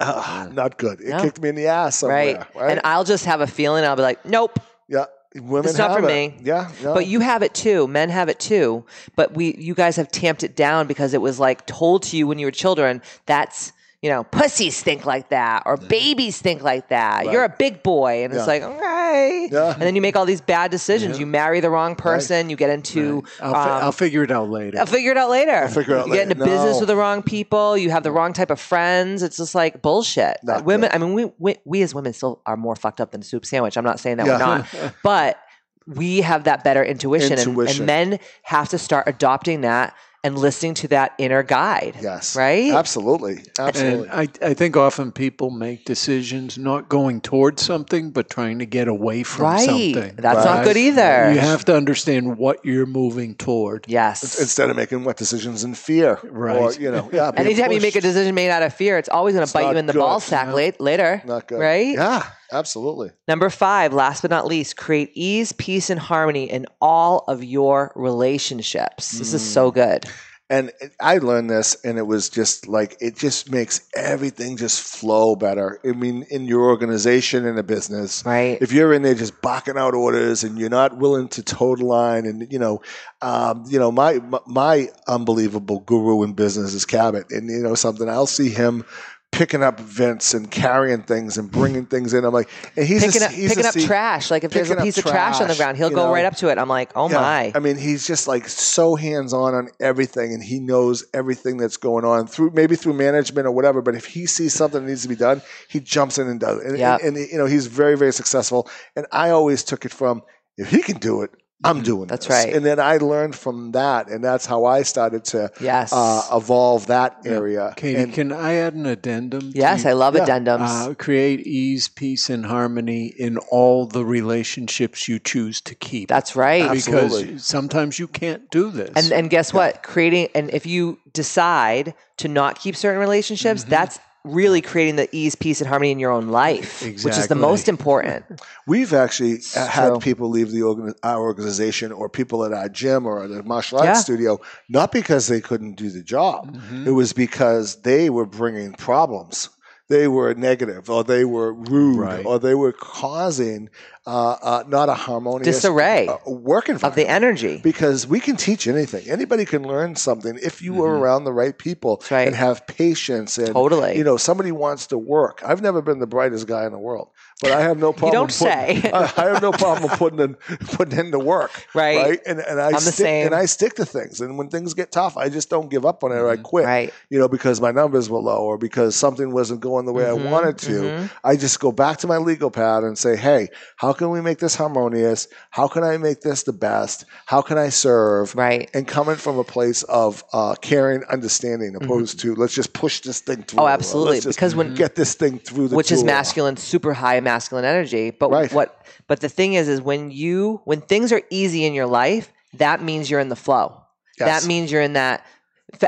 uh, 0.00 0.48
not 0.52 0.78
good. 0.78 1.00
It 1.00 1.08
No. 1.08 1.20
kicked 1.22 1.40
me 1.40 1.48
in 1.48 1.54
the 1.54 1.66
ass 1.66 1.96
somewhere. 1.96 2.16
right. 2.38 2.54
Right. 2.54 2.70
And 2.72 2.80
I'll 2.84 3.04
just 3.04 3.24
have 3.24 3.40
a 3.40 3.46
feeling. 3.46 3.84
I'll 3.84 3.96
be 3.96 4.02
like, 4.02 4.24
"Nope." 4.24 4.58
yeah. 4.88 5.06
Women 5.34 5.68
It's 5.68 5.76
not 5.78 5.92
for 6.00 6.04
it. 6.04 6.06
me. 6.06 6.34
Yeah. 6.42 6.70
No. 6.82 6.94
But 6.94 7.06
you 7.06 7.20
have 7.20 7.42
it 7.42 7.52
too. 7.52 7.86
Men 7.86 8.08
have 8.08 8.30
it 8.30 8.40
too. 8.40 8.86
But 9.14 9.34
we, 9.34 9.54
you 9.56 9.74
guys 9.74 9.96
have 9.96 10.10
tamped 10.10 10.42
it 10.42 10.56
down 10.56 10.86
because 10.86 11.12
it 11.12 11.20
was 11.20 11.38
like 11.38 11.66
told 11.66 12.02
to 12.04 12.16
you 12.16 12.26
when 12.26 12.38
you 12.38 12.46
were 12.46 12.50
children. 12.50 13.02
That's 13.26 13.72
you 14.00 14.10
know, 14.10 14.22
pussies 14.22 14.80
think 14.80 15.04
like 15.04 15.30
that, 15.30 15.64
or 15.66 15.76
babies 15.76 16.40
think 16.40 16.62
like 16.62 16.88
that. 16.90 17.24
You're 17.26 17.42
a 17.42 17.48
big 17.58 17.82
boy, 17.82 18.22
and 18.24 18.32
it's 18.32 18.46
like, 18.46 18.62
okay. 18.62 19.48
Yeah. 19.50 19.72
And 19.72 19.82
then 19.82 19.96
you 19.96 20.00
make 20.00 20.14
all 20.14 20.24
these 20.24 20.40
bad 20.40 20.70
decisions. 20.70 21.18
You 21.18 21.26
marry 21.26 21.58
the 21.58 21.68
wrong 21.70 21.96
person. 21.96 22.48
You 22.48 22.54
get 22.54 22.70
into. 22.70 23.24
I'll, 23.42 23.52
fi- 23.52 23.76
um, 23.78 23.84
I'll 23.84 23.92
figure 23.92 24.22
it 24.22 24.30
out 24.30 24.50
later. 24.50 24.78
I'll 24.78 24.86
figure 24.86 25.10
it 25.10 25.16
out 25.16 25.30
later. 25.30 25.50
I'll 25.50 25.68
figure 25.68 25.96
it 25.96 26.00
out 26.00 26.06
You 26.06 26.12
get 26.12 26.28
later. 26.28 26.40
into 26.40 26.44
business 26.44 26.78
with 26.78 26.86
the 26.88 26.94
wrong 26.94 27.22
people. 27.24 27.76
You 27.76 27.90
have 27.90 28.04
the 28.04 28.12
wrong 28.12 28.32
type 28.32 28.50
of 28.50 28.60
friends. 28.60 29.24
It's 29.24 29.36
just 29.38 29.56
like 29.56 29.82
bullshit. 29.82 30.36
Not 30.44 30.64
women. 30.64 30.90
good. 30.90 30.94
I 30.94 30.98
mean, 31.04 31.14
we, 31.14 31.32
we 31.38 31.56
we 31.64 31.82
as 31.82 31.92
women 31.92 32.12
still 32.12 32.40
are 32.46 32.56
more 32.56 32.76
fucked 32.76 33.00
up 33.00 33.10
than 33.10 33.22
a 33.22 33.24
soup 33.24 33.44
sandwich. 33.44 33.76
I'm 33.76 33.84
not 33.84 33.98
saying 33.98 34.18
that 34.18 34.26
we're 34.26 34.38
not, 34.38 34.94
but 35.02 35.40
we 35.88 36.20
have 36.20 36.44
that 36.44 36.62
better 36.62 36.84
intuition, 36.84 37.32
and- 37.32 37.40
Intuition. 37.48 37.78
And, 37.82 37.86
men 37.86 38.18
have 38.42 38.68
to 38.68 38.78
start 38.78 39.08
adopting 39.08 39.62
that 39.62 39.94
and 40.24 40.36
listening 40.36 40.74
to 40.74 40.88
that 40.88 41.12
inner 41.18 41.42
guide. 41.44 41.96
yes. 42.02 42.34
Right. 42.34 42.72
Absolutely. 42.72 43.44
Absolutely. 43.58 44.08
And 44.08 44.30
I, 44.42 44.46
I 44.48 44.54
think 44.54 44.76
often 44.76 45.12
people 45.12 45.50
make 45.50 45.84
decisions 45.84 46.58
not 46.58 46.88
going 46.88 47.20
towards 47.20 47.62
something, 47.62 48.10
but 48.10 48.28
trying 48.28 48.58
to 48.58 48.66
get 48.66 48.88
away 48.88 49.22
from 49.22 49.44
Right. 49.44 49.64
something. 49.64 50.16
That's 50.16 50.44
not 50.44 50.64
good 50.64 50.76
either. 50.76 51.32
You 51.32 51.38
have 51.38 51.64
to 51.66 51.76
understand 51.76 52.36
what 52.36 52.64
you're 52.64 52.84
moving 52.86 53.36
toward. 53.36 53.84
yes. 53.88 54.38
Instead 54.40 54.70
of 54.70 54.76
making 54.76 55.04
what 55.04 55.16
decisions 55.16 55.62
in 55.62 55.74
fear, 55.74 56.18
Right. 56.24 56.56
Or 56.56 56.72
you 56.72 56.90
know, 56.90 57.08
yeah. 57.12 57.30
being 57.30 57.46
Anytime 57.46 57.72
you 57.72 57.80
make 57.80 57.94
a 57.96 58.00
decision 58.00 58.34
made 58.34 58.50
out 58.50 58.62
of 58.62 58.74
fear, 58.74 58.98
it's 58.98 59.08
always 59.08 59.34
going 59.34 59.46
to 59.46 59.52
bite 59.52 59.70
you 59.70 59.76
in 59.76 59.86
the 59.86 59.92
good. 59.92 60.00
ball 60.00 60.18
sack 60.20 60.48
No. 60.48 60.54
late, 60.56 60.80
later. 60.80 61.22
not 61.26 61.46
good, 61.46 61.60
Right? 61.60 61.94
Yeah. 61.94 62.24
Absolutely. 62.52 63.10
Number 63.26 63.50
five, 63.50 63.92
last 63.92 64.22
but 64.22 64.30
not 64.30 64.46
least, 64.46 64.76
create 64.76 65.10
ease, 65.14 65.52
peace, 65.52 65.90
and 65.90 66.00
harmony 66.00 66.50
in 66.50 66.66
all 66.80 67.24
of 67.28 67.44
your 67.44 67.92
relationships. 67.94 69.12
This 69.18 69.34
is 69.34 69.42
Mm. 69.42 69.52
so 69.52 69.70
good. 69.70 70.06
And 70.50 70.72
I 70.98 71.18
learned 71.18 71.50
this, 71.50 71.76
and 71.84 71.98
it 71.98 72.06
was 72.06 72.30
just 72.30 72.66
like 72.66 72.96
it 73.00 73.18
just 73.18 73.50
makes 73.52 73.82
everything 73.94 74.56
just 74.56 74.80
flow 74.80 75.36
better. 75.36 75.78
I 75.84 75.88
mean, 75.88 76.24
in 76.30 76.46
your 76.46 76.70
organization 76.70 77.44
in 77.44 77.58
a 77.58 77.62
business, 77.62 78.24
Right. 78.24 78.56
If 78.62 78.72
you're 78.72 78.94
in 78.94 79.02
there 79.02 79.14
just 79.14 79.42
barking 79.42 79.76
out 79.76 79.92
orders 79.94 80.44
and 80.44 80.58
you're 80.58 80.70
not 80.70 80.96
willing 80.96 81.28
to 81.28 81.42
toe 81.42 81.76
the 81.76 81.84
line, 81.84 82.24
and 82.24 82.50
you 82.50 82.58
know, 82.58 82.80
um, 83.20 83.64
you 83.68 83.78
know, 83.78 83.92
my 83.92 84.20
my 84.46 84.88
unbelievable 85.06 85.80
guru 85.80 86.22
in 86.22 86.32
business 86.32 86.72
is 86.72 86.86
Cabot, 86.86 87.26
and 87.30 87.50
you 87.50 87.58
know 87.62 87.74
something, 87.74 88.08
I'll 88.08 88.26
see 88.26 88.48
him 88.48 88.86
picking 89.30 89.62
up 89.62 89.78
events 89.78 90.34
and 90.34 90.50
carrying 90.50 91.02
things 91.02 91.38
and 91.38 91.50
bringing 91.50 91.86
things 91.86 92.12
in. 92.12 92.24
I'm 92.24 92.32
like, 92.32 92.48
and 92.76 92.86
he's 92.86 93.04
Picking 93.04 93.22
a, 93.22 93.26
up, 93.26 93.30
he's 93.30 93.50
picking 93.50 93.64
a 93.66 93.68
up 93.68 93.74
trash. 93.74 94.30
Like 94.30 94.42
if 94.42 94.50
there's 94.50 94.70
a 94.70 94.76
piece 94.76 94.98
of 94.98 95.04
trash 95.04 95.40
on 95.40 95.48
the 95.48 95.54
ground, 95.54 95.76
he'll 95.76 95.90
go 95.90 96.06
know. 96.06 96.12
right 96.12 96.24
up 96.24 96.34
to 96.36 96.48
it. 96.48 96.58
I'm 96.58 96.68
like, 96.68 96.90
oh 96.96 97.08
Yeah. 97.08 97.20
my. 97.20 97.52
I 97.54 97.60
mean, 97.60 97.76
he's 97.76 98.06
just 98.06 98.26
like 98.26 98.48
so 98.48 98.96
hands 98.96 99.32
on 99.32 99.54
on 99.54 99.68
everything, 99.80 100.32
and 100.32 100.42
he 100.42 100.58
knows 100.58 101.04
everything 101.14 101.56
that's 101.56 101.76
going 101.76 102.04
on 102.04 102.26
through 102.26 102.50
maybe 102.54 102.74
through 102.74 102.94
management 102.94 103.46
or 103.46 103.52
whatever. 103.52 103.80
But 103.82 103.94
if 103.94 104.06
he 104.06 104.26
sees 104.26 104.54
something 104.54 104.82
that 104.82 104.88
needs 104.88 105.02
to 105.02 105.08
be 105.08 105.16
done, 105.16 105.42
he 105.68 105.78
jumps 105.80 106.18
in 106.18 106.26
and 106.26 106.40
does 106.40 106.60
it. 106.60 106.66
And, 106.66 106.78
Yeah. 106.78 106.96
and, 107.02 107.16
and, 107.16 107.30
you 107.30 107.38
know, 107.38 107.46
he's 107.46 107.66
very 107.66 107.96
very 107.96 108.12
successful. 108.12 108.68
And 108.96 109.06
I 109.12 109.30
always 109.30 109.62
took 109.62 109.84
it 109.84 109.92
from 109.92 110.22
if 110.56 110.70
he 110.70 110.82
can 110.82 110.96
do 110.98 111.22
it, 111.22 111.30
I'm 111.64 111.82
doing. 111.82 112.02
Mm-hmm. 112.02 112.08
That's 112.08 112.26
this. 112.26 112.44
right. 112.46 112.54
And 112.54 112.64
then 112.64 112.78
I 112.78 112.98
learned 112.98 113.34
from 113.34 113.72
that, 113.72 114.08
and 114.08 114.22
that's 114.22 114.46
how 114.46 114.64
I 114.64 114.82
started 114.82 115.24
to 115.26 115.50
Yes. 115.60 115.92
uh, 115.92 116.22
evolve 116.32 116.86
that 116.86 117.16
area. 117.26 117.74
Katie, 117.76 118.00
And- 118.00 118.12
can 118.14 118.30
I 118.32 118.54
add 118.54 118.74
an 118.74 118.86
addendum? 118.86 119.52
to 119.52 119.58
yes, 119.58 119.84
I 119.84 119.92
love 119.92 120.14
yeah. 120.14 120.24
addendums. 120.24 120.90
uh, 120.90 120.94
create 120.94 121.40
ease, 121.46 121.88
peace, 121.88 122.30
and 122.30 122.46
harmony 122.46 123.06
in 123.18 123.38
all 123.50 123.86
the 123.86 124.04
relationships 124.04 125.08
you 125.08 125.18
choose 125.18 125.60
to 125.62 125.74
keep. 125.74 126.08
That's 126.08 126.36
right. 126.36 126.62
Absolutely. 126.62 127.24
because 127.24 127.44
sometimes 127.44 127.98
you 127.98 128.06
can't 128.06 128.48
do 128.50 128.70
this. 128.70 128.90
And 128.94 129.12
and 129.12 129.28
guess 129.28 129.52
what? 129.52 129.82
Creating 129.82 130.28
and 130.36 130.50
if 130.50 130.64
you 130.64 130.98
decide 131.12 131.94
to 132.18 132.28
not 132.28 132.58
keep 132.60 132.76
certain 132.76 133.00
relationships, 133.00 133.62
Mm-hmm. 133.62 133.70
that's 133.70 133.98
really 134.28 134.60
creating 134.60 134.96
the 134.96 135.08
ease, 135.12 135.34
peace, 135.34 135.60
and 135.60 135.68
harmony 135.68 135.90
in 135.90 135.98
your 135.98 136.10
own 136.12 136.28
life, 136.28 136.82
which 136.82 137.16
is 137.18 137.28
the 137.28 137.34
most 137.34 137.68
important. 137.68 138.24
We've 138.66 138.92
actually 138.92 139.40
uh, 139.56 139.66
had 139.66 140.00
people 140.00 140.28
leave 140.28 140.50
the 140.50 140.62
organ- 140.62 140.94
our 141.02 141.20
organization 141.20 141.92
or 141.92 142.08
people 142.08 142.44
at 142.44 142.52
our 142.52 142.68
gym 142.68 143.06
or 143.06 143.24
at 143.24 143.30
a 143.30 143.42
martial 143.42 143.78
arts 143.78 143.86
Yeah. 143.86 143.94
studio, 143.94 144.40
not 144.68 144.92
because 144.92 145.26
they 145.28 145.40
couldn't 145.40 145.74
do 145.76 145.90
the 145.90 146.02
job. 146.02 146.56
Mhm. 146.56 146.86
It 146.86 146.92
was 146.92 147.12
because 147.12 147.76
they 147.82 148.10
were 148.10 148.26
bringing 148.26 148.72
problems. 148.74 149.48
They 149.88 150.06
were 150.06 150.34
negative, 150.34 150.90
or 150.90 151.02
they 151.02 151.24
were 151.24 151.52
rude, 151.54 151.98
Right. 151.98 152.26
or 152.26 152.38
they 152.38 152.54
were 152.54 152.72
causing 152.72 153.70
uh, 154.08 154.36
uh, 154.42 154.64
not 154.68 154.88
a 154.88 154.94
harmonious 154.94 155.56
Disarray 155.56 156.08
uh, 156.08 156.16
work 156.30 156.70
Of 156.70 156.94
the 156.94 157.06
energy. 157.06 157.60
because 157.62 158.06
we 158.06 158.20
can 158.20 158.36
teach 158.36 158.66
anything. 158.66 159.04
Anybody 159.10 159.44
can 159.44 159.62
learn 159.68 159.96
something 159.96 160.38
if 160.42 160.62
you 160.62 160.82
are 160.82 160.94
Mhm. 160.94 161.00
around 161.00 161.24
the 161.24 161.32
right 161.32 161.56
people 161.58 162.02
right. 162.10 162.26
and 162.26 162.34
have 162.34 162.66
patience 162.66 163.36
and 163.36 163.48
Totally. 163.52 163.98
you 163.98 164.04
know 164.04 164.16
somebody 164.16 164.50
wants 164.50 164.86
to 164.88 164.96
work. 164.98 165.42
I've 165.44 165.60
never 165.60 165.82
been 165.82 165.98
the 165.98 166.06
brightest 166.06 166.46
guy 166.46 166.64
in 166.64 166.72
the 166.72 166.78
world, 166.78 167.08
but 167.42 167.50
I 167.52 167.60
have 167.60 167.76
no 167.78 167.92
problem. 167.98 168.12
don't 168.12 168.38
putting- 168.38 168.82
say. 168.82 168.90
I, 168.94 169.12
I 169.16 169.24
have 169.32 169.42
no 169.42 169.52
problem 169.52 169.90
putting 169.98 170.20
in 170.20 170.34
putting 170.76 170.98
in 170.98 171.10
the 171.10 171.18
work. 171.18 171.50
Right. 171.74 171.98
Right. 171.98 172.20
And 172.26 172.40
and 172.40 172.60
I 172.60 172.68
I'm 172.68 172.72
the 172.72 172.80
stick 172.80 172.94
same. 173.10 173.26
and 173.26 173.34
I 173.34 173.44
stick 173.44 173.74
to 173.74 173.84
things. 173.84 174.20
And 174.22 174.38
when 174.38 174.48
things 174.48 174.72
get 174.74 174.90
tough, 174.90 175.16
I 175.18 175.28
just 175.28 175.50
don't 175.50 175.68
give 175.70 175.84
up 175.84 176.02
on 176.02 176.12
it 176.12 176.16
or 176.16 176.28
I 176.30 176.36
quit. 176.36 176.64
Right. 176.64 176.92
You 177.10 177.18
know, 177.18 177.28
because 177.28 177.60
my 177.60 177.70
numbers 177.72 178.08
were 178.10 178.18
low 178.20 178.42
or 178.44 178.56
because 178.58 178.96
something 178.96 179.32
wasn't 179.32 179.60
going 179.60 179.84
the 179.86 179.92
way 179.92 180.04
Mhm, 180.04 180.26
I 180.26 180.30
wanted 180.32 180.58
to. 180.58 180.70
mhm. 180.80 181.10
I 181.22 181.36
just 181.36 181.60
go 181.60 181.70
back 181.72 181.98
to 181.98 182.06
my 182.06 182.16
legal 182.16 182.50
pad 182.50 182.82
and 182.84 182.96
say, 182.98 183.16
hey, 183.16 183.48
how 183.76 183.92
can 183.98 184.10
we 184.10 184.20
make 184.22 184.38
this 184.38 184.54
harmonious? 184.54 185.28
How 185.50 185.68
can 185.68 185.84
I 185.84 185.98
make 185.98 186.22
this 186.22 186.44
the 186.44 186.52
best? 186.52 187.04
How 187.26 187.42
can 187.42 187.58
I 187.58 187.68
serve? 187.68 188.34
Right. 188.34 188.70
And 188.72 188.86
coming 188.86 189.16
from 189.16 189.38
a 189.38 189.44
place 189.44 189.82
of 189.82 190.24
uh, 190.32 190.54
caring, 190.54 191.04
understanding, 191.04 191.76
opposed 191.76 192.20
to 192.20 192.34
let's 192.34 192.54
just 192.54 192.72
push 192.72 193.00
this 193.00 193.20
thing 193.20 193.42
through. 193.42 193.58
Mm-hmm. 193.58 193.60
Oh, 193.60 193.66
absolutely. 193.66 194.20
Because 194.20 194.54
when 194.54 194.74
get 194.74 194.94
this 194.94 195.14
thing 195.14 195.38
through 195.38 195.68
the 195.68 195.76
which 195.76 195.92
is 195.92 196.02
masculine, 196.04 196.56
super 196.56 196.94
high 196.94 197.20
masculine 197.20 197.64
energy. 197.64 198.10
But 198.10 198.30
Right. 198.30 198.52
what? 198.52 198.86
But 199.06 199.20
the 199.20 199.28
thing 199.28 199.54
is, 199.54 199.68
is 199.68 199.82
when 199.82 200.10
you 200.10 200.62
when 200.64 200.80
things 200.80 201.12
are 201.12 201.22
easy 201.30 201.64
in 201.64 201.74
your 201.74 201.86
life, 201.86 202.32
that 202.54 202.82
means 202.82 203.10
you're 203.10 203.20
in 203.20 203.28
the 203.28 203.36
flow. 203.36 203.82
Yes. 204.18 204.42
That 204.42 204.48
means 204.48 204.72
you're 204.72 204.82
in 204.82 204.94
that. 204.94 205.26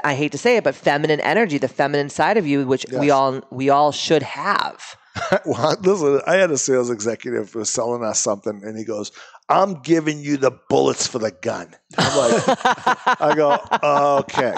I 0.04 0.14
hate 0.14 0.32
to 0.32 0.38
say 0.38 0.58
it, 0.58 0.64
but 0.64 0.74
feminine 0.74 1.20
energy, 1.20 1.56
the 1.56 1.68
feminine 1.68 2.10
side 2.10 2.36
of 2.36 2.46
you, 2.46 2.66
which 2.66 2.84
we 2.92 3.10
all 3.10 3.40
we 3.50 3.70
all 3.70 3.92
should 3.92 4.22
have. 4.22 4.96
listen, 5.80 6.20
I 6.26 6.34
had 6.34 6.50
a 6.50 6.58
sales 6.58 6.90
executive 6.90 7.52
who 7.52 7.60
was 7.60 7.70
selling 7.70 8.04
us 8.04 8.20
something, 8.20 8.62
and 8.64 8.76
he 8.76 8.84
goes, 8.84 9.12
"I'm 9.48 9.80
giving 9.82 10.20
you 10.20 10.36
the 10.36 10.52
bullets 10.68 11.06
for 11.06 11.18
the 11.18 11.30
gun." 11.30 11.74
I'm 11.98 12.18
like, 12.18 12.42
I 13.20 13.34
go, 13.34 13.58
okay. 14.20 14.54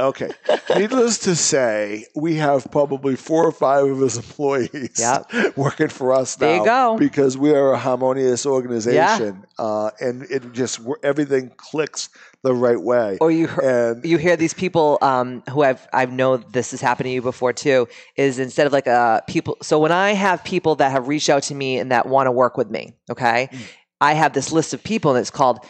Okay. 0.00 0.28
Needless 0.76 1.18
to 1.20 1.36
say, 1.36 2.06
we 2.16 2.34
have 2.36 2.66
probably 2.72 3.14
four 3.16 3.44
or 3.46 3.52
five 3.52 3.84
of 3.86 4.00
his 4.00 4.16
employees 4.16 4.98
Yep. 4.98 5.56
working 5.56 5.88
for 5.88 6.12
us 6.12 6.38
now. 6.40 6.46
There 6.48 6.56
you 6.56 6.64
go. 6.64 6.96
Because 6.98 7.38
we 7.38 7.52
are 7.54 7.72
a 7.72 7.78
harmonious 7.78 8.44
organization, 8.44 9.44
uh, 9.58 9.90
and 10.00 10.22
it 10.24 10.52
just 10.52 10.80
everything 11.04 11.52
clicks 11.56 12.08
the 12.42 12.52
right 12.54 12.80
way. 12.80 13.18
or 13.20 13.30
you 13.30 13.48
and 13.62 14.04
you 14.04 14.18
hear 14.18 14.36
these 14.36 14.52
people 14.52 14.98
um, 15.00 15.42
who 15.50 15.62
I've 15.62 15.86
I've 15.92 16.12
know 16.12 16.36
this 16.38 16.72
has 16.72 16.80
happened 16.80 17.06
to 17.06 17.10
you 17.10 17.22
before 17.22 17.52
too. 17.52 17.86
Is 18.16 18.38
instead 18.38 18.66
of 18.66 18.72
like 18.72 18.86
a 18.86 19.22
people. 19.28 19.56
So 19.62 19.78
when 19.78 19.92
I 19.92 20.12
have 20.12 20.42
people 20.44 20.74
that 20.76 20.90
have 20.90 21.08
reached 21.08 21.30
out 21.30 21.44
to 21.44 21.54
me 21.54 21.78
and 21.78 21.92
that 21.92 22.06
want 22.06 22.26
to 22.26 22.32
work 22.32 22.56
with 22.56 22.68
me, 22.70 22.96
okay, 23.10 23.48
Mm. 23.52 23.60
I 24.00 24.14
have 24.14 24.32
this 24.32 24.50
list 24.52 24.74
of 24.74 24.82
people 24.82 25.12
and 25.12 25.20
it's 25.20 25.30
called 25.30 25.60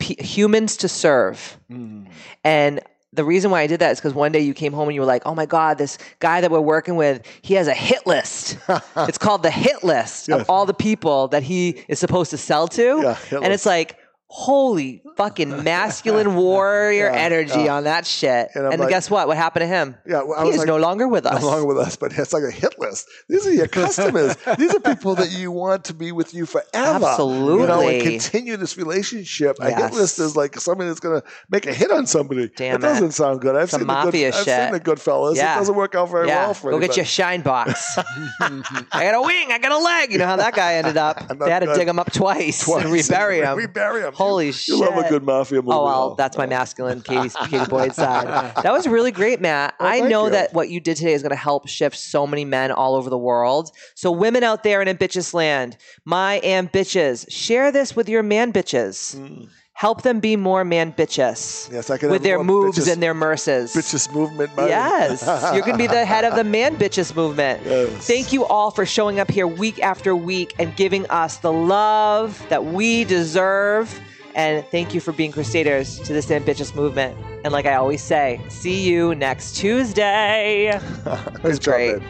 P- 0.00 0.16
humans 0.18 0.78
to 0.78 0.88
serve. 0.88 1.58
Mm. 1.70 2.08
And 2.42 2.80
the 3.12 3.24
reason 3.24 3.50
why 3.50 3.62
I 3.62 3.66
did 3.66 3.80
that 3.80 3.90
is 3.90 3.98
because 3.98 4.14
one 4.14 4.30
day 4.30 4.40
you 4.40 4.54
came 4.54 4.72
home 4.72 4.88
and 4.88 4.94
you 4.94 5.00
were 5.00 5.06
like, 5.06 5.22
"Oh 5.26 5.34
my 5.34 5.46
God, 5.46 5.78
this 5.78 5.98
guy 6.20 6.40
that 6.40 6.50
we're 6.50 6.60
working 6.60 6.94
with, 6.96 7.26
he 7.42 7.54
has 7.54 7.66
a 7.66 7.74
hit 7.74 8.06
list. 8.06 8.56
it's 8.96 9.18
called 9.18 9.42
the 9.42 9.50
hit 9.50 9.82
list 9.82 10.28
Yes. 10.28 10.40
of 10.42 10.50
all 10.50 10.64
the 10.64 10.74
people 10.74 11.26
that 11.28 11.42
he 11.42 11.82
is 11.88 11.98
supposed 11.98 12.30
to 12.30 12.38
sell 12.38 12.68
to." 12.68 13.00
Yeah, 13.02 13.16
and 13.42 13.52
it's 13.52 13.66
like, 13.66 13.96
holy 14.32 15.02
fucking 15.16 15.64
masculine 15.64 16.34
warrior 16.36 17.10
Yeah, 17.10 17.18
energy 17.18 17.62
yeah. 17.64 17.74
on 17.74 17.84
that 17.84 18.06
shit. 18.06 18.48
And 18.54 18.64
And, 18.66 18.78
like- 18.80 18.88
guess 18.88 19.10
what? 19.10 19.26
What 19.26 19.36
happened 19.36 19.62
to 19.64 19.66
him? 19.66 19.96
yeah, 20.06 20.22
well, 20.22 20.38
I 20.38 20.42
he 20.42 20.46
was 20.46 20.54
is 20.54 20.58
like, 20.60 20.68
no 20.68 20.76
longer 20.76 21.08
with 21.08 21.26
us. 21.26 21.42
no 21.42 21.48
longer 21.48 21.66
with 21.66 21.78
us, 21.78 21.96
but 21.96 22.16
it's 22.16 22.32
like 22.32 22.44
a 22.44 22.50
hit 22.50 22.78
list. 22.78 23.08
These 23.28 23.44
are 23.48 23.52
your 23.52 23.66
customers. 23.80 24.36
These 24.56 24.72
are 24.72 24.78
people 24.80 25.16
that 25.16 25.32
you 25.32 25.50
want 25.50 25.84
to 25.86 25.94
be 25.94 26.12
with 26.12 26.32
you 26.32 26.46
forever. 26.46 27.04
Absolutely. 27.06 27.62
You 27.62 27.66
know, 27.66 27.88
and 27.88 28.02
continue 28.02 28.56
this 28.56 28.76
relationship. 28.78 29.56
A 29.60 29.64
hit 29.70 29.78
Yes. 29.80 29.94
list 29.94 30.18
is 30.20 30.36
like 30.36 30.56
somebody 30.60 30.88
that's 30.88 31.00
going 31.00 31.20
to 31.20 31.26
make 31.50 31.66
a 31.66 31.72
hit 31.74 31.90
on 31.90 32.06
somebody. 32.06 32.48
Damn 32.54 32.76
it 32.76 32.82
doesn't 32.82 33.10
sound 33.12 33.40
good. 33.40 33.56
I've 33.56 33.68
Some 33.70 33.80
seen 33.80 33.86
mafia 33.88 34.30
the 34.30 34.36
good, 34.36 34.44
shit. 34.44 34.48
I've 34.60 34.64
seen 34.64 34.72
the 34.74 34.80
Goodfellas. 34.80 35.34
Yeah. 35.36 35.56
It 35.56 35.58
doesn't 35.58 35.74
work 35.74 35.96
out 35.96 36.08
very 36.08 36.28
well 36.28 36.54
for 36.54 36.70
them. 36.70 36.78
go 36.80 36.86
get 36.86 36.96
your 36.96 37.04
shine 37.04 37.40
box. 37.42 37.98
I 38.40 38.82
got 38.92 39.14
a 39.16 39.22
wing. 39.22 39.50
I 39.50 39.58
got 39.58 39.72
a 39.72 39.78
leg. 39.78 40.12
You 40.12 40.18
know 40.18 40.26
how 40.26 40.36
that 40.36 40.54
guy 40.54 40.74
ended 40.74 40.96
up? 40.96 41.26
They 41.38 41.50
had 41.50 41.60
to 41.60 41.74
dig 41.74 41.88
him 41.88 41.98
up 41.98 42.12
twice, 42.12 42.64
Twice. 42.64 42.84
and 42.84 42.92
rebury 42.92 43.40
him. 43.40 43.56
Rebury 43.56 44.02
him. 44.02 44.12
Holy 44.20 44.46
you, 44.46 44.52
shit! 44.52 44.68
You 44.76 44.80
love 44.80 44.96
a 45.04 45.08
good 45.08 45.22
mafia 45.24 45.62
movie. 45.62 45.72
Oh 45.72 45.84
well, 45.84 46.14
that's 46.14 46.36
my 46.36 46.46
masculine 46.46 47.00
Katie, 47.00 47.30
Katie 47.48 47.64
Boyd 47.68 47.94
side. 47.94 48.26
That 48.62 48.72
was 48.72 48.86
really 48.86 49.12
great, 49.12 49.40
Matt. 49.40 49.74
Well, 49.80 49.88
I 49.88 50.00
know 50.00 50.24
you. 50.26 50.30
that 50.32 50.52
what 50.52 50.68
you 50.68 50.80
did 50.80 50.96
today 50.96 51.12
is 51.12 51.22
going 51.22 51.30
to 51.30 51.36
help 51.36 51.68
shift 51.68 51.96
so 51.96 52.26
many 52.26 52.44
men 52.44 52.70
all 52.70 52.94
over 52.94 53.08
the 53.10 53.18
world. 53.18 53.70
So, 53.94 54.10
women 54.10 54.42
out 54.44 54.62
there 54.62 54.82
in 54.82 54.88
ambitchious 54.88 55.32
land, 55.34 55.76
my 56.04 56.40
ambitches, 56.44 57.30
share 57.30 57.72
this 57.72 57.96
with 57.96 58.08
your 58.08 58.22
man 58.22 58.52
bitches. 58.52 59.16
Mm. 59.16 59.48
Help 59.72 60.02
them 60.02 60.20
be 60.20 60.36
more 60.36 60.62
man 60.62 60.92
bitches 60.92 61.72
Yes, 61.72 61.88
I 61.88 61.96
can 61.96 62.10
with 62.10 62.22
their 62.22 62.44
moves 62.44 62.78
bitches- 62.78 62.92
and 62.92 63.02
their 63.02 63.14
merces. 63.14 63.72
bitches 63.74 64.12
movement. 64.12 64.54
buddy. 64.54 64.68
Yes, 64.68 65.22
you're 65.54 65.62
going 65.62 65.72
to 65.72 65.78
be 65.78 65.86
the 65.86 66.04
head 66.04 66.26
of 66.26 66.34
the 66.36 66.44
man 66.44 66.76
bitches 66.76 67.16
movement. 67.16 67.62
Yes. 67.64 68.06
Thank 68.06 68.30
you 68.30 68.44
all 68.44 68.70
for 68.70 68.84
showing 68.84 69.18
up 69.20 69.30
here 69.30 69.46
week 69.46 69.82
after 69.82 70.14
week 70.14 70.54
and 70.58 70.76
giving 70.76 71.08
us 71.08 71.38
the 71.38 71.50
love 71.50 72.44
that 72.50 72.66
we 72.66 73.04
deserve. 73.04 73.98
And 74.34 74.64
thank 74.66 74.94
you 74.94 75.00
for 75.00 75.12
being 75.12 75.32
crusaders 75.32 75.98
to 76.00 76.12
this 76.12 76.30
ambitchious 76.30 76.74
movement. 76.74 77.16
And 77.44 77.52
like 77.52 77.66
I 77.66 77.74
always 77.74 78.02
say, 78.02 78.40
see 78.48 78.88
you 78.88 79.14
next 79.14 79.56
Tuesday. 79.56 80.78
It 81.06 81.42
was 81.42 81.58
great. 81.58 82.00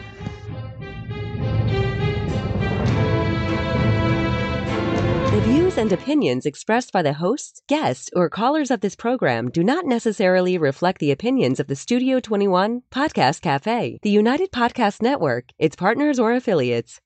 The 5.31 5.41
views 5.45 5.77
and 5.77 5.91
opinions 5.93 6.45
expressed 6.45 6.91
by 6.91 7.01
the 7.01 7.13
hosts, 7.13 7.61
guests, 7.67 8.09
or 8.13 8.29
callers 8.29 8.69
of 8.69 8.81
this 8.81 8.95
program 8.97 9.49
do 9.49 9.63
not 9.63 9.85
necessarily 9.85 10.57
reflect 10.57 10.99
the 10.99 11.11
opinions 11.11 11.59
of 11.59 11.67
the 11.67 11.75
Studio 11.75 12.19
21 12.19 12.81
Podcast 12.91 13.41
Cafe, 13.41 13.97
the 14.01 14.09
United 14.09 14.51
Podcast 14.51 15.01
Network, 15.01 15.45
its 15.57 15.77
partners, 15.77 16.19
or 16.19 16.33
affiliates. 16.33 16.99